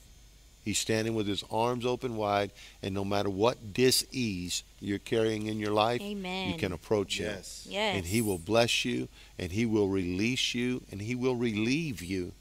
He's 0.64 0.78
standing 0.80 1.14
with 1.14 1.28
his 1.28 1.44
arms 1.48 1.86
open 1.86 2.16
wide, 2.16 2.50
and 2.82 2.92
no 2.92 3.04
matter 3.04 3.30
what 3.30 3.72
dis-ease 3.72 4.64
you're 4.80 4.98
carrying 4.98 5.46
in 5.46 5.60
your 5.60 5.70
life, 5.70 6.00
Amen. 6.00 6.48
you 6.50 6.58
can 6.58 6.72
approach 6.72 7.20
him 7.20 7.26
Yes. 7.36 7.66
Yes. 7.70 7.96
and 7.96 8.06
he 8.06 8.20
will 8.20 8.38
bless 8.38 8.84
you 8.84 9.06
and 9.38 9.52
he 9.52 9.64
will 9.64 9.86
release 9.88 10.54
you 10.56 10.82
and 10.90 11.00
he 11.02 11.14
will 11.14 11.36
relieve 11.36 12.02
you 12.02 12.32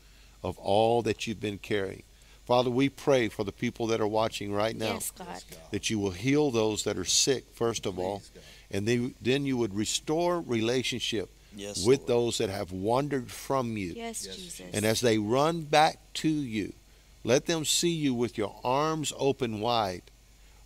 of 0.46 0.58
all 0.60 1.02
that 1.02 1.26
you've 1.26 1.40
been 1.42 1.58
carrying. 1.58 2.04
Father, 2.46 2.70
we 2.70 2.88
pray 2.90 3.28
for 3.30 3.44
the 3.44 3.52
people 3.52 3.88
that 3.88 4.00
are 4.00 4.08
watching 4.08 4.54
right 4.54 4.76
now 4.76 4.94
Yes, 4.94 5.12
God. 5.12 5.44
that 5.72 5.90
you 5.90 5.98
will 5.98 6.12
heal 6.12 6.52
those 6.52 6.84
that 6.84 6.98
are 6.98 7.04
sick 7.06 7.46
first 7.56 7.88
of 7.88 7.98
all 7.98 8.22
and 8.70 8.88
then, 8.88 9.16
then 9.22 9.46
you 9.46 9.58
would 9.58 9.74
restore 9.74 10.42
relationship 10.42 11.30
Yes. 11.58 11.84
with 11.86 12.00
Lord. 12.02 12.08
those 12.10 12.38
that 12.40 12.50
have 12.52 12.72
wandered 12.72 13.32
from 13.32 13.78
you. 13.78 13.94
Yes, 13.96 14.26
Yes. 14.28 14.36
Jesus. 14.36 14.66
And 14.74 14.86
as 14.86 15.02
they 15.02 15.18
run 15.18 15.62
back 15.62 15.98
to 16.16 16.30
you, 16.30 16.74
let 17.24 17.46
them 17.48 17.66
see 17.66 17.90
you 17.94 18.14
with 18.14 18.38
your 18.38 18.54
arms 18.64 19.12
open 19.18 19.60
wide, 19.62 20.04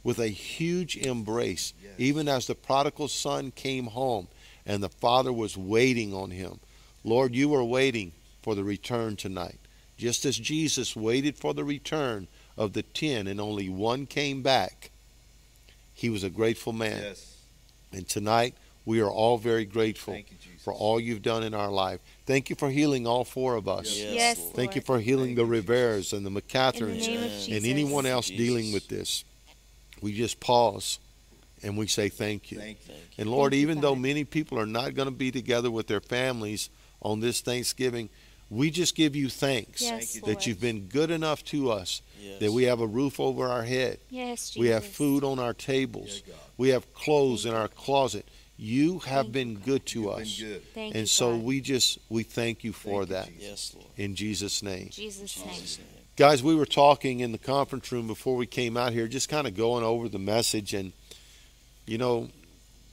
with 0.03 0.19
a 0.19 0.27
huge 0.29 0.97
embrace, 0.97 1.71
Yes. 1.81 1.93
even 1.97 2.27
as 2.27 2.47
the 2.47 2.55
prodigal 2.55 3.07
son 3.07 3.51
came 3.51 3.87
home 3.87 4.27
and 4.65 4.81
the 4.83 4.89
father 4.89 5.31
was 5.31 5.55
waiting 5.55 6.13
on 6.13 6.31
him. 6.31 6.59
Lord, 7.05 7.33
you 7.35 7.53
are 7.55 7.63
waiting 7.63 8.11
for 8.41 8.55
the 8.55 8.63
return 8.63 9.15
tonight. 9.15 9.58
Just 9.99 10.23
as 10.23 10.37
Jesus 10.37 10.95
waited 10.95 11.35
for 11.35 11.53
the 11.53 11.65
return 11.65 12.29
of 12.57 12.71
the 12.71 12.83
ten 12.83 13.27
and 13.27 13.39
only 13.39 13.67
one 13.67 14.05
came 14.05 14.41
back, 14.41 14.91
he 15.93 16.09
was 16.09 16.23
a 16.23 16.29
grateful 16.29 16.71
man. 16.71 17.01
Yes. 17.01 17.37
And 17.91 18.07
tonight, 18.07 18.55
we 18.85 19.01
are 19.01 19.09
all 19.09 19.37
very 19.37 19.65
grateful 19.65 20.15
you, 20.15 20.23
for 20.63 20.71
all 20.71 21.01
you've 21.01 21.21
done 21.21 21.43
in 21.43 21.53
our 21.53 21.69
life. 21.69 21.99
Thank 22.25 22.49
you 22.49 22.55
for 22.55 22.69
healing 22.69 23.05
all 23.05 23.25
four 23.25 23.55
of 23.55 23.67
us. 23.67 23.93
Yes, 23.97 24.13
Yes, 24.13 24.39
Lord. 24.39 24.55
Thank 24.55 24.75
you 24.75 24.81
for 24.81 24.99
healing 25.01 25.35
Thank 25.35 25.49
the 25.49 25.55
you, 25.55 25.63
Riveras 25.63 26.13
and 26.13 26.25
the 26.25 26.29
In 26.29 26.35
the 26.35 26.41
name 26.41 26.83
of 26.83 26.89
and 26.89 27.01
Jesus. 27.01 27.47
and 27.49 27.65
anyone 27.65 28.05
else 28.05 28.29
Jesus. 28.29 28.45
dealing 28.47 28.71
with 28.71 28.87
this. 28.87 29.25
We 30.01 30.13
just 30.13 30.39
pause 30.39 30.99
and 31.61 31.77
we 31.77 31.87
say 31.87 32.07
thank 32.07 32.51
you. 32.51 32.59
Thank 32.59 32.87
you. 32.87 32.93
And 33.17 33.29
Lord, 33.29 33.51
Thank 33.51 33.59
you, 33.59 33.67
even 33.67 33.81
though 33.81 33.95
many 33.95 34.23
people 34.23 34.57
are 34.57 34.65
not 34.65 34.95
going 34.95 35.09
to 35.09 35.13
be 35.13 35.29
together 35.29 35.69
with 35.69 35.87
their 35.87 35.99
families 35.99 36.69
on 37.01 37.19
this 37.19 37.41
Thanksgiving, 37.41 38.07
we 38.49 38.69
just 38.71 38.95
give 38.95 39.15
you 39.15 39.29
thanks 39.29 39.81
Yes, 39.81 40.15
you, 40.15 40.21
that 40.21 40.27
Lord. 40.27 40.45
you've 40.45 40.59
been 40.61 40.87
good 40.87 41.11
enough 41.11 41.43
to 41.45 41.71
us, 41.71 42.01
Yes. 42.21 42.39
that 42.39 42.51
we 42.51 42.63
have 42.63 42.81
a 42.81 42.87
roof 42.87 43.19
over 43.19 43.47
our 43.47 43.63
head, 43.63 43.99
Yes, 44.09 44.49
Jesus. 44.49 44.57
we 44.59 44.67
have 44.67 44.85
food 44.85 45.23
on 45.23 45.39
our 45.39 45.53
tables, 45.53 46.23
Yeah, 46.27 46.33
we 46.57 46.69
have 46.69 46.93
clothes 46.93 47.45
in 47.45 47.53
our 47.53 47.67
closet. 47.67 48.25
You 48.57 48.99
have 48.99 49.27
Thank 49.27 49.33
been 49.33 49.55
good 49.55 49.85
to 49.87 50.01
You've 50.01 50.09
us. 50.09 50.37
been 50.37 50.47
good. 50.49 50.73
Thank 50.73 50.93
you, 50.93 50.99
And 50.99 51.09
so 51.09 51.31
God. 51.35 51.43
we 51.45 51.61
just 51.61 51.97
we 52.09 52.23
thank 52.23 52.63
you 52.65 52.73
for 52.73 53.05
Thank 53.05 53.09
you, 53.09 53.15
that 53.15 53.27
Jesus. 53.27 53.43
Yes, 53.43 53.73
Lord. 53.75 53.87
in 53.95 54.15
Jesus 54.15 54.61
name. 54.63 54.83
In 54.83 54.89
Jesus' 54.89 55.39
name. 55.45 55.53
Jesus' 55.53 55.77
name. 55.77 55.87
Guys, 56.17 56.43
we 56.43 56.53
were 56.55 56.65
talking 56.65 57.21
in 57.21 57.31
the 57.31 57.37
conference 57.37 57.89
room 57.93 58.05
before 58.07 58.35
we 58.35 58.45
came 58.45 58.75
out 58.75 58.91
here, 58.91 59.07
just 59.07 59.29
kind 59.29 59.47
of 59.47 59.55
going 59.55 59.85
over 59.85 60.09
the 60.09 60.19
message. 60.19 60.73
And, 60.73 60.91
you 61.85 61.97
know, 61.97 62.27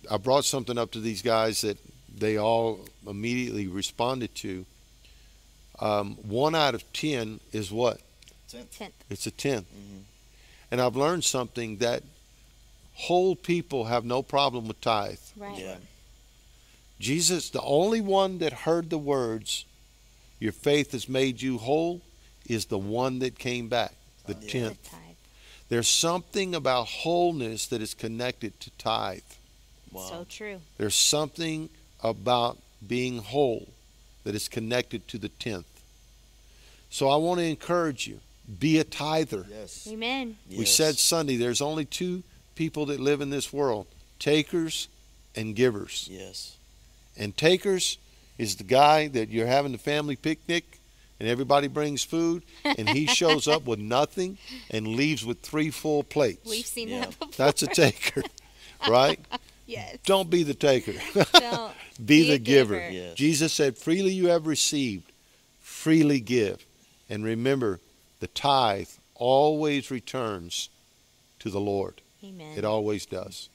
I 0.09 0.19
brought 0.19 0.45
something 0.45 0.79
up 0.79 0.93
to 0.93 1.01
these 1.01 1.23
guys 1.23 1.63
that 1.63 1.79
they 2.17 2.37
all 2.39 2.87
immediately 3.05 3.67
responded 3.67 4.37
to. 4.37 4.65
Um, 5.81 6.15
one 6.23 6.55
out 6.55 6.75
of 6.75 6.91
10 6.93 7.41
is 7.53 7.71
what? 7.71 8.01
Tenth. 8.51 8.93
It's 9.11 9.27
a 9.27 9.31
tenth. 9.31 9.67
Mhm. 9.75 10.03
And 10.71 10.81
I've 10.81 10.97
learned 10.97 11.25
something 11.25 11.79
that 11.79 12.03
whole 12.95 13.37
people 13.37 13.85
have 13.85 14.05
no 14.05 14.23
problem 14.23 14.67
with 14.69 14.81
tithe. 14.81 15.19
Right. 15.37 15.59
Yeah. 15.59 15.77
Jesus, 16.99 17.51
the 17.51 17.61
only 17.63 18.01
one 18.01 18.39
that 18.39 18.53
heard 18.53 18.89
the 18.91 18.99
words, 18.99 19.65
Your 20.39 20.53
faith 20.53 20.93
has 20.93 21.09
made 21.09 21.41
you 21.41 21.57
whole, 21.57 22.03
is 22.47 22.67
the 22.67 22.77
one 22.79 23.21
that 23.21 23.39
came 23.39 23.69
back, 23.69 23.95
the 24.27 24.35
Yeah. 24.35 24.49
Tenth. 24.51 24.91
tithe. 24.91 25.17
There's 25.71 25.89
something 25.89 26.55
about 26.55 26.89
wholeness 26.89 27.67
that 27.69 27.81
is 27.81 27.95
connected 27.95 28.61
to 28.61 28.71
tithe. 28.77 29.23
Wow. 29.91 30.09
So 30.11 30.27
true. 30.29 30.61
There's 30.77 30.95
something 30.95 31.71
about 32.03 32.59
being 32.87 33.19
whole 33.19 33.69
that 34.27 34.35
is 34.35 34.49
connected 34.49 35.07
to 35.07 35.19
the 35.19 35.29
tenth. 35.29 35.67
So 36.91 37.09
I 37.09 37.15
want 37.17 37.39
to 37.39 37.45
encourage 37.47 38.09
you 38.09 38.19
be 38.59 38.79
a 38.81 38.85
tither. 38.85 39.47
Yes. 39.49 39.87
Amen. 39.89 40.37
We 40.51 40.59
Yes. 40.59 40.71
said 40.73 40.99
Sunday 40.99 41.37
there's 41.37 41.61
only 41.61 41.85
two 41.85 42.25
people 42.57 42.87
that 42.87 42.99
live 42.99 43.21
in 43.21 43.31
this 43.31 43.53
world 43.53 43.87
takers 44.19 44.89
and 45.37 45.55
givers. 45.55 46.09
Yes. 46.11 46.57
And 47.17 47.37
takers 47.37 47.99
is 48.37 48.57
the 48.57 48.65
guy 48.65 49.07
that 49.09 49.29
you're 49.29 49.47
having 49.47 49.71
the 49.71 49.79
family 49.79 50.17
picnic 50.17 50.81
and 51.21 51.29
everybody 51.29 51.69
brings 51.69 52.03
food 52.03 52.43
and 52.65 52.89
he 52.89 53.07
shows 53.07 53.47
up 53.47 53.65
with 53.65 53.79
nothing 53.99 54.39
and 54.73 54.89
leaves 54.89 55.25
with 55.25 55.41
three 55.41 55.71
full 55.71 56.03
plates. 56.03 56.51
We've 56.51 56.67
seen 56.67 56.89
Yeah. 56.89 57.01
that 57.03 57.19
before. 57.21 57.29
That's 57.37 57.63
a 57.63 57.69
taker, 57.69 58.25
right? 58.89 59.21
Yes. 59.67 59.99
Don't 60.05 60.31
be 60.31 60.43
the 60.43 60.55
taker. 60.55 60.95
Don't. 61.33 61.73
be, 62.05 62.23
Be 62.23 62.31
the 62.31 62.39
giver. 62.39 62.75
giver. 62.79 62.91
Yes. 62.91 63.15
Jesus 63.15 63.53
said, 63.53 63.77
freely 63.77 64.13
you 64.13 64.29
have 64.29 64.47
received, 64.47 65.13
freely 65.61 66.21
give. 66.21 66.65
And 67.09 67.25
remember, 67.25 67.81
the 68.21 68.27
tithe 68.29 68.89
always 69.15 69.91
returns 69.91 70.69
to 71.41 71.51
the 71.51 71.61
Lord. 71.61 72.01
Amen. 72.25 72.57
It 72.57 72.65
always 72.65 73.07
does. 73.07 73.49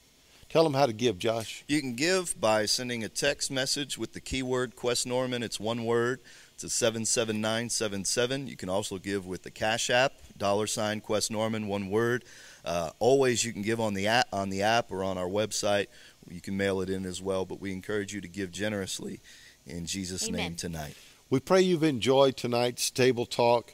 Tell 0.50 0.64
them 0.64 0.74
how 0.74 0.86
to 0.86 0.94
give, 0.94 1.18
Josh. 1.18 1.64
You 1.68 1.80
can 1.80 1.96
give 1.96 2.40
by 2.40 2.66
sending 2.66 3.04
a 3.04 3.10
text 3.10 3.50
message 3.52 3.98
with 3.98 4.14
the 4.14 4.20
keyword 4.20 4.76
Quest 4.76 5.08
Norman. 5.08 5.44
It's 5.44 5.60
one 5.60 5.86
word. 5.86 6.20
It's 6.56 6.64
a 6.66 6.70
77977. 6.70 8.48
You 8.48 8.58
can 8.58 8.70
also 8.70 8.98
give 8.98 9.26
with 9.26 9.44
the 9.44 9.50
Cash 9.50 9.90
App, 9.90 10.14
dollar 10.38 10.68
sign 10.68 11.00
Quest 11.00 11.32
Norman, 11.32 11.68
one 11.68 11.90
word. 11.90 12.24
Uh, 12.64 12.92
always 13.00 13.44
you 13.44 13.54
can 13.54 13.62
give 13.62 13.80
on 13.80 13.94
the 13.94 14.08
app, 14.08 14.28
on 14.32 14.50
the 14.50 14.62
app 14.62 14.92
or 14.92 15.04
on 15.04 15.18
our 15.18 15.28
website. 15.28 15.88
You 16.30 16.42
can 16.42 16.56
mail 16.56 16.82
it 16.82 16.90
in 16.90 17.06
as 17.06 17.22
well, 17.22 17.46
but 17.46 17.60
we 17.60 17.72
encourage 17.72 18.14
you 18.14 18.22
to 18.22 18.28
give 18.28 18.52
generously 18.52 19.20
in 19.66 19.86
Jesus' 19.86 20.28
Amen. 20.28 20.38
name 20.42 20.56
tonight. 20.56 20.96
We 21.30 21.40
pray 21.40 21.62
you've 21.62 21.84
enjoyed 21.84 22.38
tonight's 22.38 22.90
table 22.92 23.26
talk. 23.26 23.74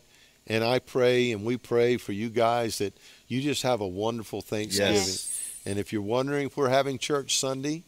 And 0.50 0.64
I 0.64 0.80
pray 0.80 1.34
and 1.34 1.44
we 1.44 1.58
pray 1.58 1.98
for 1.98 2.14
you 2.14 2.30
guys 2.30 2.78
that 2.78 2.98
you 3.28 3.42
just 3.42 3.64
have 3.64 3.82
a 3.82 3.88
wonderful 3.88 4.42
Thanksgiving. 4.42 4.94
Yes. 4.94 5.34
And 5.66 5.78
if 5.78 5.92
you're 5.92 6.02
wondering 6.02 6.48
if 6.48 6.56
we're 6.56 6.70
having 6.70 6.98
church 6.98 7.38
Sunday, 7.38 7.84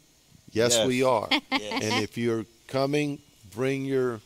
yes, 0.51 0.73
Yes. 0.75 0.85
we 0.87 1.01
are. 1.01 1.29
Yes. 1.51 1.83
and 1.83 2.03
if 2.03 2.17
you're 2.17 2.45
coming, 2.67 3.19
bring 3.55 3.85
your 3.85 4.19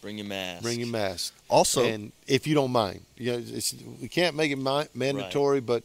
Bring 0.00 0.18
your 0.18 0.26
mask. 0.26 0.62
bring 0.62 0.80
your 0.80 0.88
mask. 0.88 1.34
Also, 1.50 1.84
and 1.84 2.12
if 2.26 2.46
you 2.46 2.54
don't 2.54 2.72
mind, 2.72 3.00
you 3.16 3.32
know, 3.32 3.42
it's, 3.44 3.74
we 4.00 4.08
can't 4.08 4.36
make 4.36 4.50
it 4.52 4.56
mi- 4.56 4.86
mandatory, 4.94 5.60
but 5.60 5.82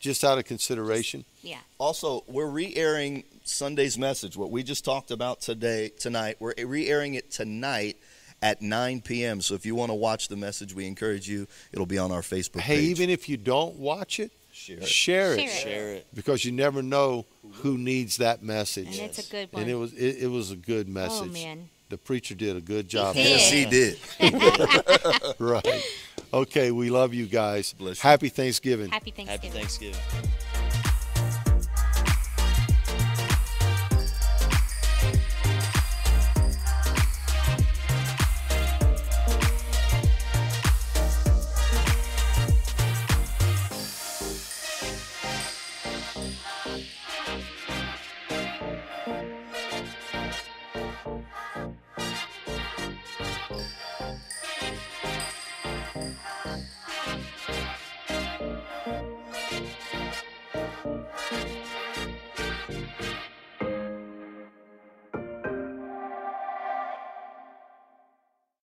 just 0.00 0.22
out 0.24 0.38
of 0.38 0.44
consideration. 0.44 1.24
Yeah. 1.42 1.58
Also, 1.78 2.24
we're 2.26 2.46
re-airing 2.48 3.24
Sunday's 3.44 3.96
message. 3.98 4.36
What 4.36 4.50
we 4.50 4.62
just 4.62 4.84
talked 4.84 5.10
about 5.10 5.40
today, 5.40 5.90
tonight, 5.98 6.36
we're 6.40 6.54
re-airing 6.64 7.14
it 7.14 7.30
tonight 7.30 7.96
at 8.42 8.60
9 8.60 9.00
p.m. 9.00 9.40
So 9.40 9.54
if 9.54 9.64
you 9.64 9.74
want 9.74 9.90
to 9.90 9.94
watch 9.94 10.28
the 10.28 10.36
message, 10.36 10.74
we 10.74 10.86
encourage 10.86 11.26
you. 11.28 11.46
It'll 11.72 11.86
be 11.86 11.98
on 11.98 12.12
our 12.12 12.20
Facebook 12.20 12.54
page. 12.56 12.62
Hey, 12.64 12.76
page. 12.76 12.90
even 12.90 13.10
if 13.10 13.28
you 13.28 13.36
don't 13.38 13.76
watch 13.76 14.20
it, 14.20 14.30
Share 14.52 14.76
it. 14.76 14.86
share 14.86 15.32
it, 15.32 15.36
Share 15.40 15.46
it. 15.48 15.50
Share 15.50 15.88
it. 15.94 16.06
because 16.14 16.44
you 16.44 16.52
never 16.52 16.80
know 16.82 17.24
who 17.54 17.76
needs 17.76 18.18
that 18.18 18.42
message. 18.42 18.86
And 18.86 18.94
Yes. 18.94 19.18
it's 19.18 19.28
a 19.28 19.30
good 19.32 19.48
one. 19.52 19.62
And 19.62 19.70
it 19.70 19.74
was 19.74 19.92
it, 19.94 20.18
it 20.22 20.26
was 20.28 20.50
a 20.52 20.56
good 20.56 20.86
oh, 20.88 20.92
message. 20.92 21.28
oh 21.30 21.32
man. 21.32 21.68
The 21.88 21.98
preacher 21.98 22.34
did 22.34 22.56
a 22.56 22.60
good 22.60 22.88
job. 22.88 23.14
did. 23.14 23.26
Yes, 23.26 23.50
he 23.50 23.64
did. 23.66 25.34
right. 25.38 25.84
Okay, 26.32 26.70
we 26.72 26.90
love 26.90 27.14
you 27.14 27.26
guys. 27.26 27.72
Bless 27.74 28.02
you. 28.02 28.08
Happy 28.08 28.28
Thanksgiving. 28.28 28.90
Happy 28.90 29.10
Thanksgiving. 29.10 29.26
Happy 29.26 29.58
Thanksgiving. 29.58 30.00